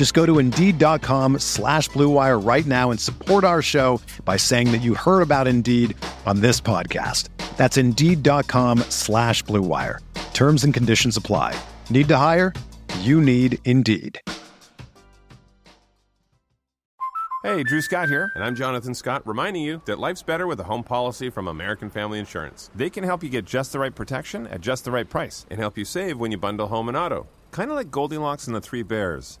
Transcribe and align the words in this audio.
Just 0.00 0.14
go 0.14 0.24
to 0.24 0.38
Indeed.com 0.38 1.40
slash 1.40 1.90
BlueWire 1.90 2.42
right 2.42 2.64
now 2.64 2.90
and 2.90 2.98
support 2.98 3.44
our 3.44 3.60
show 3.60 4.00
by 4.24 4.38
saying 4.38 4.72
that 4.72 4.78
you 4.78 4.94
heard 4.94 5.20
about 5.20 5.46
Indeed 5.46 5.94
on 6.24 6.40
this 6.40 6.58
podcast. 6.58 7.28
That's 7.58 7.76
Indeed.com 7.76 8.78
slash 8.88 9.44
BlueWire. 9.44 9.98
Terms 10.32 10.64
and 10.64 10.72
conditions 10.72 11.18
apply. 11.18 11.54
Need 11.90 12.08
to 12.08 12.16
hire? 12.16 12.54
You 13.00 13.20
need 13.20 13.58
Indeed. 13.66 14.18
Hey, 17.42 17.62
Drew 17.62 17.82
Scott 17.82 18.08
here, 18.08 18.32
and 18.34 18.42
I'm 18.42 18.54
Jonathan 18.54 18.94
Scott, 18.94 19.26
reminding 19.26 19.62
you 19.62 19.82
that 19.84 19.98
life's 19.98 20.22
better 20.22 20.46
with 20.46 20.60
a 20.60 20.64
home 20.64 20.82
policy 20.82 21.28
from 21.28 21.46
American 21.46 21.90
Family 21.90 22.18
Insurance. 22.18 22.70
They 22.74 22.88
can 22.88 23.04
help 23.04 23.22
you 23.22 23.28
get 23.28 23.44
just 23.44 23.72
the 23.72 23.78
right 23.78 23.94
protection 23.94 24.46
at 24.46 24.62
just 24.62 24.86
the 24.86 24.90
right 24.92 25.08
price 25.08 25.44
and 25.50 25.60
help 25.60 25.76
you 25.76 25.84
save 25.84 26.18
when 26.18 26.32
you 26.32 26.38
bundle 26.38 26.68
home 26.68 26.88
and 26.88 26.96
auto. 26.96 27.26
Kind 27.50 27.70
of 27.70 27.76
like 27.76 27.90
Goldilocks 27.90 28.46
and 28.46 28.54
the 28.54 28.60
Three 28.60 28.82
Bears. 28.82 29.40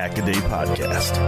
This 0.00 0.12
is 0.12 0.16
the 0.16 0.18
Pack 0.18 0.18
a 0.18 0.22
Day 0.24 0.32
Podcast. 0.32 1.18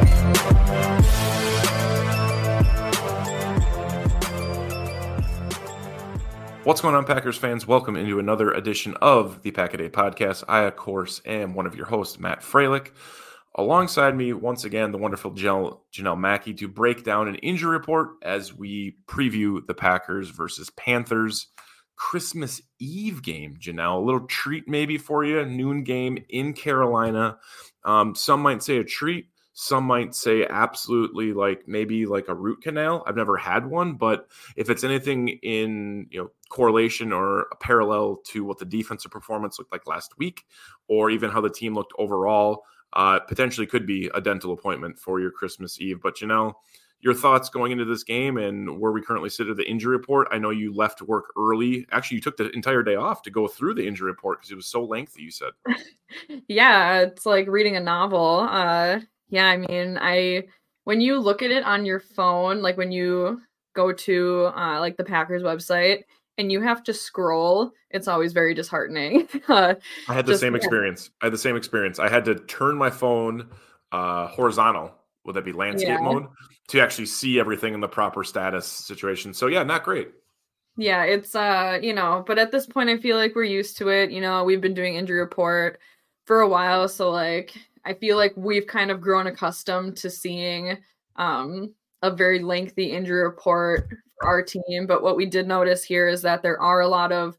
What's 6.64 6.81
going 6.81 6.95
on, 6.95 7.05
Packers 7.05 7.37
fans? 7.37 7.67
Welcome 7.67 7.97
into 7.97 8.19
another 8.19 8.51
edition 8.53 8.95
of 9.03 9.42
the 9.42 9.51
Pack 9.51 9.75
a 9.75 9.77
Day 9.77 9.91
Podcast. 9.91 10.45
I, 10.48 10.62
of 10.62 10.77
course, 10.77 11.20
am 11.27 11.55
one 11.55 11.67
of 11.67 11.77
your 11.77 11.87
hosts, 11.87 12.19
Matt 12.19 12.41
Freilich. 12.41 12.92
Alongside 13.57 14.17
me, 14.17 14.33
once 14.33 14.64
again, 14.64 14.91
the 14.92 14.98
wonderful 14.98 15.33
Janelle, 15.33 15.80
Janelle 15.92 16.18
Mackey 16.18 16.55
to 16.55 16.68
break 16.68 17.05
down 17.05 17.29
an 17.29 17.35
injury 17.36 17.73
report 17.73 18.13
as 18.23 18.55
we 18.55 18.97
preview 19.07 19.67
the 19.67 19.74
Packers 19.74 20.30
versus 20.30 20.70
Panthers 20.70 21.48
Christmas 21.97 22.63
Eve 22.79 23.23
game. 23.23 23.57
Janelle, 23.61 23.98
a 23.98 24.05
little 24.05 24.27
treat 24.27 24.67
maybe 24.67 24.97
for 24.98 25.24
you, 25.24 25.45
noon 25.45 25.85
game 25.85 26.24
in 26.30 26.55
Carolina. 26.55 27.36
Um, 27.85 28.15
some 28.15 28.41
might 28.41 28.63
say 28.63 28.79
a 28.79 28.85
treat. 28.85 29.29
Some 29.55 29.85
might 29.85 30.15
say 30.15 30.47
absolutely 30.48 31.35
like 31.35 31.69
maybe 31.69 32.07
like 32.07 32.29
a 32.29 32.35
root 32.35 32.63
canal. 32.63 33.05
I've 33.07 33.17
never 33.17 33.37
had 33.37 33.67
one, 33.67 33.95
but 33.95 34.29
if 34.57 34.70
it's 34.70 34.83
anything 34.83 35.29
in 35.29 36.07
you 36.11 36.21
know 36.21 36.31
correlation 36.48 37.13
or 37.13 37.42
a 37.53 37.57
parallel 37.57 38.23
to 38.29 38.45
what 38.45 38.59
the 38.59 38.65
defensive 38.65 39.11
performance 39.11 39.59
looked 39.59 39.73
like 39.73 39.87
last 39.87 40.17
week, 40.17 40.45
or 40.89 41.11
even 41.11 41.31
how 41.31 41.42
the 41.42 41.51
team 41.51 41.75
looked 41.75 41.92
overall, 41.98 42.63
uh, 42.95 43.19
potentially 43.21 43.67
could 43.67 43.87
be 43.87 44.11
a 44.15 44.23
dental 44.23 44.53
appointment 44.53 44.98
for 44.98 45.21
your 45.21 45.31
Christmas 45.31 45.81
Eve. 45.81 46.01
But 46.03 46.23
you 46.23 46.27
know, 46.27 46.57
your 47.02 47.14
thoughts 47.14 47.48
going 47.48 47.73
into 47.73 47.85
this 47.85 48.05
game 48.05 48.39
and 48.39 48.79
where 48.79 48.92
we 48.92 49.02
currently 49.02 49.29
sit 49.29 49.48
at 49.48 49.57
the 49.57 49.68
injury 49.68 49.96
report. 49.96 50.29
I 50.30 50.39
know 50.39 50.51
you 50.51 50.73
left 50.73 51.02
work 51.02 51.27
early. 51.36 51.85
Actually, 51.90 52.17
you 52.17 52.20
took 52.20 52.36
the 52.36 52.48
entire 52.51 52.85
day 52.85 52.95
off 52.95 53.23
to 53.23 53.30
go 53.30 53.48
through 53.48 53.74
the 53.74 53.86
injury 53.86 54.07
report 54.07 54.39
because 54.39 54.52
it 54.52 54.57
was 54.57 54.67
so 54.67 54.85
lengthy. 54.85 55.23
You 55.23 55.33
said, 55.33 55.51
yeah, 56.48 57.01
it's 57.01 57.27
like 57.27 57.48
reading 57.48 57.77
a 57.77 57.80
novel. 57.80 58.46
Uh, 58.48 59.01
yeah, 59.30 59.46
I 59.46 59.57
mean, 59.57 59.98
I 60.01 60.45
when 60.85 61.01
you 61.01 61.18
look 61.18 61.42
at 61.42 61.51
it 61.51 61.64
on 61.64 61.85
your 61.85 61.98
phone, 61.98 62.62
like 62.62 62.77
when 62.77 62.92
you 62.92 63.41
go 63.74 63.92
to 63.92 64.52
uh, 64.57 64.79
like 64.79 64.96
the 64.96 65.05
Packers 65.05 65.42
website 65.42 66.05
and 66.39 66.52
you 66.52 66.61
have 66.61 66.85
to 66.85 66.95
scroll, 66.95 67.73
it's 67.91 68.07
always 68.07 68.33
very 68.33 68.55
disheartening. 68.55 69.29
uh, 69.48 69.74
I 70.08 70.14
had 70.14 70.27
the 70.27 70.39
same 70.39 70.55
experience. 70.55 71.11
I 71.20 71.27
had 71.27 71.33
the 71.33 71.39
same 71.39 71.57
experience. 71.57 71.98
I 71.98 72.08
had 72.08 72.24
to 72.27 72.36
turn 72.36 72.77
my 72.77 72.91
phone 72.91 73.48
uh, 73.91 74.29
horizontal. 74.29 74.95
Would 75.25 75.37
that 75.37 75.45
be 75.45 75.53
landscape 75.53 75.89
yeah. 75.89 76.01
mode 76.01 76.27
to 76.69 76.81
actually 76.81 77.07
see 77.07 77.39
everything 77.39 77.75
in 77.75 77.81
the 77.81 77.89
proper 77.89 78.25
status 78.25 78.67
situation? 78.67 79.33
So 79.33 79.47
yeah, 79.47 79.63
not 79.63 79.85
great. 79.85 80.11
Yeah, 80.77 81.05
it's 81.05 81.35
uh, 81.35 81.79
you 81.83 81.93
know, 81.93 82.25
but 82.27 82.39
at 82.39 82.51
this 82.51 82.67
point 82.67 82.89
I 82.89 82.97
feel 82.97 83.17
like 83.17 83.35
we're 83.35 83.45
used 83.45 83.77
to 83.79 83.89
it. 83.89 84.11
You 84.11 84.21
know, 84.21 84.45
we've 84.45 84.61
been 84.61 84.75
doing 84.75 84.97
injury 84.97 85.21
report 85.21 85.79
for 86.27 86.41
a 86.41 86.49
while, 86.49 86.89
so 86.89 87.11
like 87.11 87.55
I 87.85 87.95
feel 87.95 88.17
like 88.17 88.33
we've 88.37 88.67
kind 88.67 88.91
of 88.91 89.01
grown 89.01 89.27
accustomed 89.27 89.97
to 89.99 90.11
seeing 90.11 90.79
um 91.17 91.75
a 92.03 92.11
very 92.11 92.41
lengthy 92.41 92.93
injury 92.93 93.23
report 93.23 93.89
for 94.19 94.27
our 94.27 94.43
team. 94.43 94.87
But 94.87 95.03
what 95.03 95.17
we 95.17 95.27
did 95.27 95.47
notice 95.47 95.85
here 95.85 96.09
is 96.09 96.23
that 96.23 96.43
there 96.43 96.61
are 96.61 96.81
a 96.81 96.89
lot 96.89 97.13
of 97.13 97.37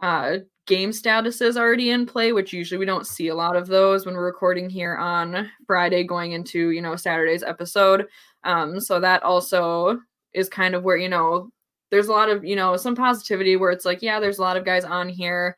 uh, 0.00 0.38
game 0.66 0.90
statuses 0.90 1.56
already 1.56 1.90
in 1.90 2.06
play, 2.06 2.32
which 2.32 2.52
usually 2.52 2.78
we 2.78 2.84
don't 2.84 3.06
see 3.06 3.28
a 3.28 3.34
lot 3.34 3.56
of 3.56 3.66
those 3.66 4.04
when 4.04 4.14
we're 4.14 4.24
recording 4.24 4.68
here 4.68 4.96
on 4.96 5.50
Friday, 5.66 6.04
going 6.04 6.32
into 6.32 6.70
you 6.70 6.82
know 6.82 6.96
Saturday's 6.96 7.42
episode. 7.42 8.06
Um, 8.44 8.80
so 8.80 9.00
that 9.00 9.22
also 9.22 10.00
is 10.34 10.48
kind 10.48 10.74
of 10.74 10.82
where 10.82 10.96
you 10.96 11.08
know 11.08 11.50
there's 11.90 12.08
a 12.08 12.12
lot 12.12 12.28
of 12.28 12.44
you 12.44 12.56
know 12.56 12.76
some 12.76 12.94
positivity 12.94 13.56
where 13.56 13.70
it's 13.70 13.84
like 13.84 14.02
yeah, 14.02 14.20
there's 14.20 14.38
a 14.38 14.42
lot 14.42 14.56
of 14.56 14.64
guys 14.64 14.84
on 14.84 15.08
here, 15.08 15.56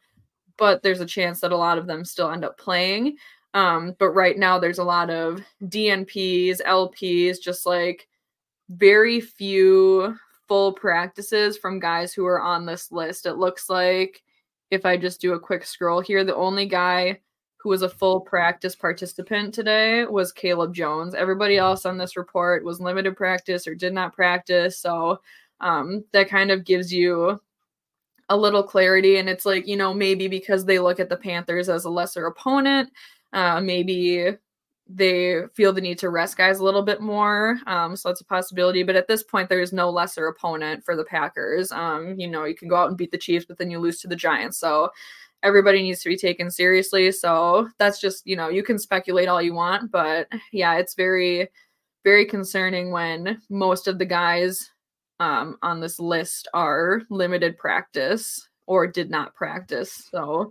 but 0.57 0.83
there's 0.83 1.01
a 1.01 1.07
chance 1.07 1.41
that 1.41 1.53
a 1.53 1.57
lot 1.57 1.79
of 1.79 1.87
them 1.87 2.05
still 2.05 2.31
end 2.31 2.45
up 2.45 2.59
playing. 2.59 3.17
Um, 3.55 3.97
but 3.99 4.11
right 4.11 4.37
now 4.37 4.59
there's 4.59 4.79
a 4.79 4.85
lot 4.85 5.11
of 5.11 5.41
DNPs, 5.65 6.61
LPs, 6.67 7.41
just 7.43 7.65
like 7.65 8.07
very 8.69 9.21
few 9.21 10.15
full 10.47 10.73
practices 10.73 11.57
from 11.57 11.81
guys 11.81 12.13
who 12.13 12.27
are 12.27 12.41
on 12.41 12.67
this 12.67 12.93
list. 12.93 13.27
It 13.27 13.35
looks 13.35 13.71
like 13.71 14.23
if 14.71 14.85
I 14.85 14.97
just 14.97 15.21
do 15.21 15.33
a 15.33 15.41
quick 15.41 15.65
scroll 15.65 16.01
here, 16.01 16.25
the 16.25 16.37
only 16.37 16.67
guy 16.67 17.21
who 17.57 17.71
was 17.71 17.83
a 17.83 17.89
full 17.89 18.21
practice 18.21 18.77
participant 18.77 19.53
today 19.53 20.05
was 20.05 20.33
Caleb 20.33 20.75
Jones. 20.75 21.15
Everybody 21.15 21.57
else 21.57 21.85
on 21.87 21.99
this 21.99 22.17
report 22.17 22.65
was 22.65 22.81
limited 22.81 23.17
practice 23.17 23.67
or 23.67 23.75
did 23.75 23.93
not 23.93 24.15
practice. 24.15 24.79
So 24.79 25.21
um, 25.61 26.05
that 26.13 26.29
kind 26.29 26.51
of 26.51 26.65
gives 26.65 26.93
you 26.93 27.41
a 28.29 28.37
little 28.37 28.63
clarity. 28.63 29.17
And 29.17 29.29
it's 29.29 29.45
like, 29.45 29.67
you 29.67 29.77
know, 29.77 29.93
maybe 29.93 30.29
because 30.29 30.65
they 30.65 30.79
look 30.79 31.01
at 31.01 31.09
the 31.09 31.17
Panthers 31.17 31.69
as 31.69 31.85
a 31.85 31.91
lesser 31.91 32.27
opponent, 32.27 32.91
uh, 33.33 33.61
maybe 33.61 34.37
they 34.89 35.43
feel 35.55 35.73
the 35.73 35.81
need 35.81 35.99
to 35.99 36.09
rest 36.09 36.37
guys 36.37 36.59
a 36.59 36.65
little 36.65 36.83
bit 36.83 37.01
more. 37.01 37.59
Um, 37.67 37.95
so 37.95 38.09
that's 38.09 38.23
a 38.23 38.25
possibility. 38.25 38.83
But 38.83 38.97
at 38.97 39.07
this 39.07 39.23
point, 39.23 39.49
there 39.49 39.61
is 39.61 39.73
no 39.73 39.91
lesser 39.91 40.27
opponent 40.29 40.85
for 40.85 40.97
the 40.97 41.05
Packers. 41.05 41.71
Um, 41.71 42.19
you 42.19 42.27
know, 42.27 42.45
you 42.45 42.55
can 42.55 42.69
go 42.69 42.77
out 42.77 42.89
and 42.89 42.97
beat 42.97 43.11
the 43.11 43.19
Chiefs, 43.19 43.45
but 43.45 43.59
then 43.59 43.71
you 43.71 43.79
lose 43.79 44.01
to 44.01 44.09
the 44.09 44.17
Giants. 44.17 44.59
So 44.59 44.91
everybody 45.43 45.83
needs 45.83 46.03
to 46.03 46.09
be 46.09 46.17
taken 46.17 46.51
seriously. 46.51 47.13
So 47.13 47.69
that's 47.79 48.01
just, 48.01 48.27
you 48.27 48.35
know, 48.35 48.49
you 48.49 48.63
can 48.63 48.79
speculate 48.79 49.29
all 49.29 49.43
you 49.43 49.55
want. 49.55 49.91
But 49.91 50.29
yeah, 50.53 50.77
it's 50.77 50.95
very, 50.95 51.49
very 52.03 52.25
concerning 52.25 52.91
when 52.91 53.43
most 53.51 53.89
of 53.89 53.99
the 53.99 54.07
guys 54.07 54.71
um, 55.21 55.59
on 55.63 55.81
this 55.81 56.01
list 56.01 56.49
are 56.55 57.03
limited 57.11 57.59
practice 57.59 58.49
or 58.67 58.87
did 58.87 59.11
not 59.11 59.35
practice. 59.35 60.09
So 60.11 60.51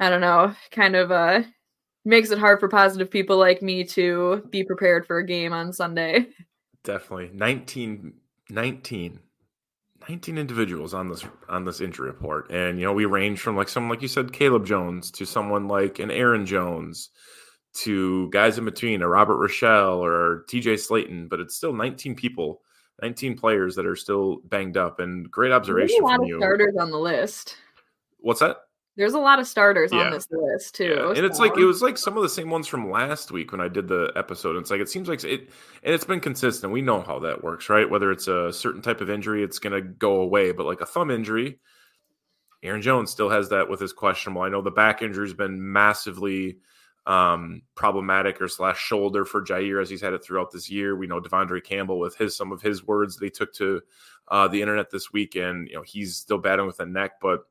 I 0.00 0.10
don't 0.10 0.20
know, 0.20 0.54
kind 0.70 0.96
of 0.96 1.10
uh 1.10 1.42
makes 2.04 2.30
it 2.30 2.38
hard 2.38 2.60
for 2.60 2.68
positive 2.68 3.10
people 3.10 3.36
like 3.36 3.62
me 3.62 3.84
to 3.84 4.42
be 4.50 4.64
prepared 4.64 5.06
for 5.06 5.18
a 5.18 5.26
game 5.26 5.52
on 5.52 5.72
Sunday. 5.72 6.26
Definitely. 6.82 7.30
19, 7.34 8.14
19, 8.48 9.20
19 10.08 10.38
individuals 10.38 10.94
on 10.94 11.08
this 11.08 11.24
on 11.48 11.64
this 11.64 11.80
injury 11.80 12.08
report, 12.08 12.50
and 12.50 12.78
you 12.78 12.86
know 12.86 12.92
we 12.92 13.04
range 13.04 13.40
from 13.40 13.54
like 13.56 13.68
someone 13.68 13.90
like 13.90 14.02
you 14.02 14.08
said, 14.08 14.32
Caleb 14.32 14.64
Jones, 14.64 15.10
to 15.12 15.26
someone 15.26 15.68
like 15.68 15.98
an 15.98 16.10
Aaron 16.10 16.46
Jones, 16.46 17.10
to 17.74 18.30
guys 18.30 18.56
in 18.56 18.64
between, 18.64 19.02
a 19.02 19.08
Robert 19.08 19.36
Rochell 19.36 19.98
or 19.98 20.44
T.J. 20.48 20.74
Slaton, 20.76 21.28
but 21.28 21.38
it's 21.38 21.54
still 21.54 21.72
19 21.74 22.14
people, 22.14 22.62
19 23.02 23.36
players 23.36 23.76
that 23.76 23.86
are 23.86 23.94
still 23.96 24.38
banged 24.44 24.76
up. 24.78 25.00
And 25.00 25.30
great 25.30 25.52
observation 25.52 25.98
There's 25.98 26.00
a 26.00 26.04
lot 26.04 26.14
from 26.16 26.22
of 26.24 26.28
you. 26.28 26.38
starters 26.38 26.74
on 26.80 26.90
the 26.90 26.98
list. 26.98 27.56
What's 28.20 28.40
that? 28.40 28.56
There's 28.96 29.14
a 29.14 29.18
lot 29.18 29.38
of 29.38 29.46
starters 29.46 29.92
Yeah. 29.92 30.00
on 30.06 30.10
this 30.12 30.26
list 30.30 30.74
too. 30.74 30.94
Yeah, 30.96 31.08
and 31.10 31.24
it's 31.24 31.38
like 31.38 31.56
it 31.56 31.64
was 31.64 31.80
like 31.80 31.96
some 31.96 32.16
of 32.16 32.22
the 32.22 32.28
same 32.28 32.50
ones 32.50 32.66
from 32.66 32.90
last 32.90 33.30
week 33.30 33.52
when 33.52 33.60
I 33.60 33.68
did 33.68 33.88
the 33.88 34.12
episode. 34.16 34.56
It's 34.56 34.70
like 34.70 34.80
it 34.80 34.88
seems 34.88 35.08
like 35.08 35.22
it, 35.24 35.48
and 35.82 35.94
it's 35.94 36.04
been 36.04 36.20
consistent. 36.20 36.72
We 36.72 36.82
know 36.82 37.00
how 37.00 37.20
that 37.20 37.42
works, 37.42 37.68
right? 37.68 37.88
Whether 37.88 38.10
it's 38.10 38.28
a 38.28 38.52
certain 38.52 38.82
type 38.82 39.00
of 39.00 39.08
injury, 39.08 39.42
it's 39.42 39.58
going 39.58 39.72
to 39.72 39.80
go 39.88 40.20
away. 40.20 40.52
But 40.52 40.66
like 40.66 40.80
a 40.80 40.86
thumb 40.86 41.10
injury, 41.10 41.60
Aaron 42.62 42.82
Jones 42.82 43.10
still 43.10 43.30
has 43.30 43.48
that 43.50 43.70
with 43.70 43.80
his 43.80 43.92
questionable. 43.92 44.42
I 44.42 44.48
know 44.50 44.60
the 44.60 44.70
back 44.70 45.02
injury 45.02 45.26
has 45.26 45.34
been 45.34 45.72
massively 45.72 46.58
um 47.06 47.62
problematic 47.74 48.42
or 48.42 48.48
slash 48.48 48.78
shoulder 48.78 49.24
for 49.24 49.40
Jaire 49.42 49.80
as 49.80 49.88
he's 49.88 50.02
had 50.02 50.12
it 50.12 50.22
throughout 50.22 50.50
this 50.52 50.68
year. 50.70 50.94
We 50.94 51.06
know 51.06 51.18
De'Vondre 51.18 51.64
Campbell 51.64 51.98
with 51.98 52.14
his 52.16 52.36
some 52.36 52.52
of 52.52 52.60
his 52.60 52.86
words 52.86 53.16
they 53.16 53.30
took 53.30 53.54
to 53.54 53.80
uh 54.28 54.48
the 54.48 54.60
internet 54.60 54.90
this 54.90 55.10
weekend. 55.10 55.48
And, 55.56 55.68
you 55.68 55.74
know, 55.76 55.82
he's 55.82 56.16
still 56.16 56.36
battling 56.36 56.66
with 56.66 56.78
a 56.80 56.84
neck, 56.86 57.12
but 57.22 57.44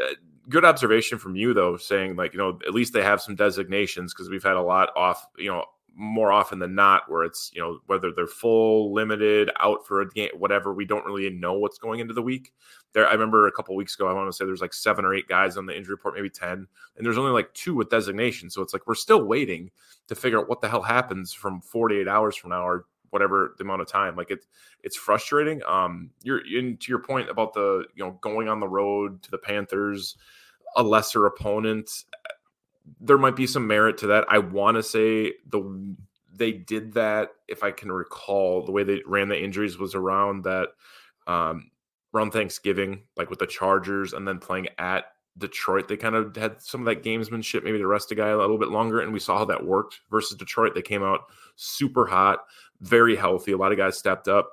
uh, 0.00 0.14
good 0.48 0.64
observation 0.64 1.18
from 1.18 1.36
you 1.36 1.54
though, 1.54 1.76
saying 1.76 2.16
like, 2.16 2.32
you 2.32 2.38
know, 2.38 2.58
at 2.66 2.74
least 2.74 2.92
they 2.92 3.02
have 3.02 3.22
some 3.22 3.34
designations 3.34 4.12
because 4.12 4.28
we've 4.28 4.42
had 4.42 4.56
a 4.56 4.62
lot 4.62 4.90
off, 4.96 5.26
you 5.38 5.50
know, 5.50 5.64
more 5.96 6.32
often 6.32 6.58
than 6.58 6.74
not 6.74 7.08
where 7.08 7.22
it's, 7.22 7.50
you 7.54 7.60
know, 7.60 7.78
whether 7.86 8.10
they're 8.10 8.26
full, 8.26 8.92
limited, 8.92 9.50
out 9.60 9.86
for 9.86 10.00
a 10.00 10.08
game, 10.08 10.30
whatever, 10.36 10.74
we 10.74 10.84
don't 10.84 11.04
really 11.04 11.30
know 11.30 11.54
what's 11.54 11.78
going 11.78 12.00
into 12.00 12.12
the 12.12 12.22
week. 12.22 12.52
There, 12.92 13.06
I 13.06 13.12
remember 13.12 13.46
a 13.46 13.52
couple 13.52 13.76
weeks 13.76 13.94
ago, 13.94 14.08
I 14.08 14.12
want 14.12 14.28
to 14.28 14.36
say 14.36 14.44
there's 14.44 14.60
like 14.60 14.74
seven 14.74 15.04
or 15.04 15.14
eight 15.14 15.28
guys 15.28 15.56
on 15.56 15.66
the 15.66 15.76
injury 15.76 15.94
report, 15.94 16.14
maybe 16.14 16.30
10, 16.30 16.50
and 16.50 16.66
there's 17.06 17.18
only 17.18 17.30
like 17.30 17.52
two 17.54 17.74
with 17.74 17.90
designation. 17.90 18.50
So 18.50 18.60
it's 18.60 18.72
like 18.72 18.86
we're 18.86 18.94
still 18.94 19.24
waiting 19.24 19.70
to 20.08 20.14
figure 20.14 20.38
out 20.38 20.48
what 20.48 20.60
the 20.60 20.68
hell 20.68 20.82
happens 20.82 21.32
from 21.32 21.60
48 21.60 22.08
hours 22.08 22.36
from 22.36 22.50
now 22.50 22.66
or 22.66 22.86
whatever 23.14 23.54
the 23.56 23.64
amount 23.64 23.80
of 23.80 23.88
time. 23.88 24.16
Like 24.16 24.30
it's 24.30 24.46
it's 24.82 24.96
frustrating. 24.96 25.62
Um, 25.66 26.10
you're 26.22 26.42
in 26.46 26.76
to 26.76 26.92
your 26.92 26.98
point 26.98 27.30
about 27.30 27.54
the 27.54 27.86
you 27.94 28.04
know 28.04 28.18
going 28.20 28.48
on 28.48 28.60
the 28.60 28.68
road 28.68 29.22
to 29.22 29.30
the 29.30 29.38
Panthers, 29.38 30.16
a 30.76 30.82
lesser 30.82 31.24
opponent. 31.24 31.90
There 33.00 33.16
might 33.16 33.36
be 33.36 33.46
some 33.46 33.66
merit 33.66 33.96
to 33.98 34.08
that. 34.08 34.26
I 34.28 34.38
want 34.38 34.76
to 34.76 34.82
say 34.82 35.32
the 35.48 35.96
they 36.36 36.52
did 36.52 36.92
that 36.94 37.30
if 37.48 37.62
I 37.62 37.70
can 37.70 37.90
recall 37.90 38.64
the 38.64 38.72
way 38.72 38.82
they 38.82 39.00
ran 39.06 39.28
the 39.28 39.42
injuries 39.42 39.78
was 39.78 39.94
around 39.94 40.44
that 40.44 40.70
um, 41.26 41.70
around 42.12 42.32
Thanksgiving, 42.32 43.04
like 43.16 43.30
with 43.30 43.38
the 43.38 43.46
Chargers, 43.46 44.12
and 44.12 44.26
then 44.26 44.38
playing 44.38 44.68
at 44.78 45.04
Detroit. 45.38 45.88
They 45.88 45.96
kind 45.96 46.14
of 46.14 46.36
had 46.36 46.60
some 46.60 46.80
of 46.80 46.86
that 46.86 47.02
gamesmanship, 47.02 47.64
maybe 47.64 47.78
to 47.78 47.86
rest 47.86 48.12
a 48.12 48.14
guy 48.14 48.28
a 48.28 48.36
little 48.36 48.58
bit 48.58 48.68
longer, 48.68 49.00
and 49.00 49.12
we 49.12 49.20
saw 49.20 49.38
how 49.38 49.44
that 49.46 49.64
worked 49.64 50.00
versus 50.10 50.36
Detroit. 50.36 50.74
They 50.74 50.82
came 50.82 51.02
out 51.02 51.22
super 51.56 52.06
hot, 52.06 52.40
very 52.80 53.16
healthy. 53.16 53.52
A 53.52 53.56
lot 53.56 53.72
of 53.72 53.78
guys 53.78 53.98
stepped 53.98 54.28
up. 54.28 54.50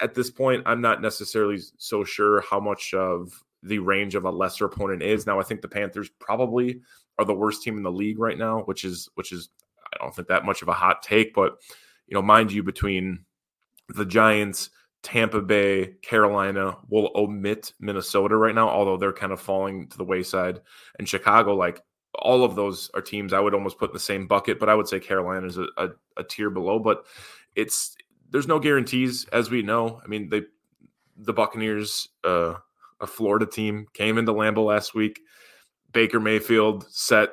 At 0.00 0.14
this 0.14 0.30
point, 0.30 0.62
I'm 0.66 0.80
not 0.80 1.00
necessarily 1.00 1.58
so 1.78 2.04
sure 2.04 2.42
how 2.42 2.60
much 2.60 2.92
of 2.94 3.42
the 3.62 3.78
range 3.78 4.14
of 4.14 4.24
a 4.24 4.30
lesser 4.30 4.66
opponent 4.66 5.02
is. 5.02 5.26
Now, 5.26 5.40
I 5.40 5.42
think 5.42 5.60
the 5.60 5.68
Panthers 5.68 6.10
probably 6.18 6.80
are 7.18 7.24
the 7.24 7.34
worst 7.34 7.62
team 7.62 7.76
in 7.76 7.82
the 7.82 7.92
league 7.92 8.18
right 8.18 8.38
now, 8.38 8.60
which 8.60 8.84
is 8.84 9.08
which 9.14 9.32
is 9.32 9.50
I 9.92 10.02
don't 10.02 10.14
think 10.14 10.28
that 10.28 10.44
much 10.44 10.62
of 10.62 10.68
a 10.68 10.72
hot 10.72 11.02
take, 11.02 11.34
but 11.34 11.58
you 12.06 12.14
know, 12.14 12.22
mind 12.22 12.52
you, 12.52 12.62
between 12.62 13.24
the 13.88 14.04
Giants, 14.04 14.70
Tampa 15.02 15.40
Bay, 15.40 15.94
Carolina, 16.02 16.76
will 16.88 17.10
omit 17.14 17.72
Minnesota 17.80 18.36
right 18.36 18.54
now, 18.54 18.68
although 18.68 18.96
they're 18.96 19.12
kind 19.12 19.32
of 19.32 19.40
falling 19.40 19.88
to 19.88 19.96
the 19.96 20.04
wayside, 20.04 20.60
and 20.98 21.08
Chicago, 21.08 21.54
like 21.54 21.80
all 22.14 22.44
of 22.44 22.54
those 22.54 22.90
are 22.94 23.00
teams 23.00 23.32
I 23.32 23.40
would 23.40 23.54
almost 23.54 23.78
put 23.78 23.90
in 23.90 23.94
the 23.94 24.00
same 24.00 24.26
bucket, 24.26 24.58
but 24.58 24.68
I 24.68 24.74
would 24.74 24.88
say 24.88 25.00
Carolina 25.00 25.46
is 25.46 25.58
a, 25.58 25.66
a, 25.76 25.88
a 26.16 26.24
tier 26.24 26.50
below. 26.50 26.78
But 26.78 27.06
it's 27.56 27.96
there's 28.30 28.48
no 28.48 28.58
guarantees, 28.58 29.26
as 29.32 29.50
we 29.50 29.62
know. 29.62 30.00
I 30.04 30.08
mean, 30.08 30.28
they 30.28 30.42
the 31.16 31.32
Buccaneers, 31.32 32.08
uh, 32.24 32.54
a 33.00 33.06
Florida 33.06 33.46
team, 33.46 33.86
came 33.92 34.18
into 34.18 34.32
Lambeau 34.32 34.66
last 34.66 34.94
week. 34.94 35.20
Baker 35.92 36.20
Mayfield 36.20 36.86
set 36.90 37.30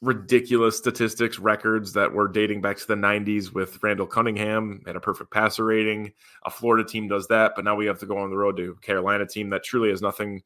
ridiculous 0.00 0.78
statistics 0.78 1.38
records 1.38 1.92
that 1.92 2.12
were 2.12 2.28
dating 2.28 2.60
back 2.60 2.76
to 2.78 2.86
the 2.86 2.94
90s 2.94 3.52
with 3.52 3.82
Randall 3.82 4.06
Cunningham 4.06 4.80
had 4.86 4.96
a 4.96 5.00
perfect 5.00 5.32
passer 5.32 5.64
rating. 5.64 6.12
A 6.44 6.50
Florida 6.50 6.88
team 6.88 7.08
does 7.08 7.26
that, 7.28 7.52
but 7.56 7.64
now 7.64 7.74
we 7.74 7.86
have 7.86 7.98
to 7.98 8.06
go 8.06 8.16
on 8.16 8.30
the 8.30 8.36
road 8.36 8.56
to 8.58 8.76
Carolina 8.80 9.26
team 9.26 9.50
that 9.50 9.64
truly 9.64 9.90
has 9.90 10.00
nothing 10.00 10.42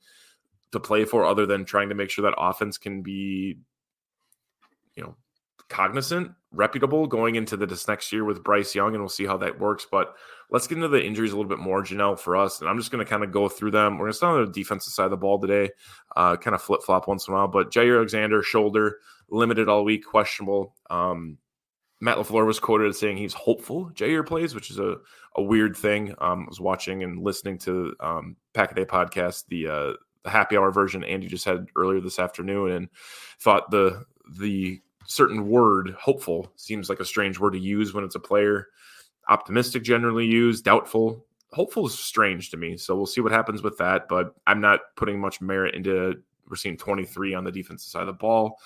to 0.73 0.81
play 0.81 1.05
for 1.05 1.25
other 1.25 1.47
than 1.47 1.65
trying 1.65 1.89
to 1.91 1.95
make 1.95 2.11
sure 2.11 2.23
that 2.23 2.35
offense 2.39 2.79
can 2.79 3.03
be 3.03 3.59
you 4.95 5.03
know 5.03 5.17
cognizant, 5.73 6.33
reputable 6.53 7.07
going 7.07 7.35
into 7.35 7.57
the 7.57 7.65
this 7.65 7.89
next 7.89 8.13
year 8.13 8.25
with 8.25 8.45
Bryce 8.45 8.75
Young, 8.75 8.93
and 8.93 8.99
we'll 8.99 9.09
see 9.09 9.25
how 9.25 9.39
that 9.39 9.59
works. 9.59 9.87
But 9.91 10.15
let's 10.51 10.67
get 10.67 10.77
into 10.77 10.89
the 10.89 11.03
injuries 11.03 11.33
a 11.33 11.37
little 11.37 11.49
bit 11.49 11.59
more, 11.59 11.83
Janelle, 11.83 12.19
for 12.19 12.37
us. 12.37 12.61
And 12.61 12.69
I'm 12.69 12.77
just 12.77 12.91
going 12.91 13.05
to 13.05 13.09
kind 13.09 13.25
of 13.25 13.33
go 13.33 13.49
through 13.49 13.71
them. 13.71 13.95
We're 13.95 14.05
going 14.05 14.13
to 14.13 14.17
start 14.17 14.39
on 14.39 14.45
the 14.45 14.53
defensive 14.53 14.93
side 14.93 15.07
of 15.07 15.11
the 15.11 15.17
ball 15.17 15.41
today, 15.41 15.71
uh, 16.15 16.37
kind 16.37 16.55
of 16.55 16.61
flip 16.61 16.83
flop 16.83 17.09
once 17.09 17.27
in 17.27 17.33
a 17.33 17.37
while. 17.39 17.49
But 17.49 17.73
Jaire 17.73 17.97
Alexander, 17.97 18.43
shoulder, 18.43 18.99
limited 19.31 19.69
all 19.69 19.83
week, 19.83 20.05
questionable. 20.05 20.75
Um, 20.91 21.39
Matt 22.03 22.19
LaFleur 22.19 22.45
was 22.45 22.61
quoted 22.61 22.89
as 22.89 22.99
saying 22.99 23.17
he's 23.17 23.33
hopeful 23.33 23.91
Jaire 23.95 24.27
plays, 24.27 24.55
which 24.55 24.71
is 24.71 24.79
a, 24.79 24.97
a 25.37 25.43
weird 25.43 25.75
thing. 25.77 26.15
Um, 26.19 26.43
I 26.43 26.49
was 26.49 26.61
watching 26.61 27.03
and 27.03 27.23
listening 27.23 27.59
to 27.59 27.95
um, 28.01 28.37
Pack 28.53 28.73
a 28.73 28.75
Day 28.75 28.85
podcast, 28.85 29.47
the, 29.47 29.69
uh, 29.69 29.93
the 30.25 30.31
happy 30.31 30.57
hour 30.57 30.71
version 30.71 31.05
Andy 31.05 31.27
just 31.27 31.45
had 31.45 31.67
earlier 31.77 32.01
this 32.01 32.19
afternoon, 32.19 32.73
and 32.73 32.89
thought 33.41 33.71
the 33.71 34.05
the 34.39 34.81
certain 35.07 35.49
word 35.49 35.97
hopeful 35.99 36.53
seems 36.57 36.89
like 36.89 37.01
a 37.01 37.05
strange 37.05 37.39
word 37.39 37.53
to 37.53 37.59
use 37.59 37.93
when 37.93 38.05
it's 38.05 38.15
a 38.15 38.21
player. 38.21 38.69
Optimistic 39.29 39.83
generally 39.83 40.27
used 40.27 40.65
doubtful. 40.65 41.25
Hopeful 41.53 41.87
is 41.87 41.99
strange 41.99 42.51
to 42.51 42.57
me 42.57 42.79
so 42.79 42.97
we'll 42.97 43.05
see 43.05 43.21
what 43.21 43.31
happens 43.31 43.63
with 43.63 43.77
that 43.77 44.09
but 44.09 44.35
i'm 44.47 44.63
not 44.63 44.81
putting 44.97 45.21
much 45.21 45.43
merit 45.43 45.75
into 45.75 46.15
we're 46.53 46.57
seeing 46.57 46.77
23 46.77 47.35
on 47.35 47.45
the 47.45 47.51
defensive 47.51 47.91
side 47.91 48.03
of 48.03 48.07
the 48.07 48.13
ball. 48.13 48.59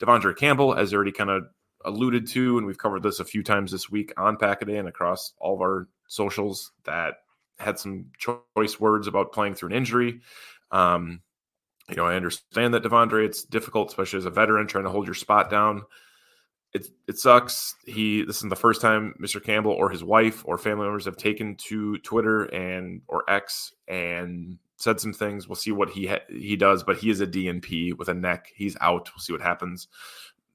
De'Vondre 0.00 0.34
campbell 0.34 0.74
as 0.74 0.94
already 0.94 1.12
kind 1.12 1.30
of 1.30 1.44
alluded 1.84 2.26
to 2.26 2.56
and 2.56 2.66
we've 2.66 2.78
covered 2.78 3.02
this 3.02 3.20
a 3.20 3.24
few 3.24 3.42
times 3.42 3.70
this 3.70 3.90
week 3.90 4.12
on 4.16 4.36
packaday 4.36 4.78
and 4.78 4.88
across 4.88 5.34
all 5.38 5.54
of 5.54 5.60
our 5.60 5.86
socials 6.08 6.72
that 6.84 7.16
had 7.58 7.78
some 7.78 8.06
choice 8.18 8.80
words 8.80 9.06
about 9.06 9.32
playing 9.32 9.54
through 9.54 9.68
an 9.68 9.74
injury 9.74 10.20
um, 10.74 11.22
you 11.88 11.96
know, 11.96 12.06
I 12.06 12.16
understand 12.16 12.74
that 12.74 12.82
De'Vondre, 12.82 13.24
it's 13.24 13.44
difficult, 13.44 13.88
especially 13.88 14.18
as 14.18 14.26
a 14.26 14.30
veteran, 14.30 14.66
trying 14.66 14.84
to 14.84 14.90
hold 14.90 15.06
your 15.06 15.14
spot 15.14 15.48
down. 15.50 15.82
It 16.72 16.88
it 17.06 17.18
sucks. 17.18 17.76
He 17.86 18.24
this 18.24 18.42
is 18.42 18.50
the 18.50 18.56
first 18.56 18.80
time 18.80 19.14
Mr. 19.20 19.42
Campbell 19.42 19.70
or 19.70 19.90
his 19.90 20.02
wife 20.02 20.42
or 20.44 20.58
family 20.58 20.84
members 20.84 21.04
have 21.04 21.16
taken 21.16 21.54
to 21.68 21.98
Twitter 21.98 22.44
and 22.46 23.02
or 23.06 23.22
X 23.30 23.72
and 23.86 24.58
said 24.76 24.98
some 24.98 25.12
things. 25.12 25.46
We'll 25.46 25.54
see 25.54 25.70
what 25.70 25.90
he 25.90 26.08
ha- 26.08 26.24
he 26.28 26.56
does, 26.56 26.82
but 26.82 26.96
he 26.96 27.10
is 27.10 27.20
a 27.20 27.28
DNP 27.28 27.96
with 27.96 28.08
a 28.08 28.14
neck. 28.14 28.48
He's 28.56 28.76
out. 28.80 29.08
We'll 29.14 29.22
see 29.22 29.32
what 29.32 29.42
happens. 29.42 29.86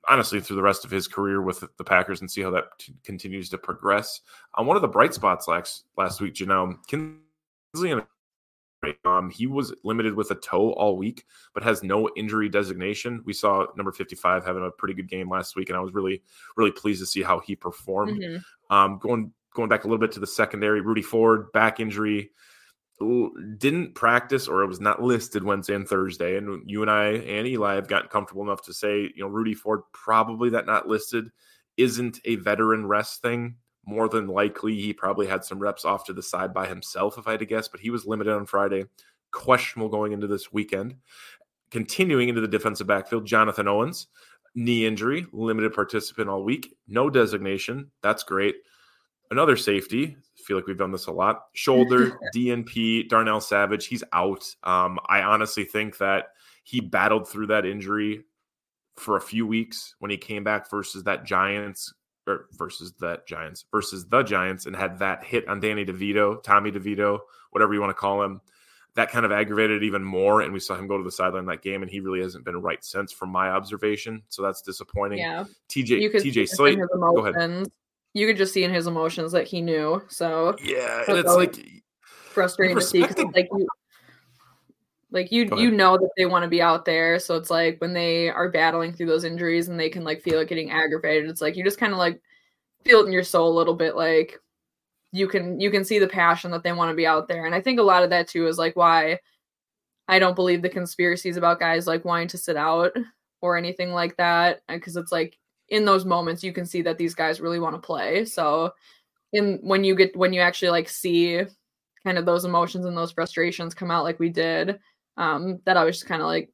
Honestly, 0.10 0.42
through 0.42 0.58
the 0.58 0.62
rest 0.62 0.84
of 0.84 0.92
his 0.92 1.08
career 1.08 1.42
with 1.42 1.64
the 1.78 1.84
Packers 1.86 2.20
and 2.20 2.30
see 2.30 2.42
how 2.42 2.52
that 2.52 2.66
t- 2.80 2.94
continues 3.06 3.48
to 3.50 3.58
progress. 3.58 4.20
On 4.56 4.66
one 4.66 4.76
of 4.76 4.82
the 4.82 4.88
bright 4.90 5.14
spots 5.14 5.48
last 5.48 5.86
last 5.96 6.20
week, 6.20 6.34
Janelle 6.34 6.76
Kingsley 6.88 7.92
and 7.92 8.04
um, 9.06 9.30
he 9.30 9.48
was 9.48 9.74
limited 9.84 10.14
with 10.14 10.32
a 10.32 10.36
toe 10.36 10.72
all 10.74 10.98
week, 10.98 11.26
but 11.54 11.64
has 11.64 11.84
no 11.84 12.10
injury 12.16 12.50
designation. 12.50 13.22
We 13.26 13.34
saw 13.34 13.66
number 13.76 13.92
55 13.92 14.46
having 14.46 14.66
a 14.66 14.72
pretty 14.72 14.94
good 14.94 15.10
game 15.10 15.30
last 15.30 15.56
week, 15.56 15.70
and 15.70 15.78
I 15.78 15.82
was 15.82 15.94
really, 15.94 16.24
really 16.56 16.72
pleased 16.72 17.02
to 17.02 17.06
see 17.06 17.22
how 17.22 17.40
he 17.40 17.56
performed. 17.56 18.22
Mhm. 18.22 18.44
Um, 18.70 19.00
going 19.00 19.34
going 19.54 19.70
back 19.70 19.84
a 19.84 19.88
little 19.88 20.00
bit 20.00 20.12
to 20.14 20.20
the 20.20 20.28
secondary, 20.28 20.82
Rudy 20.82 21.02
Ford 21.02 21.52
back 21.52 21.80
injury 21.80 22.32
didn't 23.58 23.96
practice 23.96 24.48
or 24.48 24.62
it 24.62 24.68
was 24.68 24.82
not 24.82 25.02
listed 25.02 25.44
Wednesday 25.44 25.76
and 25.76 25.88
Thursday. 25.88 26.38
And 26.38 26.70
you 26.70 26.82
and 26.82 26.92
I 26.92 27.06
and 27.06 27.48
Eli 27.48 27.76
have 27.76 27.88
gotten 27.88 28.10
comfortable 28.10 28.44
enough 28.44 28.62
to 28.64 28.74
say, 28.74 29.02
you 29.16 29.24
know, 29.24 29.28
Rudy 29.28 29.54
Ford 29.54 29.82
probably 29.94 30.50
that 30.52 30.66
not 30.66 30.88
listed 30.88 31.32
isn't 31.78 32.20
a 32.26 32.36
veteran 32.36 32.86
rest 32.86 33.22
thing. 33.22 33.56
More 33.86 34.10
than 34.10 34.28
likely, 34.28 34.76
he 34.76 34.94
probably 34.94 35.28
had 35.28 35.44
some 35.44 35.60
reps 35.60 35.86
off 35.86 36.06
to 36.06 36.14
the 36.14 36.22
side 36.22 36.54
by 36.54 36.68
himself, 36.68 37.18
if 37.18 37.28
I 37.28 37.32
had 37.32 37.40
to 37.40 37.46
guess, 37.46 37.68
but 37.68 37.80
he 37.80 37.90
was 37.90 38.06
limited 38.06 38.34
on 38.34 38.46
Friday, 38.46 38.86
questionable 39.32 39.90
going 39.90 40.12
into 40.12 40.28
this 40.28 40.52
weekend. 40.52 40.96
Continuing 41.72 42.30
into 42.30 42.42
the 42.42 42.48
defensive 42.48 42.88
backfield, 42.88 43.26
Jonathan 43.26 43.68
Owens, 43.68 44.08
knee 44.56 44.86
injury, 44.86 45.26
limited 45.32 45.74
participant 45.74 46.30
all 46.30 46.44
week, 46.44 46.76
no 46.88 47.10
designation. 47.10 47.92
That's 48.02 48.24
great. 48.24 48.56
Another 49.32 49.56
safety, 49.56 50.18
I 50.18 50.42
feel 50.44 50.58
like 50.58 50.66
we've 50.66 50.78
done 50.78 50.92
this 50.92 51.06
a 51.06 51.12
lot. 51.12 51.46
Shoulder, 51.54 52.18
DNP, 52.36 53.08
Darnell 53.10 53.42
Savage, 53.42 53.86
he's 53.86 54.04
out. 54.12 54.44
Um, 54.64 55.00
I 55.08 55.22
honestly 55.22 55.64
think 55.64 56.00
that 56.00 56.30
he 56.64 56.80
battled 56.80 57.28
through 57.28 57.48
that 57.48 57.66
injury 57.66 58.24
for 58.98 59.16
a 59.16 59.22
few 59.22 59.46
weeks 59.46 59.96
when 60.00 60.12
he 60.12 60.18
came 60.18 60.44
back 60.44 60.70
versus 60.70 61.04
that 61.04 61.26
Giants 61.26 61.94
or 62.30 62.46
versus 62.54 62.94
that 63.00 63.28
Giants 63.28 63.66
versus 63.72 64.06
the 64.08 64.24
Giants 64.24 64.66
and 64.66 64.76
had 64.76 65.00
that 65.00 65.24
hit 65.24 65.48
on 65.48 65.60
Danny 65.60 65.86
DeVito, 65.86 66.42
Tommy 66.44 66.72
DeVito, 66.72 67.20
whatever 67.52 67.74
you 67.74 67.82
want 67.82 67.90
to 67.90 68.00
call 68.00 68.24
him. 68.24 68.42
that 68.96 69.12
kind 69.12 69.26
of 69.26 69.32
aggravated 69.32 69.82
it 69.82 69.86
even 69.86 70.04
more. 70.04 70.42
And 70.42 70.54
we 70.54 70.60
saw 70.60 70.76
him 70.76 70.88
go 70.88 70.98
to 70.98 71.04
the 71.04 71.12
sideline 71.12 71.46
that 71.46 71.62
game, 71.62 71.82
and 71.82 71.92
he 71.92 72.00
really 72.00 72.22
hasn't 72.22 72.46
been 72.46 72.62
right 72.62 72.84
since, 72.84 73.12
from 73.12 73.30
my 73.30 73.50
observation. 73.50 74.22
So 74.30 74.42
that's 74.42 74.62
disappointing. 74.62 75.20
Yeah. 75.20 75.46
TJ 75.70 76.02
You 76.02 76.10
could 76.10 76.24
TJ 76.24 76.50
Slate. 76.50 76.80
Go 76.80 77.26
ahead. 77.26 77.68
You 78.14 78.26
could 78.26 78.38
just 78.38 78.54
see 78.54 78.64
in 78.64 78.74
his 78.74 78.88
emotions 78.88 79.32
that 79.34 79.48
he 79.48 79.62
knew. 79.62 80.02
So 80.08 80.56
Yeah, 80.64 81.04
and 81.08 81.18
it's 81.18 81.36
like 81.36 81.56
frustrating 82.02 82.76
to 82.76 82.82
see 82.82 83.02
like 83.02 83.48
you 83.52 83.68
like 85.12 85.32
you 85.32 85.50
you 85.58 85.72
know 85.72 85.98
that 85.98 86.10
they 86.18 86.26
want 86.26 86.44
to 86.44 86.50
be 86.50 86.62
out 86.62 86.86
there 86.86 87.20
so 87.20 87.36
it's 87.36 87.50
like 87.50 87.80
when 87.82 87.94
they 87.94 88.30
are 88.30 88.50
battling 88.50 88.94
through 88.94 89.08
those 89.08 89.24
injuries 89.24 89.68
and 89.68 89.80
they 89.80 89.90
can 89.90 90.04
like 90.04 90.22
feel 90.22 90.40
it 90.40 90.50
getting 90.50 90.72
aggravated 90.72 91.30
it's 91.30 91.42
like 91.42 91.56
you 91.56 91.64
just 91.64 91.80
kind 91.80 91.94
of 91.94 92.00
like 92.00 92.22
feel 92.84 93.02
it 93.02 93.08
in 93.08 93.12
your 93.12 93.24
soul 93.24 93.52
a 93.52 93.58
little 93.58 93.76
bit 93.76 93.96
like 93.96 94.40
you 95.12 95.28
can 95.28 95.60
you 95.60 95.72
can 95.72 95.84
see 95.84 96.00
the 96.00 96.08
passion 96.08 96.52
that 96.52 96.64
they 96.64 96.72
want 96.72 96.92
to 96.92 96.96
be 96.96 97.08
out 97.08 97.28
there 97.28 97.46
and 97.46 97.56
i 97.56 97.62
think 97.62 97.80
a 97.80 97.84
lot 97.84 98.04
of 98.04 98.12
that 98.12 98.28
too 98.28 98.48
is 98.48 98.58
like 98.58 98.76
why 98.76 99.18
i 100.08 100.20
don't 100.20 100.36
believe 100.36 100.62
the 100.62 100.70
conspiracies 100.70 101.38
about 101.38 101.60
guys 101.60 101.88
like 101.88 102.06
wanting 102.06 102.28
to 102.28 102.38
sit 102.38 102.56
out 102.56 102.92
or 103.42 103.58
anything 103.58 103.92
like 103.92 104.16
that 104.18 104.62
because 104.68 104.96
it's 104.96 105.12
like 105.12 105.38
in 105.70 105.86
those 105.86 106.06
moments 106.06 106.44
you 106.44 106.54
can 106.54 106.66
see 106.66 106.82
that 106.82 106.98
these 106.98 107.16
guys 107.16 107.42
really 107.42 107.60
want 107.60 107.76
to 107.76 107.82
play 107.82 108.26
so 108.26 108.72
in 109.34 109.60
when 109.62 109.84
you 109.84 109.96
get 109.96 110.16
when 110.16 110.34
you 110.34 110.42
actually 110.42 110.70
like 110.70 110.90
see 110.90 111.42
kind 112.04 112.18
of 112.18 112.26
those 112.26 112.46
emotions 112.46 112.86
and 112.86 112.98
those 112.98 113.12
frustrations 113.12 113.74
come 113.74 113.92
out 113.92 114.04
like 114.04 114.20
we 114.20 114.30
did 114.30 114.80
um 115.20 115.60
that 115.66 115.78
always 115.78 115.98
just 115.98 116.08
kind 116.08 116.22
of 116.22 116.28
like 116.28 116.50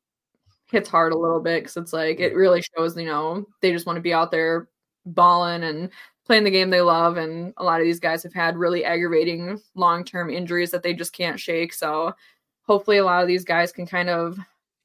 hits 0.69 0.89
hard 0.89 1.13
a 1.13 1.17
little 1.17 1.39
bit 1.39 1.63
because 1.63 1.77
it's 1.77 1.93
like 1.93 2.19
it 2.19 2.35
really 2.35 2.61
shows 2.75 2.97
you 2.97 3.05
know 3.05 3.45
they 3.61 3.71
just 3.71 3.85
want 3.85 3.95
to 3.95 4.01
be 4.01 4.13
out 4.13 4.31
there 4.31 4.67
balling 5.05 5.63
and 5.63 5.89
playing 6.25 6.43
the 6.43 6.51
game 6.51 6.71
they 6.71 6.81
love 6.81 7.17
and 7.17 7.53
a 7.57 7.63
lot 7.63 7.79
of 7.79 7.85
these 7.85 7.99
guys 7.99 8.23
have 8.23 8.33
had 8.33 8.57
really 8.57 8.83
aggravating 8.83 9.61
long-term 9.75 10.29
injuries 10.29 10.71
that 10.71 10.81
they 10.81 10.93
just 10.93 11.13
can't 11.13 11.39
shake 11.39 11.71
so 11.71 12.11
hopefully 12.63 12.97
a 12.97 13.05
lot 13.05 13.21
of 13.21 13.27
these 13.27 13.45
guys 13.45 13.71
can 13.71 13.85
kind 13.85 14.09
of 14.09 14.37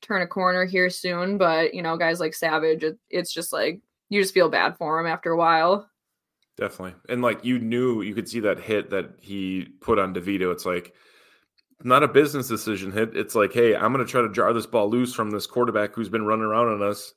turn 0.03 0.23
a 0.23 0.27
corner 0.27 0.65
here 0.67 0.91
soon 0.91 1.39
but 1.39 1.73
you 1.73 1.83
know 1.83 1.97
guys 1.97 2.21
like 2.21 2.35
savage 2.35 2.85
it, 2.85 2.99
it's 3.09 3.33
just 3.33 3.53
like 3.53 3.81
you 4.11 4.21
just 4.21 4.35
feel 4.35 4.51
bad 4.51 4.77
for 4.77 5.01
him 5.01 5.07
after 5.07 5.33
a 5.33 5.37
while 5.37 5.91
Definitely. 6.61 6.95
And 7.09 7.23
like 7.23 7.43
you 7.43 7.59
knew, 7.59 8.03
you 8.03 8.15
could 8.15 8.29
see 8.29 8.41
that 8.41 8.61
hit 8.61 8.91
that 8.91 9.15
he 9.19 9.69
put 9.81 9.99
on 9.99 10.13
DeVito. 10.13 10.53
It's 10.53 10.67
like 10.67 10.93
not 11.83 12.03
a 12.03 12.09
business 12.09 12.49
decision 12.49 12.93
hit. 12.93 13.17
It's 13.17 13.35
like, 13.35 13.53
hey, 13.53 13.75
I'm 13.75 13.93
going 13.93 14.05
to 14.05 14.11
try 14.11 14.23
to 14.23 14.29
jar 14.29 14.53
this 14.53 14.67
ball 14.67 14.91
loose 14.91 15.15
from 15.15 15.31
this 15.31 15.47
quarterback 15.47 15.95
who's 15.95 16.09
been 16.09 16.27
running 16.27 16.45
around 16.45 16.69
on 16.69 16.83
us. 16.83 17.15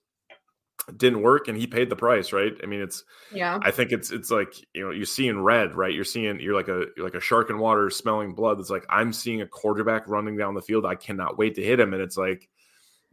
It 0.88 0.98
didn't 0.98 1.22
work, 1.22 1.48
and 1.48 1.58
he 1.58 1.66
paid 1.66 1.90
the 1.90 1.96
price, 1.96 2.34
right? 2.34 2.54
I 2.62 2.66
mean, 2.66 2.82
it's. 2.82 3.06
yeah 3.32 3.58
I 3.62 3.72
think 3.72 3.92
it's 3.92 4.12
it's 4.12 4.30
like 4.30 4.54
you 4.74 4.84
know 4.84 4.92
you're 4.92 5.06
seeing 5.06 5.42
red, 5.42 5.76
right? 5.76 5.94
You're 5.94 6.04
seeing 6.04 6.40
you're 6.40 6.56
like 6.56 6.68
a 6.68 6.88
you're 6.98 7.06
like 7.06 7.16
a 7.16 7.22
shark 7.22 7.50
in 7.50 7.58
water 7.58 7.90
smelling 7.90 8.34
blood. 8.34 8.60
It's 8.60 8.70
like 8.70 8.86
I'm 8.90 9.14
seeing 9.14 9.42
a 9.42 9.48
quarterback 9.48 10.08
running 10.08 10.36
down 10.36 10.56
the 10.56 10.62
field. 10.62 10.86
I 10.86 10.96
cannot 10.96 11.38
wait 11.38 11.56
to 11.56 11.64
hit 11.64 11.80
him, 11.80 11.94
and 11.94 12.02
it's 12.02 12.18
like 12.18 12.50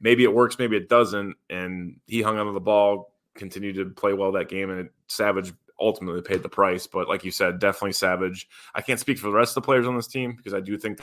maybe 0.01 0.25
it 0.25 0.35
works, 0.35 0.59
maybe 0.59 0.77
it 0.77 0.89
doesn't. 0.89 1.37
And 1.49 2.01
he 2.07 2.23
hung 2.23 2.39
onto 2.39 2.55
the 2.55 2.61
ball, 2.61 3.15
continued 3.35 3.77
to 3.77 3.91
play 3.91 4.15
well 4.15 4.33
that 4.33 4.49
game, 4.49 4.71
and 4.71 4.81
it, 4.81 4.93
Savage 5.07 5.53
ultimately 5.79 6.23
paid 6.23 6.43
the 6.43 6.49
price. 6.49 6.89
But 6.89 7.09
like 7.09 7.25
you 7.25 7.31
said, 7.31 7.61
definitely 7.61 7.93
Savage. 7.93 8.49
I 8.75 8.81
can't 8.81 8.99
speak 8.99 9.19
for 9.19 9.27
the 9.27 9.33
rest 9.33 9.57
of 9.57 9.63
the 9.63 9.67
players 9.67 9.87
on 9.87 9.95
this 9.95 10.09
team 10.09 10.35
because 10.35 10.55
I 10.55 10.61
do 10.61 10.77
think 10.77 11.01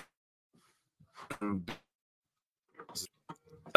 and 1.41 1.71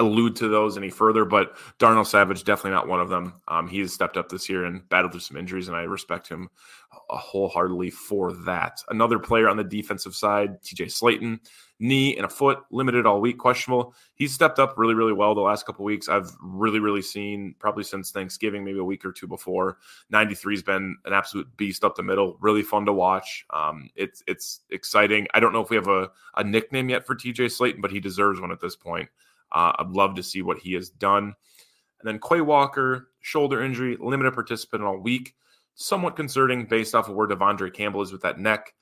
allude 0.01 0.35
to 0.37 0.49
those 0.49 0.77
any 0.77 0.91
further, 0.91 1.25
but 1.25 1.57
Darnell 1.79 2.05
Savage 2.05 2.43
definitely 2.45 2.73
not 2.73 2.89
one 2.89 3.01
of 3.01 3.09
them. 3.09 3.35
Um, 3.47 3.69
he 3.69 3.79
has 3.81 3.93
stepped 3.93 4.17
up 4.17 4.29
this 4.29 4.49
year 4.49 4.65
and 4.65 4.89
battled 4.89 5.13
through 5.13 5.21
some 5.21 5.37
injuries, 5.37 5.69
and 5.69 5.77
I 5.77 5.83
respect 5.83 6.29
him 6.29 6.51
wholeheartedly 6.91 7.91
for 7.91 8.33
that. 8.33 8.83
Another 8.89 9.19
player 9.19 9.49
on 9.49 9.57
the 9.57 9.65
defensive 9.65 10.15
side, 10.15 10.63
TJ 10.63 10.87
Slaton, 10.87 11.39
knee 11.79 12.17
and 12.17 12.27
a 12.27 12.29
foot, 12.29 12.59
limited 12.71 13.07
all 13.07 13.21
week, 13.21 13.39
questionable. 13.39 13.95
He's 14.15 14.33
stepped 14.33 14.59
up 14.59 14.75
really, 14.77 14.95
really 14.95 15.13
well 15.13 15.35
the 15.35 15.41
last 15.41 15.67
couple 15.67 15.85
weeks. 15.85 16.09
I've 16.09 16.31
really, 16.43 16.79
really 16.79 17.03
seen 17.03 17.55
probably 17.59 17.85
since 17.85 18.11
Thanksgiving, 18.11 18.65
maybe 18.65 18.79
a 18.79 18.85
week 18.85 19.05
or 19.05 19.13
two 19.13 19.27
before. 19.27 19.79
93 20.11 20.55
has 20.55 20.63
been 20.63 20.97
an 21.05 21.13
absolute 21.13 21.49
beast 21.57 21.85
up 21.85 21.97
the 21.97 22.03
middle, 22.03 22.37
really 22.41 22.63
fun 22.63 22.87
to 22.87 22.93
watch. 22.93 23.45
Um, 23.51 23.89
it's 23.97 24.23
it's 24.27 24.61
exciting. 24.71 25.27
I 25.35 25.41
don't 25.41 25.53
know 25.53 25.63
if 25.63 25.71
we 25.71 25.77
have 25.77 25.89
a, 25.89 26.11
a 26.37 26.45
nickname 26.45 26.91
yet 26.91 27.07
for 27.07 27.15
TJ 27.15 27.47
Slaton, 27.47 27.81
but 27.81 27.91
he 27.91 28.01
deserves 28.01 28.41
one 28.41 28.53
at 28.53 28.61
this 28.61 28.77
point. 28.77 29.09
Uh, 29.53 29.73
I'd 29.79 29.91
love 29.91 30.15
to 30.17 30.23
see 30.23 30.43
what 30.43 30.59
he 30.59 30.75
has 30.75 30.91
done. 30.91 31.35
And 32.01 32.05
then 32.05 32.19
Quay 32.19 32.41
Walker, 32.41 33.09
shoulder 33.21 33.63
injury, 33.63 33.97
limited 34.01 34.33
participant 34.33 34.83
all 34.83 34.99
week. 34.99 35.35
Somewhat 35.75 36.17
concerning 36.17 36.67
based 36.67 36.95
off 36.95 37.09
of 37.09 37.15
where 37.15 37.29
De'Vondre 37.29 37.73
Campbell 37.73 38.03
is 38.03 38.13
with 38.13 38.23
that 38.23 38.39
neck. 38.39 38.75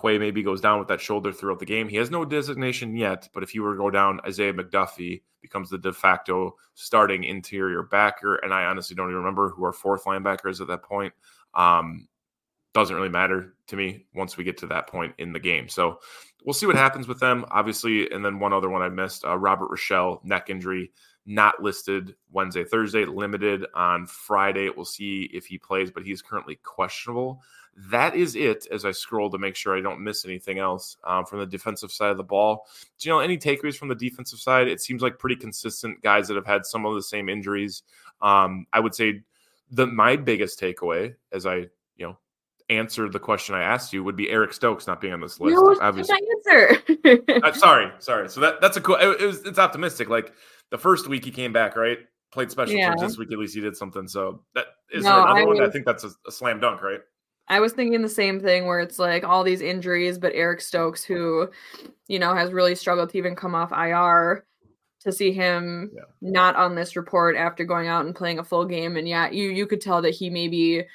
Quay 0.00 0.18
maybe 0.18 0.42
goes 0.42 0.60
down 0.60 0.78
with 0.78 0.88
that 0.88 1.00
shoulder 1.00 1.32
throughout 1.32 1.60
the 1.60 1.66
game. 1.66 1.88
He 1.88 1.96
has 1.96 2.10
no 2.10 2.24
designation 2.24 2.96
yet, 2.96 3.28
but 3.32 3.42
if 3.42 3.50
he 3.50 3.60
were 3.60 3.74
to 3.74 3.78
go 3.78 3.90
down, 3.90 4.20
Isaiah 4.26 4.52
McDuffie 4.52 5.22
becomes 5.40 5.70
the 5.70 5.78
de 5.78 5.92
facto 5.92 6.56
starting 6.74 7.24
interior 7.24 7.82
backer. 7.82 8.36
And 8.36 8.52
I 8.52 8.64
honestly 8.64 8.96
don't 8.96 9.08
even 9.08 9.18
remember 9.18 9.50
who 9.50 9.64
our 9.64 9.72
fourth 9.72 10.04
linebacker 10.04 10.50
is 10.50 10.60
at 10.60 10.66
that 10.66 10.82
point. 10.82 11.12
Um, 11.54 12.08
doesn't 12.74 12.94
really 12.94 13.08
matter 13.08 13.54
to 13.68 13.76
me 13.76 14.04
once 14.14 14.36
we 14.36 14.44
get 14.44 14.58
to 14.58 14.66
that 14.66 14.88
point 14.88 15.14
in 15.18 15.32
the 15.32 15.40
game. 15.40 15.68
So 15.68 16.00
we'll 16.44 16.54
see 16.54 16.66
what 16.66 16.76
happens 16.76 17.08
with 17.08 17.20
them. 17.20 17.46
Obviously, 17.50 18.10
and 18.10 18.24
then 18.24 18.40
one 18.40 18.52
other 18.52 18.68
one 18.68 18.82
I 18.82 18.88
missed: 18.88 19.24
uh, 19.24 19.38
Robert 19.38 19.70
Rochell 19.70 20.22
neck 20.24 20.50
injury, 20.50 20.92
not 21.24 21.62
listed 21.62 22.16
Wednesday, 22.32 22.64
Thursday, 22.64 23.04
limited 23.04 23.64
on 23.74 24.06
Friday. 24.06 24.68
We'll 24.68 24.84
see 24.84 25.30
if 25.32 25.46
he 25.46 25.56
plays, 25.56 25.90
but 25.90 26.04
he's 26.04 26.20
currently 26.20 26.56
questionable. 26.62 27.40
That 27.76 28.14
is 28.14 28.36
it. 28.36 28.66
As 28.70 28.84
I 28.84 28.90
scroll 28.90 29.30
to 29.30 29.38
make 29.38 29.56
sure 29.56 29.76
I 29.76 29.80
don't 29.80 30.02
miss 30.02 30.24
anything 30.24 30.58
else 30.58 30.96
um, 31.04 31.24
from 31.24 31.38
the 31.38 31.46
defensive 31.46 31.92
side 31.92 32.10
of 32.10 32.16
the 32.16 32.24
ball. 32.24 32.66
Do 32.98 33.08
you 33.08 33.14
know 33.14 33.20
any 33.20 33.38
takeaways 33.38 33.76
from 33.76 33.88
the 33.88 33.94
defensive 33.94 34.38
side? 34.38 34.68
It 34.68 34.80
seems 34.80 35.00
like 35.00 35.18
pretty 35.18 35.36
consistent 35.36 36.02
guys 36.02 36.28
that 36.28 36.36
have 36.36 36.46
had 36.46 36.66
some 36.66 36.86
of 36.86 36.94
the 36.94 37.02
same 37.02 37.28
injuries. 37.28 37.82
Um, 38.20 38.66
I 38.72 38.80
would 38.80 38.94
say 38.94 39.22
the 39.70 39.86
my 39.86 40.16
biggest 40.16 40.60
takeaway, 40.60 41.14
as 41.32 41.46
I 41.46 41.66
you 41.96 42.06
know 42.06 42.18
answer 42.70 43.08
the 43.08 43.18
question 43.18 43.54
I 43.54 43.62
asked 43.62 43.92
you 43.92 44.02
would 44.04 44.16
be 44.16 44.30
Eric 44.30 44.52
Stokes 44.52 44.86
not 44.86 45.00
being 45.00 45.12
on 45.12 45.20
this 45.20 45.40
list. 45.40 45.56
no, 45.56 45.76
Obviously, 45.80 46.16
answer. 46.46 46.82
uh, 47.44 47.52
sorry, 47.52 47.92
sorry. 47.98 48.28
So 48.28 48.40
that 48.40 48.60
that's 48.60 48.76
a 48.76 48.80
cool. 48.80 48.96
It, 48.96 49.20
it 49.20 49.26
was 49.26 49.44
it's 49.44 49.58
optimistic. 49.58 50.08
Like 50.08 50.32
the 50.70 50.78
first 50.78 51.08
week 51.08 51.24
he 51.24 51.30
came 51.30 51.52
back, 51.52 51.76
right? 51.76 51.98
Played 52.32 52.50
special 52.50 52.74
Yeah. 52.76 52.90
teams 52.90 53.02
this 53.02 53.18
week. 53.18 53.30
At 53.32 53.38
least 53.38 53.54
he 53.54 53.60
did 53.60 53.76
something. 53.76 54.08
So 54.08 54.42
that 54.54 54.66
is 54.92 55.04
No, 55.04 55.10
there 55.10 55.20
another 55.20 55.40
I 55.40 55.44
one. 55.44 55.62
I 55.62 55.70
think 55.70 55.84
that's 55.86 56.04
a, 56.04 56.10
a 56.26 56.32
slam 56.32 56.58
dunk, 56.60 56.82
right? 56.82 57.00
I 57.48 57.60
was 57.60 57.74
thinking 57.74 58.00
the 58.00 58.08
same 58.08 58.40
thing 58.40 58.66
where 58.66 58.80
it's 58.80 58.98
like 58.98 59.22
all 59.22 59.44
these 59.44 59.60
injuries, 59.60 60.18
but 60.18 60.32
Eric 60.34 60.62
Stokes, 60.62 61.04
who, 61.04 61.50
you 62.08 62.18
know, 62.18 62.34
has 62.34 62.52
really 62.52 62.74
struggled 62.74 63.10
to 63.10 63.18
even 63.18 63.36
come 63.36 63.54
off 63.54 63.70
IR, 63.70 64.46
to 65.00 65.12
see 65.12 65.30
him 65.30 65.90
Yeah. 65.94 66.00
not 66.22 66.56
on 66.56 66.74
this 66.74 66.96
report 66.96 67.36
after 67.36 67.64
going 67.66 67.86
out 67.86 68.06
and 68.06 68.14
playing 68.14 68.38
a 68.38 68.44
full 68.44 68.64
game. 68.64 68.96
And 68.96 69.06
yeah, 69.06 69.30
you 69.30 69.50
you 69.50 69.66
could 69.66 69.82
tell 69.82 70.00
that 70.02 70.14
he 70.14 70.30
maybe 70.30 70.86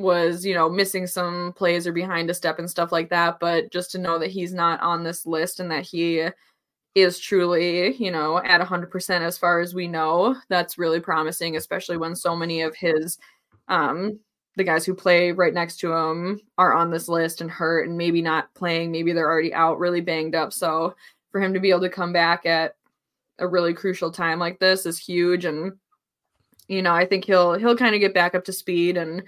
was, 0.00 0.44
you 0.44 0.54
know, 0.54 0.68
missing 0.68 1.06
some 1.06 1.52
plays 1.54 1.86
or 1.86 1.92
behind 1.92 2.30
a 2.30 2.34
step 2.34 2.58
and 2.58 2.70
stuff 2.70 2.92
like 2.92 3.10
that. 3.10 3.38
But 3.40 3.70
just 3.72 3.90
to 3.92 3.98
know 3.98 4.18
that 4.18 4.30
he's 4.30 4.54
not 4.54 4.80
on 4.80 5.04
this 5.04 5.26
list 5.26 5.60
and 5.60 5.70
that 5.70 5.84
he 5.84 6.28
is 6.94 7.18
truly, 7.18 7.94
you 7.96 8.10
know, 8.10 8.38
at 8.38 8.60
100% 8.60 9.20
as 9.20 9.38
far 9.38 9.60
as 9.60 9.74
we 9.74 9.86
know, 9.86 10.36
that's 10.48 10.78
really 10.78 11.00
promising, 11.00 11.56
especially 11.56 11.96
when 11.96 12.16
so 12.16 12.34
many 12.34 12.62
of 12.62 12.74
his 12.74 13.18
um 13.68 14.18
the 14.56 14.64
guys 14.64 14.84
who 14.84 14.94
play 14.94 15.32
right 15.32 15.54
next 15.54 15.78
to 15.78 15.92
him 15.92 16.40
are 16.58 16.74
on 16.74 16.90
this 16.90 17.08
list 17.08 17.40
and 17.40 17.50
hurt 17.50 17.88
and 17.88 17.96
maybe 17.96 18.20
not 18.20 18.52
playing 18.54 18.90
maybe 18.90 19.12
they're 19.12 19.30
already 19.30 19.54
out 19.54 19.78
really 19.78 20.00
banged 20.00 20.34
up 20.34 20.52
so 20.52 20.94
for 21.30 21.40
him 21.40 21.54
to 21.54 21.60
be 21.60 21.70
able 21.70 21.80
to 21.80 21.88
come 21.88 22.12
back 22.12 22.44
at 22.46 22.74
a 23.38 23.46
really 23.46 23.72
crucial 23.72 24.10
time 24.10 24.38
like 24.38 24.58
this 24.58 24.86
is 24.86 24.98
huge 24.98 25.44
and 25.44 25.72
you 26.68 26.82
know 26.82 26.92
i 26.92 27.06
think 27.06 27.24
he'll 27.24 27.54
he'll 27.54 27.76
kind 27.76 27.94
of 27.94 28.00
get 28.00 28.12
back 28.12 28.34
up 28.34 28.44
to 28.44 28.52
speed 28.52 28.96
and 28.96 29.22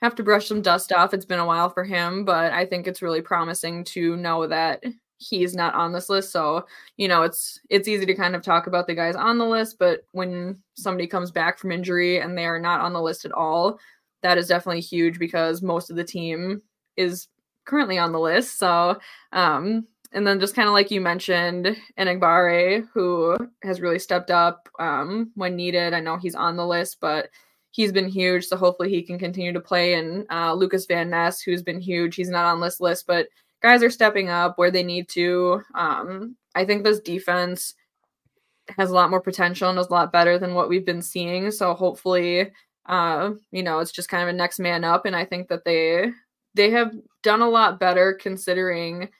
have 0.00 0.14
to 0.14 0.22
brush 0.22 0.48
some 0.48 0.62
dust 0.62 0.92
off 0.92 1.14
it's 1.14 1.24
been 1.24 1.38
a 1.38 1.46
while 1.46 1.70
for 1.70 1.84
him 1.84 2.24
but 2.24 2.52
i 2.52 2.64
think 2.64 2.86
it's 2.86 3.02
really 3.02 3.22
promising 3.22 3.84
to 3.84 4.16
know 4.16 4.46
that 4.46 4.82
he's 5.18 5.54
not 5.54 5.74
on 5.74 5.92
this 5.92 6.08
list 6.08 6.30
so 6.30 6.64
you 6.96 7.08
know 7.08 7.22
it's 7.22 7.58
it's 7.70 7.88
easy 7.88 8.06
to 8.06 8.14
kind 8.14 8.36
of 8.36 8.42
talk 8.42 8.68
about 8.68 8.86
the 8.86 8.94
guys 8.94 9.16
on 9.16 9.36
the 9.36 9.44
list 9.44 9.76
but 9.78 10.04
when 10.12 10.56
somebody 10.74 11.08
comes 11.08 11.32
back 11.32 11.58
from 11.58 11.72
injury 11.72 12.20
and 12.20 12.38
they 12.38 12.46
are 12.46 12.60
not 12.60 12.80
on 12.80 12.92
the 12.92 13.02
list 13.02 13.24
at 13.24 13.32
all 13.32 13.78
that 14.22 14.38
is 14.38 14.48
definitely 14.48 14.80
huge 14.80 15.18
because 15.18 15.62
most 15.62 15.90
of 15.90 15.96
the 15.96 16.04
team 16.04 16.62
is 16.96 17.28
currently 17.68 17.98
on 17.98 18.12
the 18.12 18.18
list. 18.18 18.58
So, 18.58 18.98
um, 19.32 19.86
and 20.12 20.26
then 20.26 20.40
just 20.40 20.54
kind 20.54 20.68
of 20.68 20.72
like 20.72 20.90
you 20.90 21.00
mentioned, 21.00 21.76
Enagbare, 21.98 22.88
who 22.92 23.36
has 23.62 23.80
really 23.80 23.98
stepped 23.98 24.30
up 24.30 24.68
um, 24.80 25.30
when 25.34 25.54
needed. 25.54 25.92
I 25.92 26.00
know 26.00 26.16
he's 26.16 26.34
on 26.34 26.56
the 26.56 26.66
list, 26.66 26.96
but 27.00 27.28
he's 27.78 27.92
been 27.92 28.08
huge. 28.08 28.46
So 28.46 28.56
hopefully 28.56 28.90
he 28.90 29.02
can 29.02 29.20
continue 29.20 29.52
to 29.52 29.60
play. 29.60 29.94
And 29.94 30.26
uh, 30.30 30.52
Lukas 30.52 30.86
Van 30.86 31.10
Ness, 31.10 31.40
who's 31.40 31.62
been 31.62 31.80
huge, 31.80 32.16
he's 32.16 32.28
not 32.28 32.44
on 32.44 32.60
this 32.60 32.80
list, 32.80 33.06
but 33.06 33.28
guys 33.62 33.84
are 33.84 33.90
stepping 33.90 34.30
up 34.30 34.58
where 34.58 34.72
they 34.72 34.82
need 34.82 35.08
to. 35.10 35.62
Um, 35.76 36.36
I 36.56 36.64
think 36.64 36.82
this 36.82 36.98
defense 36.98 37.74
has 38.76 38.90
a 38.90 38.94
lot 38.94 39.10
more 39.10 39.20
potential 39.20 39.70
and 39.70 39.78
is 39.78 39.86
a 39.86 39.92
lot 39.92 40.12
better 40.12 40.40
than 40.40 40.54
what 40.54 40.68
we've 40.68 40.84
been 40.84 41.02
seeing. 41.02 41.52
So 41.52 41.72
hopefully 41.72 42.50
uh, 42.86 43.32
you 43.52 43.62
know, 43.62 43.78
it's 43.78 43.92
just 43.92 44.08
kind 44.08 44.22
of 44.22 44.30
a 44.30 44.32
next 44.32 44.58
man 44.58 44.82
up, 44.82 45.04
and 45.04 45.14
I 45.14 45.24
think 45.24 45.48
that 45.48 45.64
they 45.64 46.10
they 46.54 46.70
have 46.70 46.96
done 47.22 47.42
a 47.42 47.48
lot 47.48 47.78
better 47.78 48.14
considering 48.14 49.10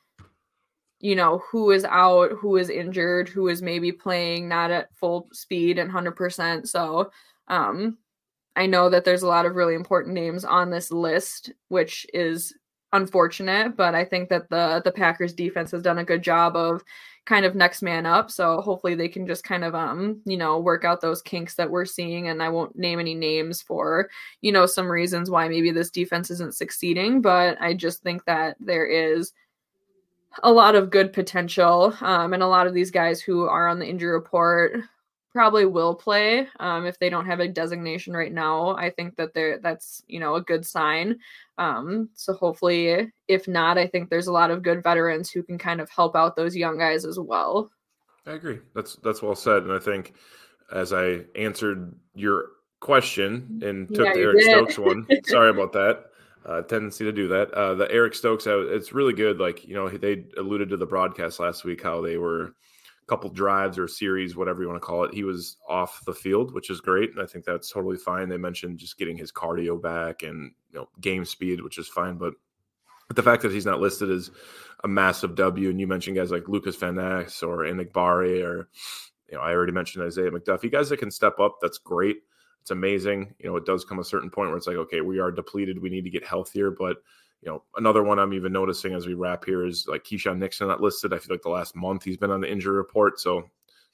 you 1.00 1.14
know, 1.14 1.42
who 1.50 1.70
is 1.70 1.84
out, 1.84 2.32
who 2.32 2.56
is 2.56 2.70
injured, 2.70 3.28
who 3.28 3.46
is 3.46 3.62
maybe 3.62 3.92
playing 3.92 4.48
not 4.48 4.70
at 4.70 4.92
full 4.96 5.28
speed 5.32 5.78
and 5.78 5.90
100%. 5.90 6.66
So, 6.66 7.10
um, 7.46 7.98
I 8.58 8.66
know 8.66 8.90
that 8.90 9.04
there's 9.04 9.22
a 9.22 9.28
lot 9.28 9.46
of 9.46 9.54
really 9.54 9.76
important 9.76 10.14
names 10.14 10.44
on 10.44 10.68
this 10.68 10.90
list, 10.90 11.52
which 11.68 12.04
is 12.12 12.52
unfortunate, 12.92 13.76
but 13.76 13.94
I 13.94 14.04
think 14.04 14.28
that 14.30 14.50
the 14.50 14.82
the 14.84 14.90
Packers 14.90 15.32
defense 15.32 15.70
has 15.70 15.80
done 15.80 15.98
a 15.98 16.04
good 16.04 16.22
job 16.22 16.56
of 16.56 16.82
kind 17.24 17.44
of 17.44 17.54
next 17.54 17.82
man 17.82 18.04
up. 18.04 18.32
So 18.32 18.60
hopefully 18.60 18.96
they 18.96 19.06
can 19.06 19.28
just 19.28 19.44
kind 19.44 19.62
of 19.62 19.76
um, 19.76 20.20
you 20.24 20.36
know, 20.36 20.58
work 20.58 20.84
out 20.84 21.00
those 21.00 21.22
kinks 21.22 21.54
that 21.54 21.70
we're 21.70 21.84
seeing 21.84 22.26
and 22.28 22.42
I 22.42 22.48
won't 22.48 22.76
name 22.76 22.98
any 22.98 23.14
names 23.14 23.62
for, 23.62 24.10
you 24.40 24.50
know, 24.50 24.66
some 24.66 24.90
reasons 24.90 25.30
why 25.30 25.46
maybe 25.46 25.70
this 25.70 25.90
defense 25.90 26.28
isn't 26.28 26.56
succeeding, 26.56 27.20
but 27.20 27.60
I 27.60 27.74
just 27.74 28.02
think 28.02 28.24
that 28.24 28.56
there 28.58 28.86
is 28.86 29.32
a 30.42 30.50
lot 30.50 30.74
of 30.74 30.90
good 30.90 31.12
potential 31.12 31.94
um, 32.00 32.32
and 32.32 32.42
a 32.42 32.48
lot 32.48 32.66
of 32.66 32.74
these 32.74 32.90
guys 32.90 33.20
who 33.20 33.44
are 33.44 33.68
on 33.68 33.78
the 33.78 33.86
injury 33.86 34.12
report 34.12 34.80
probably 35.38 35.66
will 35.66 35.94
play 35.94 36.48
um, 36.58 36.84
if 36.84 36.98
they 36.98 37.08
don't 37.08 37.26
have 37.26 37.38
a 37.38 37.46
designation 37.46 38.12
right 38.12 38.32
now. 38.32 38.74
I 38.74 38.90
think 38.90 39.14
that 39.14 39.34
they're 39.34 39.60
that's 39.60 40.02
you 40.08 40.18
know 40.18 40.34
a 40.34 40.40
good 40.40 40.66
sign. 40.66 41.20
Um, 41.58 42.08
so 42.14 42.32
hopefully, 42.32 43.12
if 43.28 43.46
not, 43.46 43.78
I 43.78 43.86
think 43.86 44.10
there's 44.10 44.26
a 44.26 44.32
lot 44.32 44.50
of 44.50 44.64
good 44.64 44.82
veterans 44.82 45.30
who 45.30 45.44
can 45.44 45.56
kind 45.56 45.80
of 45.80 45.88
help 45.90 46.16
out 46.16 46.34
those 46.34 46.56
young 46.56 46.76
guys 46.76 47.04
as 47.04 47.20
well. 47.20 47.70
I 48.26 48.32
agree. 48.32 48.58
That's 48.74 48.96
that's 48.96 49.22
well 49.22 49.36
said, 49.36 49.62
and 49.62 49.72
I 49.72 49.78
think 49.78 50.14
as 50.72 50.92
I 50.92 51.20
answered 51.36 51.94
your 52.16 52.46
question 52.80 53.60
and 53.62 53.86
took 53.94 54.06
yeah, 54.06 54.14
the 54.14 54.20
Eric. 54.20 54.42
Stokes 54.42 54.76
one, 54.76 55.06
sorry 55.26 55.50
about 55.50 55.72
that. 55.74 56.06
Uh, 56.44 56.62
tendency 56.62 57.04
to 57.04 57.12
do 57.12 57.28
that. 57.28 57.52
Uh, 57.52 57.76
the 57.76 57.88
Eric 57.92 58.16
Stokes, 58.16 58.48
uh, 58.48 58.66
it's 58.74 58.92
really 58.92 59.12
good. 59.12 59.38
Like 59.38 59.64
you 59.64 59.74
know, 59.74 59.88
they 59.88 60.24
alluded 60.36 60.68
to 60.70 60.76
the 60.76 60.84
broadcast 60.84 61.38
last 61.38 61.62
week 61.62 61.80
how 61.80 62.00
they 62.00 62.16
were 62.16 62.54
couple 63.08 63.30
drives 63.30 63.78
or 63.78 63.88
series, 63.88 64.36
whatever 64.36 64.62
you 64.62 64.68
want 64.68 64.80
to 64.80 64.86
call 64.86 65.04
it, 65.04 65.14
he 65.14 65.24
was 65.24 65.56
off 65.68 66.04
the 66.04 66.14
field, 66.14 66.52
which 66.52 66.70
is 66.70 66.80
great. 66.80 67.10
And 67.10 67.20
I 67.20 67.26
think 67.26 67.44
that's 67.44 67.70
totally 67.70 67.96
fine. 67.96 68.28
They 68.28 68.36
mentioned 68.36 68.78
just 68.78 68.98
getting 68.98 69.16
his 69.16 69.32
cardio 69.32 69.80
back 69.80 70.22
and 70.22 70.52
you 70.72 70.80
know 70.80 70.88
game 71.00 71.24
speed, 71.24 71.62
which 71.62 71.78
is 71.78 71.88
fine. 71.88 72.18
But 72.18 72.34
the 73.14 73.22
fact 73.22 73.42
that 73.42 73.52
he's 73.52 73.66
not 73.66 73.80
listed 73.80 74.10
as 74.10 74.30
a 74.84 74.88
massive 74.88 75.34
W. 75.34 75.70
And 75.70 75.80
you 75.80 75.86
mentioned 75.86 76.16
guys 76.16 76.30
like 76.30 76.48
Lukas 76.48 76.76
Van 76.76 76.96
Ness 76.96 77.42
or 77.42 77.58
Enagbare 77.58 78.44
or 78.44 78.68
you 79.30 79.36
know, 79.36 79.42
I 79.42 79.52
already 79.52 79.72
mentioned 79.72 80.04
Isaiah 80.04 80.30
McDuffie. 80.30 80.72
Guys 80.72 80.88
that 80.88 80.98
can 80.98 81.10
step 81.10 81.38
up, 81.38 81.58
that's 81.60 81.78
great. 81.78 82.18
It's 82.62 82.70
amazing. 82.70 83.34
You 83.38 83.50
know, 83.50 83.56
it 83.56 83.66
does 83.66 83.84
come 83.84 83.98
a 83.98 84.04
certain 84.04 84.30
point 84.30 84.48
where 84.48 84.56
it's 84.56 84.66
like, 84.66 84.76
okay, 84.76 85.00
we 85.00 85.18
are 85.20 85.30
depleted. 85.30 85.80
We 85.80 85.90
need 85.90 86.04
to 86.04 86.10
get 86.10 86.26
healthier. 86.26 86.70
But 86.70 86.98
you 87.42 87.50
know, 87.50 87.62
another 87.76 88.02
one 88.02 88.18
I'm 88.18 88.32
even 88.32 88.52
noticing 88.52 88.94
as 88.94 89.06
we 89.06 89.14
wrap 89.14 89.44
here 89.44 89.64
is 89.64 89.86
like 89.86 90.04
Keisean 90.04 90.38
Nixon 90.38 90.68
not 90.68 90.80
listed. 90.80 91.12
I 91.12 91.18
feel 91.18 91.34
like 91.34 91.42
the 91.42 91.50
last 91.50 91.76
month 91.76 92.04
he's 92.04 92.16
been 92.16 92.30
on 92.30 92.40
the 92.40 92.50
injury 92.50 92.76
report. 92.76 93.20
So 93.20 93.48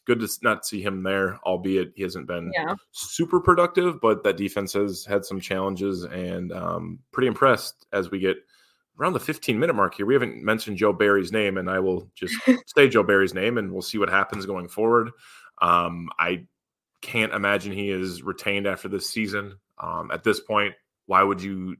good 0.06 0.20
to 0.20 0.28
not 0.42 0.66
see 0.66 0.82
him 0.82 1.02
there, 1.02 1.38
albeit 1.44 1.92
he 1.94 2.02
hasn't 2.02 2.26
been 2.26 2.50
yeah. 2.54 2.74
super 2.92 3.40
productive, 3.40 4.00
but 4.00 4.22
that 4.24 4.36
defense 4.36 4.72
has 4.72 5.04
had 5.04 5.24
some 5.24 5.40
challenges 5.40 6.04
and 6.04 6.52
um, 6.52 6.98
pretty 7.12 7.26
impressed 7.26 7.86
as 7.92 8.10
we 8.10 8.18
get 8.18 8.36
around 8.98 9.12
the 9.12 9.20
15 9.20 9.58
minute 9.58 9.74
mark 9.74 9.94
here. 9.94 10.06
We 10.06 10.14
haven't 10.14 10.42
mentioned 10.42 10.78
Joe 10.78 10.92
Barry's 10.92 11.32
name, 11.32 11.58
and 11.58 11.70
I 11.70 11.80
will 11.80 12.10
just 12.14 12.34
say 12.76 12.88
Joe 12.88 13.02
Barry's 13.02 13.34
name 13.34 13.58
and 13.58 13.72
we'll 13.72 13.82
see 13.82 13.98
what 13.98 14.08
happens 14.08 14.46
going 14.46 14.68
forward. 14.68 15.10
Um, 15.60 16.08
I 16.18 16.46
can't 17.00 17.32
imagine 17.32 17.72
he 17.72 17.90
is 17.90 18.22
retained 18.22 18.66
after 18.66 18.88
this 18.88 19.08
season. 19.08 19.58
Um, 19.78 20.10
at 20.10 20.24
this 20.24 20.40
point, 20.40 20.74
why 21.06 21.22
would 21.22 21.42
you 21.42 21.76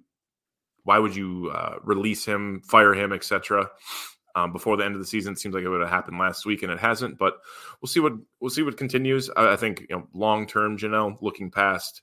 why 0.85 0.99
would 0.99 1.17
you 1.17 1.51
uh, 1.53 1.77
release 1.83 2.25
him, 2.25 2.63
fire 2.63 2.95
him, 2.95 3.13
etc. 3.13 3.69
Um, 4.37 4.53
before 4.53 4.77
the 4.77 4.85
end 4.85 4.95
of 4.95 5.01
the 5.01 5.07
season? 5.07 5.33
It 5.33 5.39
seems 5.39 5.55
like 5.55 5.65
it 5.65 5.69
would 5.69 5.81
have 5.81 5.91
happened 5.91 6.19
last 6.19 6.47
week, 6.47 6.63
and 6.63 6.71
it 6.71 6.79
hasn't. 6.79 7.19
But 7.19 7.39
we'll 7.81 7.89
see 7.89 8.01
what 8.01 8.13
we'll 8.41 8.51
see 8.51 8.63
what 8.63 8.77
continues. 8.77 9.31
I, 9.37 9.53
I 9.53 9.57
think 9.57 9.87
you 9.89 9.97
know 9.97 10.09
long 10.13 10.47
term, 10.47 10.79
Janelle, 10.79 11.21
looking 11.21 11.51
past 11.51 12.03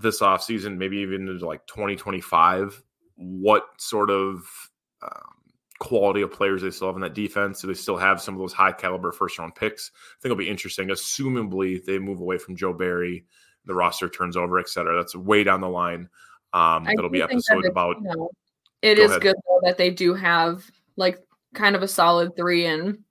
this 0.00 0.20
offseason, 0.20 0.76
maybe 0.76 0.98
even 0.98 1.28
into 1.28 1.46
like 1.46 1.66
2025, 1.66 2.82
what 3.16 3.64
sort 3.78 4.10
of 4.10 4.42
um, 5.02 5.10
quality 5.78 6.22
of 6.22 6.32
players 6.32 6.62
they 6.62 6.70
still 6.70 6.88
have 6.88 6.96
in 6.96 7.02
that 7.02 7.14
defense? 7.14 7.60
Do 7.60 7.66
they 7.66 7.74
still 7.74 7.96
have 7.96 8.20
some 8.20 8.34
of 8.34 8.40
those 8.40 8.52
high 8.52 8.72
caliber 8.72 9.12
first 9.12 9.38
round 9.38 9.54
picks? 9.54 9.90
I 9.94 10.22
think 10.22 10.30
it'll 10.30 10.38
be 10.38 10.48
interesting. 10.48 10.88
Assumably, 10.88 11.84
they 11.84 11.98
move 11.98 12.20
away 12.20 12.38
from 12.38 12.56
Joe 12.56 12.72
Barry, 12.72 13.24
the 13.66 13.74
roster 13.74 14.08
turns 14.08 14.36
over, 14.36 14.58
et 14.58 14.68
cetera. 14.68 14.96
That's 14.96 15.14
way 15.14 15.44
down 15.44 15.60
the 15.60 15.68
line. 15.68 16.08
Um, 16.52 16.84
that'll 16.84 17.10
be 17.10 17.22
episode 17.22 17.66
about. 17.66 17.96
You 18.02 18.08
know, 18.08 18.30
it 18.82 18.98
is 18.98 19.10
ahead. 19.10 19.22
good 19.22 19.36
though 19.46 19.60
that 19.64 19.78
they 19.78 19.90
do 19.90 20.14
have 20.14 20.70
like 20.96 21.18
kind 21.54 21.76
of 21.76 21.82
a 21.82 21.88
solid 21.88 22.36
three 22.36 22.66
in 22.66 23.04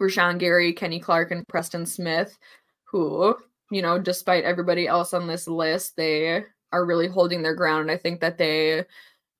Rashan 0.00 0.38
Gary, 0.38 0.72
Kenny 0.72 1.00
Clark, 1.00 1.30
and 1.30 1.46
Preston 1.48 1.86
Smith, 1.86 2.36
who 2.84 3.36
you 3.70 3.82
know, 3.82 3.98
despite 3.98 4.44
everybody 4.44 4.86
else 4.86 5.12
on 5.12 5.26
this 5.26 5.48
list, 5.48 5.96
they 5.96 6.44
are 6.72 6.86
really 6.86 7.08
holding 7.08 7.42
their 7.42 7.54
ground. 7.54 7.82
And 7.82 7.90
I 7.90 7.96
think 7.96 8.20
that 8.20 8.38
they 8.38 8.84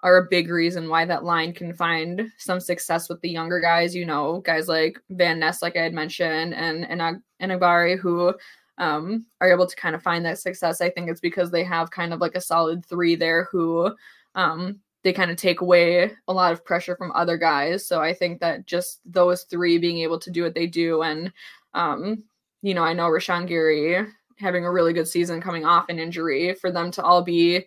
are 0.03 0.17
a 0.19 0.29
big 0.29 0.51
reason 0.51 0.89
why 0.89 1.05
that 1.05 1.25
line 1.25 1.53
can 1.53 1.73
find 1.73 2.31
some 2.39 2.61
success 2.61 3.09
with 3.09 3.21
the 3.21 3.31
younger 3.31 3.61
guys. 3.61 3.95
You 3.95 4.05
know, 4.05 4.41
guys 4.41 4.69
like 4.69 5.01
Van 5.11 5.39
Ness, 5.39 5.63
like 5.63 5.77
I 5.77 5.83
had 5.83 5.95
mentioned, 5.95 6.55
and 6.55 6.85
and 6.87 7.23
Enagbare, 7.41 7.99
who 7.99 8.35
um, 8.79 9.27
are 9.41 9.51
able 9.51 9.67
to 9.67 9.77
kind 9.77 9.95
of 9.95 10.03
find 10.03 10.25
that 10.25 10.39
success, 10.39 10.81
I 10.81 10.91
think 10.91 11.11
it's 11.11 11.21
because 11.21 11.51
they 11.51 11.65
have 11.65 11.91
kind 11.91 12.13
of 12.13 12.21
like 12.21 12.35
a 12.35 12.41
solid 12.41 12.85
three 12.85 13.15
there 13.15 13.49
who 13.51 13.95
um, 14.35 14.81
they 15.03 15.13
kind 15.13 15.31
of 15.31 15.37
take 15.37 15.61
away 15.61 16.11
a 16.29 16.33
lot 16.33 16.53
of 16.53 16.65
pressure 16.65 16.97
from 16.97 17.13
other 17.13 17.37
guys. 17.37 17.87
So 17.87 18.01
I 18.01 18.13
think 18.13 18.41
that 18.41 18.67
just 18.67 19.01
those 19.05 19.43
three 19.45 19.79
being 19.79 19.99
able 19.99 20.19
to 20.19 20.31
do 20.31 20.43
what 20.43 20.55
they 20.55 20.67
do, 20.67 21.03
and 21.03 21.33
um, 21.75 22.25
you 22.63 22.75
know, 22.75 22.83
I 22.83 22.93
know 22.93 23.09
Rashan 23.09 23.47
Gary 23.47 24.07
having 24.39 24.67
a 24.67 24.73
really 24.73 24.93
good 24.93 25.09
season 25.09 25.41
coming 25.41 25.65
off 25.65 25.89
an 25.89 25.99
injury, 25.99 26.55
for 26.55 26.71
them 26.71 26.91
to 26.93 27.03
all 27.03 27.23
be 27.23 27.65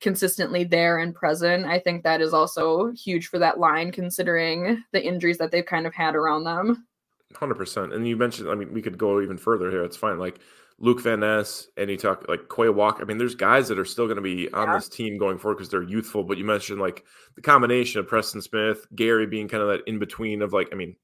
consistently 0.00 0.64
there 0.64 0.98
and 0.98 1.14
present, 1.14 1.66
I 1.66 1.78
think 1.78 2.02
that 2.02 2.20
is 2.20 2.32
also 2.32 2.90
huge 2.92 3.28
for 3.28 3.38
that 3.38 3.58
line, 3.58 3.92
considering 3.92 4.82
the 4.92 5.02
injuries 5.02 5.38
that 5.38 5.50
they've 5.50 5.64
kind 5.64 5.86
of 5.86 5.94
had 5.94 6.14
around 6.14 6.44
them. 6.44 6.86
Hundred 7.36 7.56
percent. 7.56 7.92
And 7.92 8.06
you 8.06 8.16
mentioned, 8.16 8.48
I 8.48 8.54
mean, 8.54 8.72
we 8.72 8.82
could 8.82 8.98
go 8.98 9.20
even 9.20 9.38
further 9.38 9.70
here. 9.70 9.84
It's 9.84 9.96
fine. 9.96 10.18
Like 10.18 10.40
Luke 10.78 11.00
Van 11.02 11.20
Ness, 11.20 11.68
and 11.76 11.90
you 11.90 11.96
talk 11.96 12.24
like 12.28 12.48
Quay 12.48 12.70
Walk. 12.70 12.98
I 13.00 13.04
mean, 13.04 13.18
there's 13.18 13.34
guys 13.34 13.68
that 13.68 13.78
are 13.78 13.84
still 13.84 14.06
going 14.06 14.16
to 14.16 14.22
be 14.22 14.50
on 14.52 14.68
yeah. 14.68 14.74
this 14.74 14.88
team 14.88 15.18
going 15.18 15.38
forward 15.38 15.56
because 15.56 15.68
they're 15.68 15.82
youthful. 15.82 16.24
But 16.24 16.38
you 16.38 16.44
mentioned 16.44 16.80
like 16.80 17.04
the 17.36 17.42
combination 17.42 18.00
of 18.00 18.08
Preston 18.08 18.42
Smith, 18.42 18.86
Gary 18.94 19.26
being 19.26 19.46
kind 19.46 19.62
of 19.62 19.68
that 19.68 19.86
in 19.86 19.98
between 19.98 20.42
of 20.42 20.52
like, 20.52 20.68
I 20.72 20.76
mean, 20.76 20.96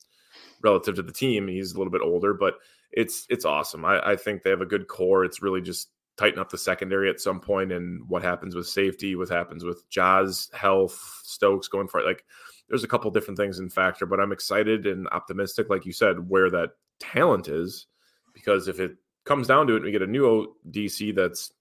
relative 0.63 0.97
to 0.97 1.03
the 1.03 1.13
team, 1.13 1.47
he's 1.47 1.73
a 1.73 1.79
little 1.79 1.93
bit 1.93 2.01
older, 2.03 2.35
but 2.35 2.55
it's 2.91 3.27
it's 3.29 3.45
awesome. 3.45 3.85
I, 3.85 4.01
I 4.01 4.17
think 4.17 4.43
they 4.43 4.51
have 4.51 4.63
a 4.63 4.67
good 4.67 4.89
core. 4.89 5.25
It's 5.25 5.43
really 5.43 5.61
just 5.61 5.91
tighten 6.17 6.41
up 6.41 6.51
the 6.51 6.59
secondary 6.59 7.11
at 7.11 7.21
some 7.21 7.41
point 7.41 7.71
and 7.71 8.03
what 8.09 8.23
happens 8.23 8.55
with 8.55 8.67
safety, 8.67 9.15
what 9.15 9.29
happens 9.29 9.65
with 9.65 9.89
Jaws 9.91 10.51
health, 10.55 11.21
Stokes 11.23 11.69
going 11.69 11.89
for 11.89 12.01
it. 12.01 12.07
Like 12.07 12.25
there's 12.69 12.85
a 12.85 12.89
couple 12.89 13.11
different 13.11 13.39
things 13.39 13.59
in 13.59 13.69
factor, 13.69 14.07
but 14.07 14.21
I'm 14.21 14.33
excited 14.33 14.87
and 14.87 15.09
optimistic, 15.13 15.71
like 15.71 15.87
you 15.87 15.93
said, 15.93 16.29
where 16.29 16.51
that 16.51 16.71
talent 16.99 17.49
is, 17.49 17.87
because 18.35 18.69
if 18.69 18.81
it 18.81 18.97
comes 19.25 19.47
down 19.47 19.67
to 19.67 19.77
it, 19.77 19.83
we 19.83 19.93
get 19.93 20.03
a 20.03 20.07
new 20.07 20.55
DC 20.71 21.15
that's 21.15 21.53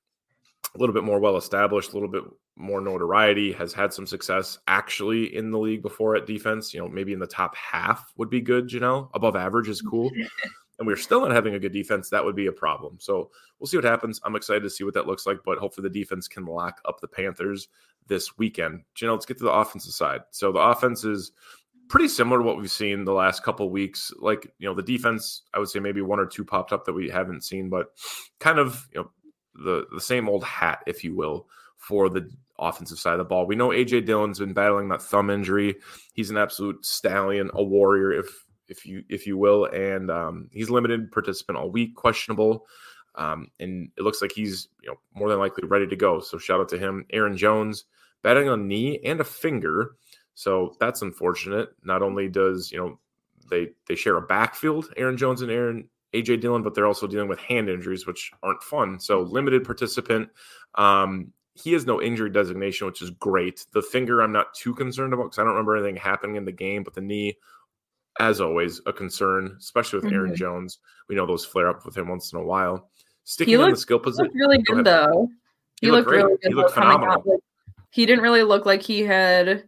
a 0.73 0.77
little 0.77 0.93
bit 0.93 1.03
more 1.03 1.19
well 1.19 1.37
established, 1.37 1.91
a 1.91 1.93
little 1.93 2.09
bit 2.09 2.23
more 2.55 2.81
notoriety, 2.81 3.51
has 3.51 3.73
had 3.73 3.93
some 3.93 4.07
success 4.07 4.57
actually 4.67 5.35
in 5.35 5.51
the 5.51 5.59
league 5.59 5.81
before 5.81 6.15
at 6.15 6.25
defense. 6.25 6.73
You 6.73 6.81
know, 6.81 6.87
maybe 6.87 7.13
in 7.13 7.19
the 7.19 7.27
top 7.27 7.55
half 7.55 8.11
would 8.17 8.29
be 8.29 8.41
good. 8.41 8.71
You 8.71 8.79
know, 8.79 9.09
above 9.13 9.35
average 9.35 9.69
is 9.69 9.81
cool. 9.81 10.11
and 10.79 10.87
we're 10.87 10.97
still 10.97 11.21
not 11.21 11.31
having 11.31 11.55
a 11.55 11.59
good 11.59 11.71
defense, 11.71 12.09
that 12.09 12.23
would 12.23 12.35
be 12.35 12.47
a 12.47 12.51
problem. 12.51 12.97
So 12.99 13.31
we'll 13.59 13.67
see 13.67 13.77
what 13.77 13.85
happens. 13.85 14.19
I'm 14.23 14.35
excited 14.35 14.63
to 14.63 14.69
see 14.69 14.83
what 14.83 14.93
that 14.95 15.07
looks 15.07 15.25
like, 15.25 15.37
but 15.45 15.57
hopefully 15.57 15.87
the 15.87 15.99
defense 15.99 16.27
can 16.27 16.45
lock 16.45 16.81
up 16.85 16.99
the 16.99 17.07
Panthers 17.07 17.69
this 18.07 18.37
weekend. 18.37 18.83
You 18.99 19.07
know, 19.07 19.13
let's 19.13 19.25
get 19.25 19.37
to 19.39 19.43
the 19.43 19.51
offensive 19.51 19.93
side. 19.93 20.21
So 20.31 20.51
the 20.51 20.59
offense 20.59 21.03
is 21.03 21.31
pretty 21.87 22.07
similar 22.07 22.39
to 22.39 22.43
what 22.43 22.57
we've 22.57 22.71
seen 22.71 23.05
the 23.05 23.13
last 23.13 23.43
couple 23.43 23.69
weeks. 23.69 24.11
Like, 24.19 24.51
you 24.57 24.67
know, 24.67 24.73
the 24.73 24.81
defense, 24.81 25.43
I 25.53 25.59
would 25.59 25.69
say 25.69 25.79
maybe 25.79 26.01
one 26.01 26.19
or 26.19 26.25
two 26.25 26.45
popped 26.45 26.71
up 26.71 26.85
that 26.85 26.93
we 26.93 27.09
haven't 27.09 27.43
seen, 27.43 27.69
but 27.69 27.87
kind 28.39 28.59
of, 28.59 28.87
you 28.93 29.01
know, 29.01 29.11
the 29.63 29.85
the 29.93 30.01
same 30.01 30.27
old 30.27 30.43
hat, 30.43 30.83
if 30.85 31.03
you 31.03 31.15
will, 31.15 31.47
for 31.77 32.09
the 32.09 32.29
offensive 32.59 32.99
side 32.99 33.13
of 33.13 33.19
the 33.19 33.25
ball. 33.25 33.45
We 33.45 33.55
know 33.55 33.69
AJ 33.69 34.05
Dillon's 34.05 34.39
been 34.39 34.53
battling 34.53 34.89
that 34.89 35.01
thumb 35.01 35.29
injury. 35.29 35.75
He's 36.13 36.29
an 36.29 36.37
absolute 36.37 36.85
stallion, 36.85 37.49
a 37.53 37.63
warrior, 37.63 38.11
if 38.11 38.27
if 38.67 38.85
you 38.85 39.03
if 39.09 39.27
you 39.27 39.37
will, 39.37 39.65
and 39.65 40.09
um, 40.09 40.49
he's 40.51 40.69
limited 40.69 41.11
participant 41.11 41.57
all 41.57 41.69
week, 41.69 41.95
questionable. 41.95 42.65
Um, 43.15 43.47
and 43.61 43.89
it 43.97 44.03
looks 44.03 44.21
like 44.21 44.33
he's 44.33 44.67
you 44.81 44.89
know 44.89 44.97
more 45.13 45.29
than 45.29 45.39
likely 45.39 45.67
ready 45.67 45.87
to 45.87 45.95
go. 45.95 46.19
So 46.19 46.37
shout 46.37 46.59
out 46.59 46.69
to 46.69 46.77
him. 46.77 47.05
Aaron 47.11 47.37
Jones 47.37 47.85
batting 48.25 48.49
on 48.49 48.67
knee 48.67 48.99
and 49.05 49.21
a 49.21 49.23
finger, 49.23 49.95
so 50.33 50.75
that's 50.79 51.03
unfortunate. 51.03 51.69
Not 51.83 52.01
only 52.01 52.27
does 52.27 52.71
you 52.71 52.79
know 52.79 52.99
they 53.49 53.69
they 53.87 53.93
share 53.95 54.17
a 54.17 54.21
backfield, 54.21 54.91
Aaron 54.97 55.15
Jones 55.15 55.41
and 55.43 55.51
Aaron 55.51 55.87
AJ 56.13 56.41
Dillon, 56.41 56.63
but 56.63 56.73
they're 56.73 56.87
also 56.87 57.05
dealing 57.07 57.27
with 57.27 57.39
hand 57.39 57.69
injuries, 57.69 58.07
which 58.07 58.31
aren't 58.41 58.63
fun. 58.63 58.99
So 58.99 59.21
limited 59.21 59.63
participant. 59.63 60.29
Um, 60.73 61.31
he 61.53 61.71
has 61.73 61.85
no 61.85 62.01
injury 62.01 62.29
designation, 62.31 62.87
which 62.87 63.01
is 63.01 63.11
great. 63.11 63.65
The 63.73 63.81
finger, 63.81 64.21
I'm 64.21 64.31
not 64.31 64.53
too 64.55 64.73
concerned 64.73 65.13
about 65.13 65.25
because 65.25 65.39
I 65.39 65.43
don't 65.43 65.51
remember 65.51 65.77
anything 65.77 65.95
happening 65.95 66.35
in 66.37 66.45
the 66.45 66.51
game, 66.51 66.83
but 66.83 66.93
the 66.95 67.01
knee, 67.01 67.37
as 68.19 68.41
always, 68.41 68.81
a 68.87 68.93
concern, 68.93 69.55
especially 69.59 69.99
with 69.99 70.11
Aaron 70.13 70.31
Mhm. 70.31 70.35
Jones. 70.35 70.79
We 71.09 71.15
know 71.15 71.25
those 71.25 71.45
flare 71.45 71.69
up 71.69 71.85
with 71.85 71.95
him 71.97 72.07
once 72.09 72.33
in 72.33 72.39
a 72.39 72.43
while. 72.43 72.89
Sticking 73.25 73.57
He 73.57 73.63
in 73.63 73.71
the 73.71 73.77
skill 73.77 73.99
position, 73.99 74.25
looked 74.25 74.35
really 74.35 74.61
good 74.63 74.85
though. 74.85 75.29
He 75.81 75.87
He, 75.87 75.91
looked 75.91 76.07
looked 76.07 76.17
really 76.17 76.37
He 76.43 76.53
looked 76.53 76.71
phenomenal. 76.73 77.13
out. 77.13 77.27
Like, 77.27 77.39
he 77.95 78.05
didn't 78.05 78.23
really 78.23 78.43
look 78.43 78.65
like 78.65 78.81
he 78.81 79.03
had 79.03 79.63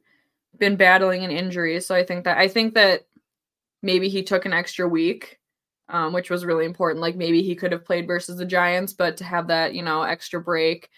been 0.60 0.76
battling 0.76 1.24
an 1.24 1.32
injury. 1.32 1.80
So 1.80 1.96
I 1.96 2.04
think 2.04 2.26
that 2.26 2.38
I 2.38 2.50
think 2.50 2.74
that 2.74 3.08
maybe 3.82 4.10
he 4.10 4.22
took 4.22 4.46
an 4.46 4.52
extra 4.52 4.86
week, 4.86 5.40
um, 5.88 6.12
which 6.12 6.30
was 6.30 6.44
really 6.44 6.66
important. 6.66 7.02
Like 7.02 7.16
maybe 7.16 7.42
he 7.42 7.56
could 7.56 7.72
have 7.72 7.86
played 7.86 8.06
versus 8.06 8.38
the 8.38 8.46
Giants, 8.46 8.92
but 8.92 9.16
to 9.16 9.24
have 9.24 9.48
that, 9.48 9.76
you 9.76 9.82
know, 9.82 10.02
extra 10.02 10.42
break 10.42 10.90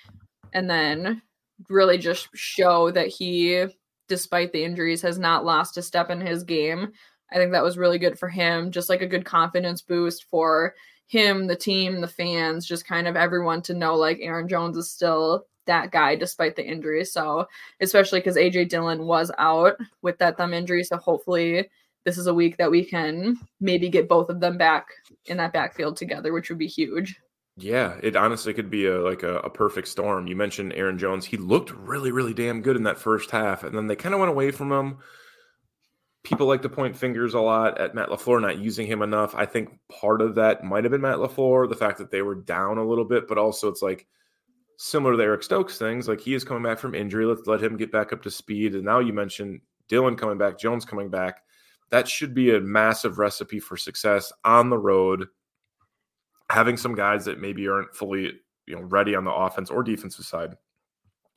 and 0.53 0.67
then 0.67 1.21
really 1.69 1.99
just 1.99 2.29
show 2.33 2.89
that 2.89 3.09
he, 3.09 3.63
despite 4.07 4.51
the 4.51 4.63
injuries, 4.63 5.03
has 5.03 5.19
not 5.19 5.45
lost 5.45 5.77
a 5.77 5.83
step 5.83 6.09
in 6.09 6.19
his 6.19 6.43
game. 6.43 6.91
I 7.31 7.35
think 7.35 7.51
that 7.51 7.63
was 7.63 7.77
really 7.77 7.99
good 7.99 8.17
for 8.17 8.29
him, 8.29 8.71
just 8.71 8.89
like 8.89 9.03
a 9.03 9.07
good 9.07 9.23
confidence 9.23 9.83
boost 9.83 10.25
for 10.31 10.73
him, 11.05 11.45
the 11.45 11.55
team, 11.55 12.01
the 12.01 12.07
fans, 12.07 12.65
just 12.65 12.87
kind 12.87 13.07
of 13.07 13.15
everyone 13.15 13.61
to 13.61 13.75
know 13.75 13.95
like 13.97 14.17
Aaron 14.19 14.47
Jones 14.47 14.77
is 14.77 14.89
still 14.89 15.45
that 15.69 15.91
guy 15.91 16.15
despite 16.15 16.57
the 16.57 16.65
injury. 16.65 17.05
So, 17.05 17.47
especially 17.79 18.19
because 18.19 18.35
AJ 18.35 18.69
Dillon 18.69 19.05
was 19.05 19.31
out 19.37 19.77
with 20.01 20.17
that 20.17 20.37
thumb 20.37 20.53
injury. 20.53 20.83
So, 20.83 20.97
hopefully, 20.97 21.69
this 22.05 22.17
is 22.17 22.27
a 22.27 22.33
week 22.33 22.57
that 22.57 22.71
we 22.71 22.83
can 22.83 23.37
maybe 23.61 23.87
get 23.87 24.09
both 24.09 24.29
of 24.29 24.39
them 24.39 24.57
back 24.57 24.87
in 25.25 25.37
that 25.37 25.53
backfield 25.53 25.95
together, 25.95 26.33
which 26.33 26.49
would 26.49 26.59
be 26.59 26.67
huge. 26.67 27.19
Yeah, 27.57 27.97
it 28.01 28.15
honestly 28.15 28.53
could 28.53 28.69
be 28.69 28.85
a 28.87 28.99
like 29.01 29.23
a, 29.23 29.37
a 29.39 29.49
perfect 29.49 29.87
storm. 29.87 30.27
You 30.27 30.35
mentioned 30.35 30.73
Aaron 30.73 30.97
Jones; 30.97 31.25
he 31.25 31.37
looked 31.37 31.71
really, 31.71 32.11
really 32.11 32.33
damn 32.33 32.61
good 32.61 32.75
in 32.75 32.83
that 32.83 32.97
first 32.97 33.31
half, 33.31 33.63
and 33.63 33.75
then 33.75 33.87
they 33.87 33.95
kind 33.95 34.15
of 34.15 34.19
went 34.19 34.31
away 34.31 34.51
from 34.51 34.71
him. 34.71 34.97
People 36.23 36.47
like 36.47 36.61
to 36.61 36.69
point 36.69 36.97
fingers 36.97 37.33
a 37.33 37.39
lot 37.39 37.79
at 37.79 37.95
Matt 37.95 38.09
Lafleur 38.09 38.41
not 38.41 38.59
using 38.59 38.87
him 38.87 39.01
enough. 39.01 39.35
I 39.35 39.45
think 39.45 39.69
part 39.89 40.21
of 40.21 40.35
that 40.35 40.63
might 40.63 40.83
have 40.83 40.91
been 40.91 41.01
Matt 41.01 41.17
Lafleur, 41.17 41.67
the 41.69 41.75
fact 41.75 41.97
that 41.97 42.11
they 42.11 42.21
were 42.21 42.35
down 42.35 42.77
a 42.77 42.85
little 42.85 43.05
bit, 43.05 43.27
but 43.27 43.37
also 43.37 43.67
it's 43.69 43.81
like 43.81 44.07
similar 44.81 45.17
to 45.17 45.21
Eric 45.21 45.43
Stokes 45.43 45.77
things. 45.77 46.07
Like 46.07 46.21
he 46.21 46.33
is 46.33 46.45
coming 46.45 46.63
back 46.63 46.79
from 46.79 46.95
injury. 46.95 47.25
Let's 47.25 47.45
let 47.47 47.61
him 47.61 47.75
get 47.75 47.91
back 47.91 48.13
up 48.13 48.21
to 48.23 48.31
speed. 48.31 48.75
And 48.75 48.85
now 48.85 48.99
you 48.99 49.11
mentioned 49.11 49.59
Dillon 49.89 50.15
coming 50.15 50.37
back, 50.37 50.57
Jones 50.57 50.85
coming 50.85 51.09
back. 51.09 51.41
That 51.89 52.07
should 52.07 52.33
be 52.33 52.55
a 52.55 52.61
massive 52.61 53.19
recipe 53.19 53.59
for 53.59 53.75
success 53.75 54.31
on 54.45 54.69
the 54.69 54.77
road 54.77 55.27
having 56.49 56.77
some 56.77 56.95
guys 56.95 57.25
that 57.25 57.41
maybe 57.41 57.67
aren't 57.67 57.93
fully 57.93 58.31
you 58.67 58.75
know 58.75 58.81
ready 58.83 59.15
on 59.15 59.25
the 59.25 59.33
offense 59.33 59.69
or 59.69 59.83
defensive 59.83 60.25
side 60.25 60.55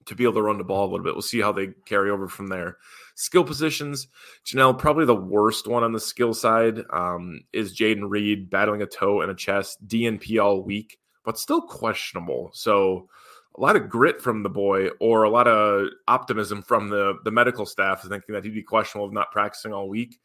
to 0.06 0.14
be 0.14 0.22
able 0.22 0.34
to 0.34 0.42
run 0.42 0.58
the 0.58 0.64
ball 0.64 0.84
a 0.84 0.90
little 0.90 1.04
bit. 1.04 1.14
We'll 1.14 1.22
see 1.22 1.40
how 1.40 1.52
they 1.52 1.70
carry 1.84 2.10
over 2.10 2.28
from 2.28 2.46
there. 2.46 2.76
Skill 3.16 3.44
positions, 3.44 4.06
Janelle, 4.46 4.78
probably 4.78 5.04
the 5.04 5.14
worst 5.14 5.66
one 5.66 5.82
on 5.82 5.92
the 5.92 6.00
skill 6.00 6.32
side 6.32 6.82
um, 6.92 7.40
is 7.52 7.76
Jayden 7.76 8.08
Reed 8.08 8.50
battling 8.50 8.82
a 8.82 8.86
toe 8.86 9.20
and 9.20 9.30
a 9.30 9.34
chest, 9.34 9.86
DNP 9.86 10.42
all 10.42 10.62
week, 10.62 10.98
but 11.24 11.38
still 11.38 11.62
questionable. 11.62 12.50
So 12.52 13.08
a 13.56 13.60
lot 13.60 13.76
of 13.76 13.88
grit 13.88 14.20
from 14.20 14.42
the 14.42 14.50
boy, 14.50 14.88
or 15.00 15.24
a 15.24 15.30
lot 15.30 15.48
of 15.48 15.88
optimism 16.08 16.62
from 16.62 16.88
the 16.88 17.18
the 17.24 17.30
medical 17.30 17.66
staff, 17.66 18.02
thinking 18.02 18.34
that 18.34 18.44
he'd 18.44 18.54
be 18.54 18.62
questionable 18.62 19.06
of 19.06 19.12
not 19.12 19.30
practicing 19.30 19.72
all 19.72 19.88
week 19.88 20.18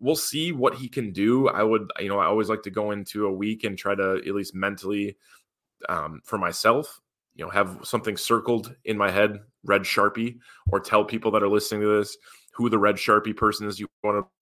we'll 0.00 0.16
see 0.16 0.52
what 0.52 0.74
he 0.74 0.88
can 0.88 1.12
do. 1.12 1.48
I 1.48 1.62
would, 1.62 1.90
you 1.98 2.08
know, 2.08 2.18
I 2.18 2.26
always 2.26 2.48
like 2.48 2.62
to 2.62 2.70
go 2.70 2.90
into 2.90 3.26
a 3.26 3.32
week 3.32 3.64
and 3.64 3.76
try 3.76 3.94
to 3.94 4.22
at 4.24 4.34
least 4.34 4.54
mentally, 4.54 5.16
um, 5.88 6.20
for 6.24 6.38
myself, 6.38 7.00
you 7.34 7.44
know, 7.44 7.50
have 7.50 7.78
something 7.82 8.16
circled 8.16 8.74
in 8.84 8.96
my 8.96 9.10
head, 9.10 9.40
red 9.64 9.82
sharpie, 9.82 10.38
or 10.70 10.80
tell 10.80 11.04
people 11.04 11.30
that 11.32 11.42
are 11.42 11.48
listening 11.48 11.82
to 11.82 11.98
this 11.98 12.16
who 12.52 12.68
the 12.68 12.78
red 12.78 12.96
sharpie 12.96 13.36
person 13.36 13.66
is 13.66 13.78
you 13.78 13.86
want 14.02 14.24
to. 14.24 14.37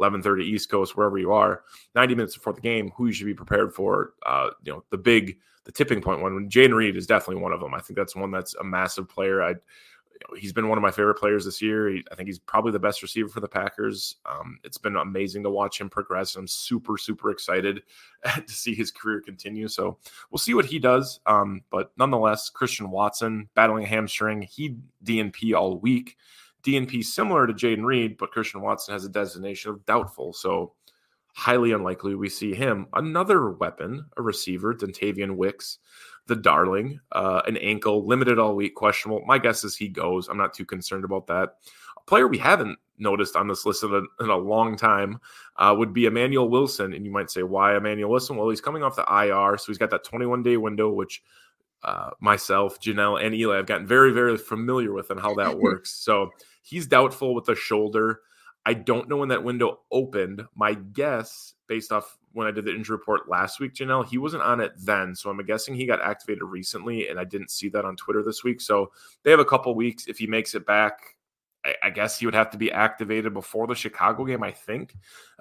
11:30 0.00 0.42
East 0.44 0.70
Coast, 0.70 0.96
wherever 0.96 1.18
you 1.18 1.32
are, 1.32 1.62
90 1.94 2.14
minutes 2.14 2.36
before 2.36 2.52
the 2.52 2.60
game, 2.60 2.92
who 2.96 3.06
you 3.06 3.12
should 3.12 3.26
be 3.26 3.34
prepared 3.34 3.72
for. 3.74 4.14
Uh, 4.24 4.50
you 4.64 4.72
know, 4.72 4.84
the 4.90 4.98
big, 4.98 5.38
the 5.64 5.72
tipping 5.72 6.00
point 6.00 6.20
one. 6.20 6.48
Jayden 6.48 6.74
Reed 6.74 6.96
is 6.96 7.06
definitely 7.06 7.42
one 7.42 7.52
of 7.52 7.60
them. 7.60 7.74
I 7.74 7.80
think 7.80 7.96
that's 7.96 8.16
one 8.16 8.30
that's 8.30 8.54
a 8.56 8.64
massive 8.64 9.08
player. 9.08 9.42
I 9.42 9.54
he's 10.36 10.52
been 10.52 10.68
one 10.68 10.78
of 10.78 10.82
my 10.82 10.90
favorite 10.90 11.16
players 11.16 11.44
this 11.44 11.60
year. 11.62 11.88
He, 11.88 12.04
I 12.10 12.14
think 12.14 12.28
he's 12.28 12.38
probably 12.38 12.72
the 12.72 12.78
best 12.78 13.02
receiver 13.02 13.28
for 13.28 13.40
the 13.40 13.48
Packers. 13.48 14.16
Um, 14.26 14.58
it's 14.64 14.78
been 14.78 14.96
amazing 14.96 15.42
to 15.44 15.50
watch 15.50 15.80
him 15.80 15.88
progress. 15.88 16.36
I'm 16.36 16.48
super, 16.48 16.98
super 16.98 17.30
excited 17.30 17.82
to 18.24 18.52
see 18.52 18.74
his 18.74 18.90
career 18.90 19.20
continue. 19.20 19.68
So 19.68 19.98
we'll 20.30 20.38
see 20.38 20.54
what 20.54 20.66
he 20.66 20.78
does. 20.78 21.20
Um, 21.26 21.62
but 21.70 21.92
nonetheless, 21.96 22.50
Christian 22.50 22.90
Watson 22.90 23.48
battling 23.54 23.84
a 23.84 23.88
hamstring. 23.88 24.42
He 24.42 24.76
DNP 25.04 25.54
all 25.54 25.78
week. 25.78 26.16
DNP 26.66 27.04
similar 27.04 27.46
to 27.46 27.52
Jayden 27.52 27.84
Reed, 27.84 28.16
but 28.18 28.32
Christian 28.32 28.60
Watson 28.60 28.92
has 28.92 29.04
a 29.04 29.10
designation 29.10 29.70
of 29.70 29.84
doubtful. 29.86 30.32
So 30.32 30.72
highly 31.34 31.72
unlikely 31.72 32.14
we 32.14 32.28
see 32.28 32.54
him. 32.54 32.86
Another 32.94 33.50
weapon, 33.50 34.06
a 34.16 34.22
receiver, 34.22 34.74
Dontayvion 34.74 35.36
Wicks 35.36 35.78
the 36.26 36.36
darling, 36.36 37.00
uh, 37.12 37.42
an 37.46 37.56
ankle, 37.58 38.06
limited 38.06 38.38
all 38.38 38.54
week, 38.54 38.74
questionable. 38.74 39.24
My 39.26 39.38
guess 39.38 39.64
is 39.64 39.76
he 39.76 39.88
goes. 39.88 40.28
I'm 40.28 40.36
not 40.36 40.54
too 40.54 40.64
concerned 40.64 41.04
about 41.04 41.26
that. 41.28 41.54
A 41.96 42.00
player 42.06 42.26
we 42.26 42.38
haven't 42.38 42.78
noticed 42.98 43.36
on 43.36 43.46
this 43.46 43.64
list 43.64 43.84
in 43.84 43.94
a, 43.94 44.24
in 44.24 44.30
a 44.30 44.36
long 44.36 44.76
time 44.76 45.18
uh, 45.56 45.74
would 45.76 45.92
be 45.92 46.06
Emmanuel 46.06 46.48
Wilson. 46.48 46.92
And 46.94 47.04
you 47.04 47.12
might 47.12 47.30
say, 47.30 47.42
why 47.42 47.76
Emmanuel 47.76 48.10
Wilson? 48.10 48.36
Well, 48.36 48.48
he's 48.48 48.60
coming 48.60 48.82
off 48.82 48.96
the 48.96 49.02
IR, 49.02 49.56
so 49.58 49.66
he's 49.66 49.78
got 49.78 49.90
that 49.90 50.04
21 50.04 50.42
day 50.42 50.56
window, 50.56 50.90
which 50.90 51.22
uh, 51.86 52.10
myself, 52.20 52.80
Janelle, 52.80 53.24
and 53.24 53.34
Eli 53.34 53.56
have 53.56 53.66
gotten 53.66 53.86
very, 53.86 54.12
very 54.12 54.36
familiar 54.36 54.92
with 54.92 55.10
and 55.10 55.20
how 55.20 55.34
that 55.36 55.58
works. 55.58 55.92
So 55.92 56.30
he's 56.62 56.86
doubtful 56.86 57.34
with 57.34 57.44
the 57.44 57.54
shoulder. 57.54 58.20
I 58.66 58.74
don't 58.74 59.08
know 59.08 59.18
when 59.18 59.28
that 59.28 59.44
window 59.44 59.78
opened. 59.92 60.44
My 60.56 60.74
guess, 60.74 61.54
based 61.68 61.92
off 61.92 62.18
when 62.32 62.48
I 62.48 62.50
did 62.50 62.64
the 62.64 62.74
injury 62.74 62.96
report 62.96 63.28
last 63.28 63.60
week, 63.60 63.74
Janelle, 63.74 64.06
he 64.06 64.18
wasn't 64.18 64.42
on 64.42 64.60
it 64.60 64.72
then. 64.76 65.14
So 65.14 65.30
I'm 65.30 65.38
guessing 65.46 65.76
he 65.76 65.86
got 65.86 66.02
activated 66.02 66.42
recently, 66.42 67.08
and 67.08 67.20
I 67.20 67.24
didn't 67.24 67.52
see 67.52 67.68
that 67.68 67.84
on 67.84 67.94
Twitter 67.94 68.24
this 68.24 68.42
week. 68.42 68.60
So 68.60 68.90
they 69.22 69.30
have 69.30 69.40
a 69.40 69.44
couple 69.44 69.72
weeks. 69.76 70.08
If 70.08 70.18
he 70.18 70.26
makes 70.26 70.56
it 70.56 70.66
back, 70.66 71.15
I, 71.66 71.74
I 71.88 71.90
guess 71.90 72.18
he 72.18 72.26
would 72.26 72.34
have 72.34 72.50
to 72.50 72.58
be 72.58 72.70
activated 72.70 73.34
before 73.34 73.66
the 73.66 73.74
Chicago 73.74 74.24
game, 74.24 74.42
I 74.42 74.52
think. 74.52 74.94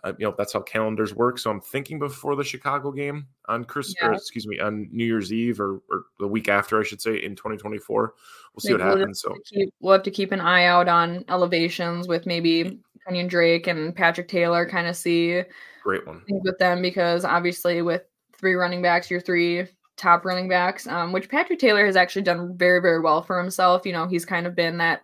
Uh, 0.04 0.14
you 0.18 0.26
know, 0.26 0.34
that's 0.38 0.54
how 0.54 0.62
calendars 0.62 1.14
work. 1.16 1.38
So 1.40 1.50
I'm 1.52 1.62
thinking 1.62 2.00
before 2.00 2.36
the 2.36 2.44
Chicago 2.44 2.92
game 2.92 3.28
on 3.48 3.64
Chris, 3.66 3.94
or 4.02 4.10
Yeah. 4.12 4.16
excuse 4.18 4.46
me, 4.48 4.60
on 4.60 4.88
New 4.92 5.06
Year's 5.06 5.32
Eve 5.32 5.60
or, 5.60 5.82
or 5.90 6.06
the 6.20 6.28
week 6.28 6.50
after, 6.50 6.80
I 6.80 6.84
should 6.84 7.02
say, 7.02 7.16
in 7.24 7.36
2024. 7.36 8.14
We'll 8.54 8.60
see 8.62 8.74
Like, 8.74 8.80
what 8.82 8.88
we'll 8.88 8.98
happens. 9.00 9.22
So 9.22 9.36
keep- 9.46 9.74
we'll 9.80 9.94
have 9.94 10.04
to 10.04 10.12
keep 10.12 10.32
an 10.32 10.42
eye 10.42 10.66
out 10.66 10.88
on 10.88 11.24
elevations 11.30 12.08
with 12.08 12.26
maybe 12.26 12.80
Kenyon 13.08 13.28
Drake 13.28 13.68
and 13.68 13.96
Patrick 13.96 14.28
Taylor, 14.28 14.68
kind 14.68 14.88
of 14.88 14.96
see 14.96 15.44
great 15.84 16.06
one. 16.08 16.24
with 16.28 16.58
them 16.58 16.82
because 16.82 17.24
obviously 17.26 17.82
with 17.84 18.04
three 18.38 18.56
running 18.56 18.82
backs, 18.82 19.10
your 19.12 19.22
three 19.22 19.66
top 19.98 20.26
running 20.26 20.50
backs, 20.50 20.88
um, 20.88 21.12
which 21.14 21.30
Patrick 21.30 21.58
Taylor 21.60 21.86
has 21.86 21.96
actually 21.96 22.24
done 22.24 22.56
very, 22.58 22.82
very 22.82 23.00
well 23.00 23.22
for 23.22 23.40
himself. 23.40 23.86
You 23.86 23.94
know, 23.94 24.08
he's 24.08 24.26
kind 24.26 24.46
of 24.46 24.54
been 24.56 24.78
that 24.80 25.04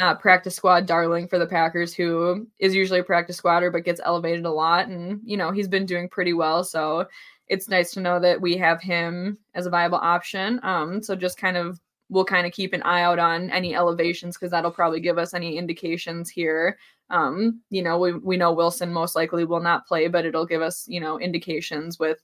uh, 0.00 0.14
practice 0.14 0.56
squad 0.56 0.86
darling 0.86 1.28
for 1.28 1.38
the 1.38 1.46
Packers, 1.46 1.94
who 1.94 2.46
is 2.58 2.74
usually 2.74 3.00
a 3.00 3.04
practice 3.04 3.36
squatter 3.36 3.70
but 3.70 3.84
gets 3.84 4.00
elevated 4.04 4.44
a 4.44 4.50
lot, 4.50 4.88
and 4.88 5.20
you 5.24 5.36
know 5.36 5.50
he's 5.50 5.68
been 5.68 5.86
doing 5.86 6.08
pretty 6.08 6.32
well. 6.32 6.64
So 6.64 7.06
it's 7.48 7.68
nice 7.68 7.92
to 7.92 8.00
know 8.00 8.18
that 8.20 8.40
we 8.40 8.56
have 8.56 8.80
him 8.80 9.38
as 9.54 9.66
a 9.66 9.70
viable 9.70 9.98
option. 9.98 10.60
Um, 10.62 11.02
so 11.02 11.14
just 11.14 11.38
kind 11.38 11.56
of 11.56 11.80
we'll 12.08 12.24
kind 12.24 12.46
of 12.46 12.52
keep 12.52 12.72
an 12.72 12.82
eye 12.82 13.02
out 13.02 13.18
on 13.18 13.50
any 13.50 13.74
elevations 13.74 14.36
because 14.36 14.50
that'll 14.50 14.70
probably 14.70 15.00
give 15.00 15.18
us 15.18 15.34
any 15.34 15.56
indications 15.56 16.30
here. 16.30 16.78
Um, 17.10 17.60
you 17.70 17.82
know, 17.82 17.98
we 17.98 18.14
we 18.14 18.36
know 18.36 18.52
Wilson 18.52 18.92
most 18.92 19.14
likely 19.14 19.44
will 19.44 19.60
not 19.60 19.86
play, 19.86 20.08
but 20.08 20.24
it'll 20.24 20.46
give 20.46 20.62
us 20.62 20.86
you 20.88 21.00
know 21.00 21.18
indications 21.18 21.98
with 21.98 22.22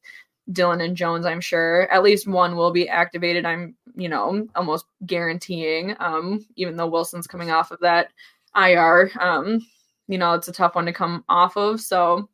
Dillon 0.53 0.81
and 0.81 0.97
Jones. 0.97 1.27
I'm 1.27 1.41
sure 1.41 1.91
at 1.93 2.03
least 2.03 2.27
one 2.27 2.57
will 2.57 2.71
be 2.71 2.89
activated. 2.89 3.45
I'm 3.45 3.75
you 3.95 4.09
know 4.09 4.47
almost 4.55 4.87
guaranteeing. 5.07 5.97
Um, 6.01 6.47
even 6.57 6.77
though 6.77 6.87
Wilson's 6.87 7.27
coming 7.27 7.51
off 7.51 7.71
of 7.71 7.81
that 7.81 8.13
IR, 8.57 9.11
um, 9.21 9.65
you 10.09 10.19
know 10.19 10.35
it's 10.35 10.49
a 10.49 10.53
tough 10.53 10.75
one 10.75 10.87
to 10.87 10.93
come 10.93 11.25
off 11.29 11.57
of. 11.57 11.81
So 11.81 12.29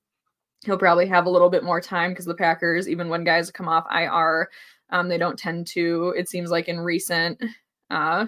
he'll 0.65 0.79
probably 0.79 1.07
have 1.07 1.27
a 1.27 1.31
little 1.31 1.51
bit 1.51 1.65
more 1.65 1.81
time 1.81 2.11
because 2.11 2.25
the 2.25 2.35
Packers, 2.35 2.89
even 2.89 3.09
when 3.09 3.25
guys 3.25 3.51
come 3.51 3.69
off 3.69 3.87
IR, 3.93 4.49
um, 4.91 5.09
they 5.09 5.19
don't 5.19 5.39
tend 5.39 5.67
to. 5.69 6.15
It 6.17 6.29
seems 6.29 6.51
like 6.51 6.69
in 6.69 6.81
recent 6.81 7.43
uh, 7.91 8.27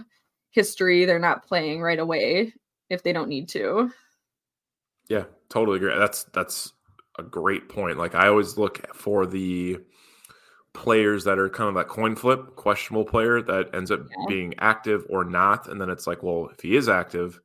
history, 0.51 1.05
they're 1.05 1.19
not 1.19 1.47
playing 1.47 1.81
right 1.81 1.99
away 1.99 2.53
if 2.91 3.03
they 3.03 3.13
don't 3.13 3.29
need 3.29 3.49
to. 3.51 3.91
Yeah, 5.09 5.25
totally 5.49 5.77
agree. 5.77 5.97
That's 5.97 6.25
that's 6.25 6.73
a 7.19 7.23
great 7.23 7.69
point. 7.69 7.99
Like 7.99 8.15
I 8.15 8.29
always 8.29 8.57
look 8.57 8.95
for 8.95 9.27
the 9.27 9.79
players 10.73 11.25
that 11.25 11.39
are 11.39 11.49
kind 11.49 11.69
of 11.69 11.75
that 11.75 11.89
coin 11.89 12.15
flip, 12.15 12.55
questionable 12.57 13.05
player 13.05 13.43
that 13.43 13.75
ends 13.75 13.91
up 13.91 14.01
Yeah. 14.09 14.27
being 14.29 14.55
active 14.59 15.05
or 15.09 15.25
not, 15.25 15.69
and 15.69 15.81
then 15.81 15.91
it's 15.91 16.07
like, 16.07 16.23
well, 16.23 16.49
if 16.53 16.61
he 16.61 16.77
is 16.77 16.89
active, 16.89 17.41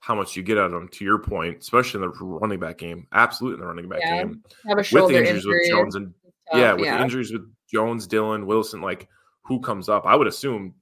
how 0.00 0.14
much 0.14 0.36
you 0.36 0.42
get 0.42 0.58
out 0.58 0.66
of 0.66 0.74
him? 0.74 0.88
To 0.88 1.04
your 1.04 1.18
point, 1.18 1.58
especially 1.58 2.02
in 2.02 2.10
the 2.10 2.16
running 2.24 2.60
back 2.60 2.78
game, 2.78 3.06
absolutely 3.12 3.54
in 3.54 3.60
the 3.60 3.66
running 3.66 3.88
back 3.88 4.00
Yeah, 4.02 4.24
game, 4.24 4.42
with 4.64 5.08
the 5.08 5.16
injuries 5.16 5.46
injury. 5.46 5.60
with 5.60 5.70
Jones 5.70 5.94
and 5.94 6.14
tough, 6.52 6.60
yeah, 6.60 6.72
with 6.74 6.88
the 6.88 7.00
injuries 7.00 7.32
with 7.32 7.50
Jones, 7.72 8.06
Dillon, 8.06 8.46
Wilson, 8.46 8.80
like 8.82 9.08
who 9.42 9.60
comes 9.60 9.88
up? 9.88 10.04
I 10.06 10.14
would 10.14 10.26
assume, 10.26 10.74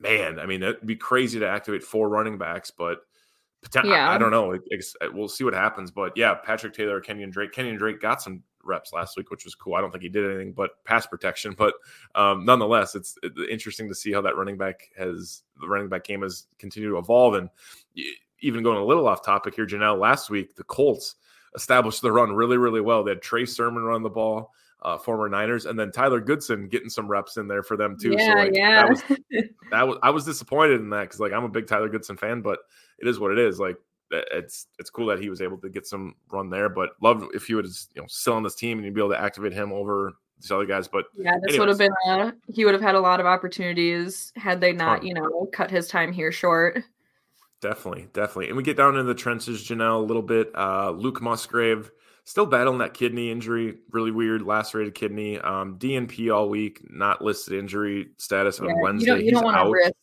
man, 0.00 0.38
I 0.38 0.46
mean, 0.46 0.62
it'd 0.62 0.86
be 0.86 0.96
crazy 0.96 1.38
to 1.38 1.48
activate 1.48 1.82
four 1.84 2.08
running 2.08 2.36
backs, 2.38 2.70
but 2.70 3.02
yeah. 3.84 4.10
I, 4.10 4.18
don't 4.18 4.30
know. 4.30 4.58
we'll 5.12 5.28
see 5.28 5.44
what 5.44 5.54
happens. 5.54 5.90
But 5.90 6.16
yeah, 6.16 6.34
Patrick 6.34 6.74
Taylor, 6.74 7.00
Kenyon 7.00 7.30
Drake. 7.30 7.52
Kenyon 7.52 7.76
Drake 7.76 8.00
got 8.00 8.22
some 8.22 8.42
reps 8.64 8.92
last 8.92 9.16
week, 9.16 9.30
which 9.30 9.44
was 9.44 9.54
cool. 9.54 9.74
I 9.74 9.80
don't 9.80 9.90
think 9.90 10.02
he 10.02 10.08
did 10.08 10.30
anything 10.30 10.52
but 10.52 10.82
pass 10.84 11.06
protection, 11.06 11.54
but 11.58 11.74
um, 12.14 12.44
nonetheless, 12.44 12.94
it's, 12.94 13.16
it's 13.22 13.38
interesting 13.50 13.88
to 13.88 13.94
see 13.94 14.12
how 14.12 14.20
that 14.22 14.36
running 14.36 14.56
back 14.56 14.90
has 14.96 15.42
the 15.60 15.68
running 15.68 15.88
back 15.88 16.04
game 16.04 16.22
has 16.22 16.46
continued 16.58 16.90
to 16.90 16.98
evolve. 16.98 17.34
And 17.34 17.50
even 18.40 18.62
going 18.62 18.78
a 18.78 18.84
little 18.84 19.08
off 19.08 19.24
topic 19.24 19.54
here, 19.54 19.66
Janelle, 19.66 19.98
last 19.98 20.30
week 20.30 20.54
the 20.54 20.64
Colts 20.64 21.16
established 21.54 22.02
the 22.02 22.12
run 22.12 22.32
really, 22.32 22.56
really 22.56 22.80
well. 22.80 23.02
They 23.02 23.12
had 23.12 23.22
Trey 23.22 23.44
Sermon 23.44 23.82
run 23.82 24.02
the 24.02 24.10
ball. 24.10 24.52
Uh, 24.80 24.96
former 24.96 25.28
Niners, 25.28 25.66
and 25.66 25.76
then 25.76 25.90
Tyler 25.90 26.20
Goodson 26.20 26.68
getting 26.68 26.88
some 26.88 27.08
reps 27.08 27.36
in 27.36 27.48
there 27.48 27.64
for 27.64 27.76
them 27.76 27.96
too. 28.00 28.14
Yeah, 28.16 28.32
so 28.32 28.38
like, 28.38 28.52
yeah. 28.54 28.82
That 28.82 28.88
was, 28.88 29.02
that 29.72 29.88
was 29.88 29.98
I 30.04 30.10
was 30.10 30.24
disappointed 30.24 30.80
in 30.80 30.90
that 30.90 31.02
because 31.02 31.18
like 31.18 31.32
I'm 31.32 31.42
a 31.42 31.48
big 31.48 31.66
Tyler 31.66 31.88
Goodson 31.88 32.16
fan, 32.16 32.42
but 32.42 32.60
it 33.00 33.08
is 33.08 33.18
what 33.18 33.32
it 33.32 33.38
is. 33.38 33.58
Like 33.58 33.76
it's 34.10 34.66
it's 34.78 34.90
cool 34.90 35.06
that 35.06 35.20
he 35.20 35.28
was 35.28 35.40
able 35.40 35.58
to 35.58 35.68
get 35.68 35.86
some 35.86 36.14
run 36.30 36.50
there. 36.50 36.68
But 36.68 36.90
love 37.02 37.24
if 37.34 37.46
he 37.46 37.54
was 37.54 37.88
you 37.94 38.02
know 38.02 38.06
still 38.08 38.34
on 38.34 38.42
this 38.42 38.54
team 38.54 38.78
and 38.78 38.84
you'd 38.84 38.94
be 38.94 39.00
able 39.00 39.10
to 39.10 39.20
activate 39.20 39.52
him 39.52 39.72
over 39.72 40.14
these 40.40 40.50
other 40.50 40.66
guys. 40.66 40.88
But 40.88 41.06
yeah, 41.16 41.32
this 41.42 41.54
anyways. 41.54 41.58
would 41.58 41.68
have 41.68 41.78
been 41.78 41.92
a, 42.06 42.32
he 42.52 42.64
would 42.64 42.74
have 42.74 42.82
had 42.82 42.94
a 42.94 43.00
lot 43.00 43.20
of 43.20 43.26
opportunities 43.26 44.32
had 44.36 44.60
they 44.60 44.72
not 44.72 45.04
you 45.04 45.14
know 45.14 45.48
cut 45.52 45.70
his 45.70 45.88
time 45.88 46.12
here 46.12 46.32
short. 46.32 46.82
Definitely, 47.60 48.08
definitely. 48.12 48.48
And 48.48 48.56
we 48.56 48.62
get 48.62 48.76
down 48.76 48.94
into 48.94 49.02
the 49.02 49.14
trenches, 49.14 49.64
Janelle, 49.64 49.96
a 49.96 50.04
little 50.04 50.22
bit. 50.22 50.52
Uh, 50.54 50.92
Luke 50.92 51.20
Musgrave 51.20 51.90
still 52.28 52.44
battling 52.44 52.76
that 52.76 52.92
kidney 52.92 53.30
injury, 53.30 53.78
really 53.90 54.10
weird 54.10 54.42
lacerated 54.42 54.94
kidney. 54.94 55.38
Um, 55.38 55.78
DNP 55.78 56.34
all 56.34 56.50
week, 56.50 56.82
not 56.90 57.24
listed 57.24 57.54
injury 57.54 58.08
status 58.18 58.60
on 58.60 58.68
Wednesday. 58.82 59.06
You 59.06 59.16
don't, 59.16 59.24
you 59.24 59.30
don't 59.32 59.44
want 59.44 59.56
to 59.56 59.70
risk 59.70 59.94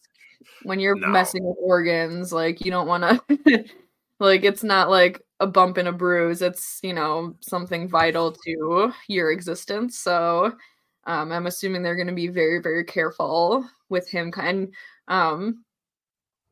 when 0.63 0.79
you're 0.79 0.95
no. 0.95 1.07
messing 1.07 1.43
with 1.43 1.55
organs. 1.61 2.33
Like 2.33 2.65
you 2.65 2.71
don't 2.71 2.87
want 2.87 3.03
to. 3.03 3.65
Like 4.17 4.45
it's 4.45 4.63
not 4.63 4.89
like 4.89 5.21
a 5.41 5.45
bump 5.47 5.75
and 5.75 5.89
a 5.89 5.91
bruise. 5.91 6.41
It's, 6.41 6.79
you 6.81 6.93
know, 6.93 7.35
something 7.41 7.89
vital 7.89 8.31
to 8.31 8.93
your 9.09 9.31
existence. 9.31 9.99
So 9.99 10.53
um, 11.05 11.33
I'm 11.33 11.47
assuming 11.47 11.83
they're 11.83 11.97
going 11.97 12.07
to 12.07 12.13
be 12.13 12.29
very, 12.29 12.61
very 12.61 12.85
careful 12.85 13.65
with 13.89 14.09
him. 14.09 14.31
And, 14.37 14.73
um, 15.09 15.65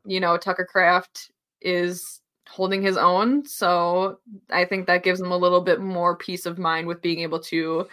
you 0.05 0.19
know, 0.19 0.35
Tucker 0.35 0.67
Kraft 0.69 1.31
is 1.61 2.19
holding 2.53 2.83
his 2.83 2.97
own. 2.97 3.43
So 3.47 4.19
I 4.51 4.65
think 4.65 4.85
that 4.85 5.03
gives 5.03 5.19
him 5.19 5.31
a 5.31 5.37
little 5.37 5.61
bit 5.61 5.81
more 5.81 6.15
peace 6.15 6.45
of 6.45 6.59
mind 6.59 6.85
with 6.85 7.01
being 7.01 7.21
able 7.21 7.39
to 7.39 7.87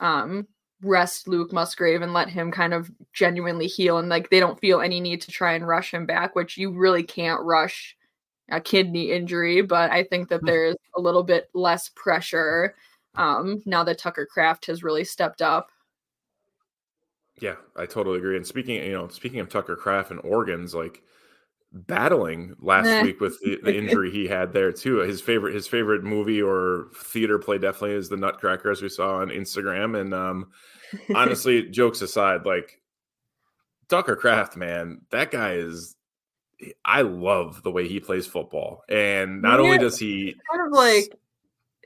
um, 0.00 0.48
rest 0.82 1.28
Luke 1.28 1.52
Musgrave 1.52 2.02
and 2.02 2.12
let 2.12 2.28
him 2.28 2.50
kind 2.50 2.74
of 2.74 2.90
genuinely 3.12 3.68
heal. 3.68 3.98
And 3.98 4.08
like 4.08 4.28
they 4.28 4.40
don't 4.40 4.58
feel 4.58 4.80
any 4.80 4.98
need 4.98 5.20
to 5.22 5.30
try 5.30 5.52
and 5.52 5.64
rush 5.64 5.94
him 5.94 6.06
back, 6.06 6.34
which 6.34 6.58
you 6.58 6.72
really 6.72 7.04
can't 7.04 7.40
rush 7.44 7.96
a 8.50 8.60
kidney 8.60 9.12
injury, 9.12 9.62
but 9.62 9.92
I 9.92 10.02
think 10.02 10.28
that 10.30 10.40
hmm. 10.40 10.46
there's 10.46 10.76
a 10.96 11.00
little 11.00 11.22
bit 11.22 11.48
less 11.54 11.88
pressure 11.90 12.74
um, 13.14 13.62
now 13.64 13.84
that 13.84 13.98
Tucker 13.98 14.26
Kraft 14.26 14.66
has 14.66 14.82
really 14.82 15.04
stepped 15.04 15.40
up. 15.40 15.70
Yeah, 17.40 17.54
I 17.76 17.86
totally 17.86 18.18
agree. 18.18 18.36
And 18.36 18.44
speaking, 18.44 18.74
you 18.74 18.90
know, 18.90 19.06
speaking 19.06 19.38
of 19.38 19.48
Tucker 19.48 19.76
Kraft 19.76 20.10
and 20.10 20.20
organs, 20.24 20.74
like 20.74 21.00
battling 21.72 22.56
last 22.60 23.04
week 23.04 23.20
with 23.20 23.38
the, 23.40 23.58
the, 23.62 23.76
injury 23.78 24.10
he 24.10 24.26
had 24.26 24.52
there 24.52 24.72
too. 24.72 24.98
His 24.98 25.20
favorite, 25.20 25.54
his 25.54 25.66
favorite 25.66 26.02
movie 26.02 26.42
or 26.42 26.88
theater 26.96 27.38
play 27.38 27.58
definitely 27.58 27.92
is 27.92 28.08
the 28.08 28.16
Nutcracker, 28.16 28.70
as 28.70 28.82
we 28.82 28.88
saw 28.88 29.16
on 29.16 29.28
Instagram. 29.28 30.00
And 30.00 30.12
um, 30.12 30.50
honestly, 31.14 31.68
jokes 31.68 32.02
aside, 32.02 32.44
like 32.44 32.80
Tucker 33.88 34.16
Kraft, 34.16 34.56
man, 34.56 35.02
that 35.10 35.30
guy 35.30 35.54
is 35.54 35.96
I 36.84 37.02
love 37.02 37.62
the 37.62 37.70
way 37.70 37.88
he 37.88 38.00
plays 38.00 38.26
football, 38.26 38.82
and 38.88 39.40
not 39.42 39.58
yeah, 39.58 39.64
only 39.64 39.78
does 39.78 39.98
he 39.98 40.36
kind 40.50 40.66
of 40.66 40.72
like 40.72 41.12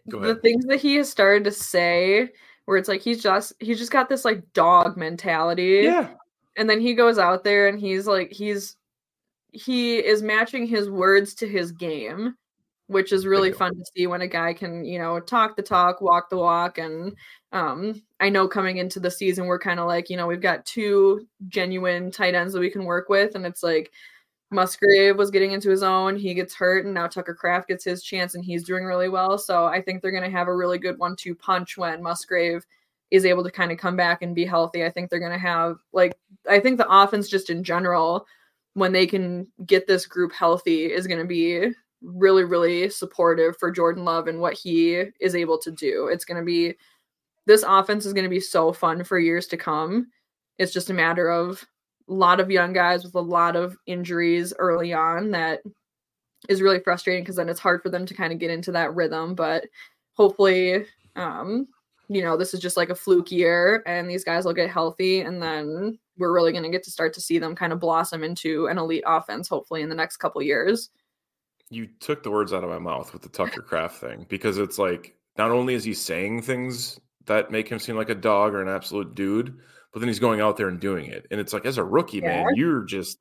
the 0.07 0.35
things 0.37 0.65
that 0.67 0.81
he 0.81 0.97
has 0.97 1.09
started 1.09 1.45
to 1.45 1.53
say, 1.53 2.31
where 2.65 2.77
it's 2.77 2.89
like 2.89 3.01
he's 3.01 3.23
just 3.23 3.53
he's 3.61 3.79
just 3.79 3.93
got 3.93 4.09
this 4.09 4.25
like 4.25 4.53
dog 4.53 4.97
mentality, 4.97 5.81
yeah. 5.85 6.09
And 6.57 6.71
then 6.71 6.81
he 6.81 6.95
goes 6.95 7.19
out 7.19 7.43
there 7.45 7.69
and 7.69 7.81
he's 7.81 8.07
like 8.07 8.33
he's 8.33 8.77
he 9.55 9.99
is 9.99 10.23
matching 10.23 10.67
his 10.67 10.91
words 10.91 11.35
to 11.37 11.49
his 11.49 11.73
game, 11.73 12.35
which 12.89 13.13
is 13.13 13.27
really 13.27 13.53
fun 13.53 13.75
to 13.75 13.85
see 13.97 14.07
when 14.07 14.21
a 14.21 14.29
guy 14.29 14.53
can 14.53 14.85
you 14.85 14.99
know 14.99 15.21
talk 15.21 15.57
the 15.57 15.63
talk, 15.63 16.01
walk 16.01 16.29
the 16.31 16.37
walk, 16.37 16.79
and 16.79 17.15
um, 17.53 18.03
I 18.21 18.29
know 18.29 18.49
coming 18.49 18.79
into 18.79 19.01
the 19.01 19.11
season 19.11 19.47
we're 19.47 19.59
kind 19.59 19.81
of 19.81 19.87
like 19.87 20.11
you 20.11 20.17
know 20.17 20.27
we've 20.27 20.41
got 20.41 20.67
two 20.67 21.27
genuine 21.49 22.11
tight 22.11 22.35
ends 22.35 22.53
that 22.53 22.61
we 22.61 22.71
can 22.71 22.85
work 22.85 23.09
with, 23.09 23.35
and 23.37 23.47
it's 23.47 23.63
like 23.63 23.93
Musgrave 24.51 25.17
was 25.17 25.31
getting 25.31 25.53
into 25.53 25.71
his 25.71 25.83
own. 25.83 26.17
He 26.17 26.35
gets 26.35 26.55
hurt, 26.55 26.85
and 26.85 26.95
now 26.95 27.07
Tucker 27.07 27.35
Kraft 27.35 27.69
gets 27.69 27.85
his 27.85 28.03
chance, 28.03 28.35
and 28.35 28.45
he's 28.45 28.65
doing 28.65 28.85
really 28.85 29.09
well. 29.09 29.39
So 29.39 29.67
I 29.67 29.83
think 29.83 30.01
they're 30.01 30.11
going 30.11 30.25
to 30.25 30.37
have 30.37 30.49
a 30.49 30.57
really 30.57 30.79
good 30.79 30.99
one 30.99 31.17
two 31.17 31.35
punch 31.35 31.77
when 31.77 32.03
Musgrave 32.03 32.65
is 33.11 33.25
able 33.25 33.45
to 33.45 33.51
kind 33.51 33.71
of 33.71 33.79
come 33.79 33.97
back 33.97 34.23
and 34.23 34.35
be 34.35 34.45
healthy. 34.45 34.85
I 34.85 34.91
think 34.91 35.11
they're 35.11 35.21
going 35.21 35.33
to 35.33 35.39
have, 35.39 35.77
like, 35.93 36.17
I 36.49 36.59
think 36.61 36.79
the 36.79 36.89
offense 36.89 37.29
just 37.29 37.51
in 37.51 37.63
general, 37.63 38.27
when 38.75 38.93
they 38.93 39.07
can 39.07 39.47
get 39.67 39.87
this 39.87 40.07
group 40.07 40.33
healthy, 40.33 40.93
is 40.93 41.07
going 41.07 41.21
to 41.21 41.27
be 41.27 41.71
really, 42.03 42.45
really 42.45 42.91
supportive 42.91 43.57
for 43.57 43.71
Jordan 43.71 44.05
Love 44.05 44.29
and 44.29 44.41
what 44.41 44.55
he 44.55 45.05
is 45.21 45.35
able 45.35 45.59
to 45.59 45.71
do. 45.71 46.09
It's 46.09 46.25
going 46.25 46.39
to 46.39 46.45
be, 46.45 46.75
this 47.47 47.65
offense 47.67 48.05
is 48.05 48.13
going 48.13 48.25
to 48.25 48.31
be 48.31 48.41
so 48.41 48.73
fun 48.73 49.05
for 49.05 49.19
years 49.19 49.47
to 49.49 49.57
come. 49.57 50.09
It's 50.59 50.73
just 50.73 50.91
a 50.91 50.95
matter 50.95 51.31
of 51.31 51.65
a 52.09 52.13
lot 52.13 52.41
of 52.41 52.51
young 52.51 52.73
guys 52.73 53.05
with 53.05 53.15
a 53.15 53.21
lot 53.21 53.57
of 53.57 53.77
injuries 53.87 54.53
early 54.59 54.93
on 54.93 55.31
that 55.31 55.61
is 56.49 56.61
really 56.61 56.81
frustrating 56.81 57.23
because 57.23 57.37
then 57.37 57.49
it's 57.49 57.61
hard 57.61 57.83
for 57.83 57.89
them 57.89 58.05
to 58.07 58.15
kind 58.15 58.33
of 58.33 58.39
get 58.39 58.51
into 58.51 58.73
that 58.73 58.95
rhythm. 58.95 59.35
But 59.35 59.65
hopefully, 60.13 60.85
um, 61.17 61.69
you 62.09 62.23
know, 62.23 62.37
this 62.37 62.55
is 62.55 62.61
just 62.61 62.77
like 62.77 62.91
a 62.91 62.95
fluke 62.95 63.31
year 63.31 63.83
and 63.87 64.09
these 64.09 64.25
guys 64.25 64.45
will 64.45 64.53
get 64.53 64.71
healthy 64.71 65.21
and 65.21 65.43
then 65.43 65.99
we're 66.17 66.33
really 66.33 66.53
going 66.53 66.65
to 66.65 66.71
get 66.71 66.83
to 66.85 66.91
start 66.91 67.13
to 67.15 67.21
see 67.21 67.39
them 67.39 67.55
kind 67.55 67.73
of 67.73 67.81
blossom 67.81 68.23
into 68.23 68.67
an 68.67 68.79
elite 68.79 69.05
offense, 69.07 69.49
hopefully 69.49 69.83
in 69.83 69.89
the 69.89 69.95
next 69.95 70.19
couple 70.19 70.43
years. 70.43 70.91
You 71.71 71.89
took 72.01 72.23
the 72.23 72.31
words 72.31 72.53
out 72.53 72.63
of 72.63 72.71
my 72.71 72.79
mouth 72.79 73.13
with 73.13 73.23
the 73.23 73.29
Tucker 73.29 73.63
Kraft 73.63 74.01
thing 74.01 74.27
because 74.29 74.59
it's 74.59 74.79
like 74.79 75.17
not 75.37 75.51
only 75.51 75.75
is 75.75 75.85
he 75.85 75.95
saying 75.95 76.43
things 76.43 77.01
that 77.27 77.51
make 77.51 77.69
him 77.69 77.79
seem 77.79 77.97
like 77.97 78.11
a 78.11 78.15
dog 78.15 78.55
or 78.55 78.63
an 78.63 78.69
absolute 78.69 79.15
dude, 79.15 79.59
but 79.93 80.01
then 80.01 80.09
he's 80.09 80.19
going 80.19 80.41
out 80.41 80.57
there 80.57 80.69
and 80.69 80.81
doing 80.81 81.07
it. 81.07 81.27
And 81.31 81.41
it's 81.41 81.53
like, 81.53 81.65
as 81.65 81.79
a 81.79 81.85
rookie, 81.85 82.19
yeah. 82.19 82.45
man, 82.45 82.57
you're 82.57 82.85
just, 82.85 83.19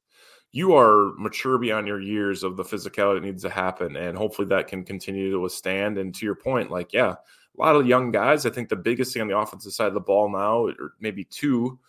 you 0.52 0.76
are 0.76 1.14
mature 1.18 1.58
beyond 1.58 1.88
your 1.88 2.02
years 2.02 2.44
of 2.44 2.58
the 2.58 2.64
physicality 2.64 3.16
that 3.16 3.26
needs 3.26 3.44
to 3.44 3.50
happen. 3.50 3.96
And 3.96 4.18
hopefully 4.18 4.48
that 4.50 4.68
can 4.68 4.84
continue 4.84 5.32
to 5.32 5.40
withstand. 5.40 5.98
And 5.98 6.14
to 6.16 6.26
your 6.26 6.36
point, 6.36 6.70
like, 6.70 6.94
yeah, 6.94 7.16
a 7.58 7.62
lot 7.62 7.76
of 7.76 7.88
young 7.88 8.12
guys. 8.12 8.46
I 8.46 8.50
think 8.50 8.70
the 8.70 8.76
biggest 8.76 9.14
thing 9.14 9.22
on 9.22 9.28
the 9.28 9.38
offensive 9.38 9.74
side 9.74 9.88
of 9.88 9.94
the 9.94 10.00
ball 10.00 10.30
now, 10.30 10.68
or 10.68 10.94
maybe 11.00 11.24
two, 11.24 11.80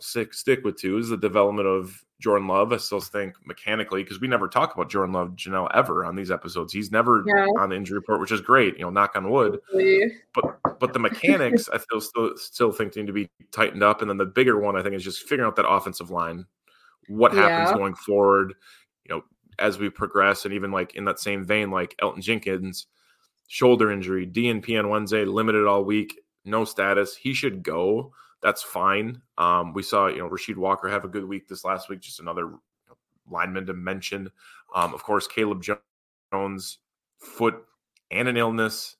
stick, 0.00 0.34
stick 0.34 0.64
with 0.64 0.76
two, 0.76 0.98
is 0.98 1.08
the 1.08 1.16
development 1.16 1.68
of 1.68 2.02
Jordan 2.18 2.48
Love. 2.48 2.72
I 2.72 2.78
still 2.78 3.00
think 3.00 3.34
mechanically, 3.44 4.02
because 4.02 4.20
we 4.20 4.28
never 4.28 4.48
talk 4.48 4.74
about 4.74 4.90
Jordan 4.90 5.12
Love, 5.12 5.30
Janelle, 5.36 5.70
ever 5.74 6.04
on 6.04 6.16
these 6.16 6.30
episodes. 6.30 6.72
He's 6.72 6.90
never 6.90 7.24
yeah. 7.26 7.46
on 7.58 7.70
the 7.70 7.76
injury 7.76 7.98
report, 7.98 8.20
which 8.20 8.32
is 8.32 8.40
great. 8.40 8.76
You 8.78 8.84
know, 8.84 8.90
knock 8.90 9.12
on 9.14 9.30
wood. 9.30 9.60
But 10.34 10.78
but 10.80 10.92
the 10.92 10.98
mechanics, 10.98 11.68
I 11.68 11.78
still 11.78 12.00
still 12.00 12.36
still 12.36 12.72
think 12.72 12.96
need 12.96 13.06
to 13.06 13.12
be 13.12 13.28
tightened 13.52 13.82
up. 13.82 14.00
And 14.00 14.10
then 14.10 14.16
the 14.16 14.26
bigger 14.26 14.58
one, 14.58 14.76
I 14.76 14.82
think, 14.82 14.94
is 14.94 15.04
just 15.04 15.28
figuring 15.28 15.46
out 15.46 15.56
that 15.56 15.68
offensive 15.68 16.10
line. 16.10 16.46
What 17.08 17.32
happens 17.32 17.70
yeah. 17.70 17.76
going 17.76 17.94
forward? 17.94 18.54
You 19.08 19.16
know, 19.16 19.24
as 19.58 19.78
we 19.78 19.90
progress, 19.90 20.44
and 20.44 20.54
even 20.54 20.72
like 20.72 20.94
in 20.94 21.04
that 21.04 21.20
same 21.20 21.44
vein, 21.44 21.70
like 21.70 21.94
Elgton 22.02 22.22
Jenkins, 22.22 22.86
shoulder 23.48 23.90
injury, 23.90 24.26
DNP 24.26 24.78
on 24.78 24.88
Wednesday, 24.88 25.24
limited 25.24 25.66
all 25.66 25.84
week, 25.84 26.20
no 26.44 26.64
status. 26.64 27.16
He 27.16 27.34
should 27.34 27.62
go 27.62 28.12
that's 28.42 28.62
fine. 28.62 29.20
Um, 29.38 29.72
we 29.72 29.82
saw, 29.82 30.06
you 30.06 30.18
know, 30.18 30.28
Rasheed 30.28 30.56
Walker 30.56 30.88
have 30.88 31.04
a 31.04 31.08
good 31.08 31.24
week 31.24 31.48
this 31.48 31.64
last 31.64 31.88
week, 31.88 32.00
just 32.00 32.20
another 32.20 32.52
lineman 33.28 33.66
to 33.66 33.74
mention. 33.74 34.30
Um, 34.74 34.94
of 34.94 35.02
course, 35.02 35.26
Caleb 35.26 35.64
Jones, 36.32 36.78
foot 37.18 37.64
and 38.10 38.28
an 38.28 38.36
illness, 38.36 38.96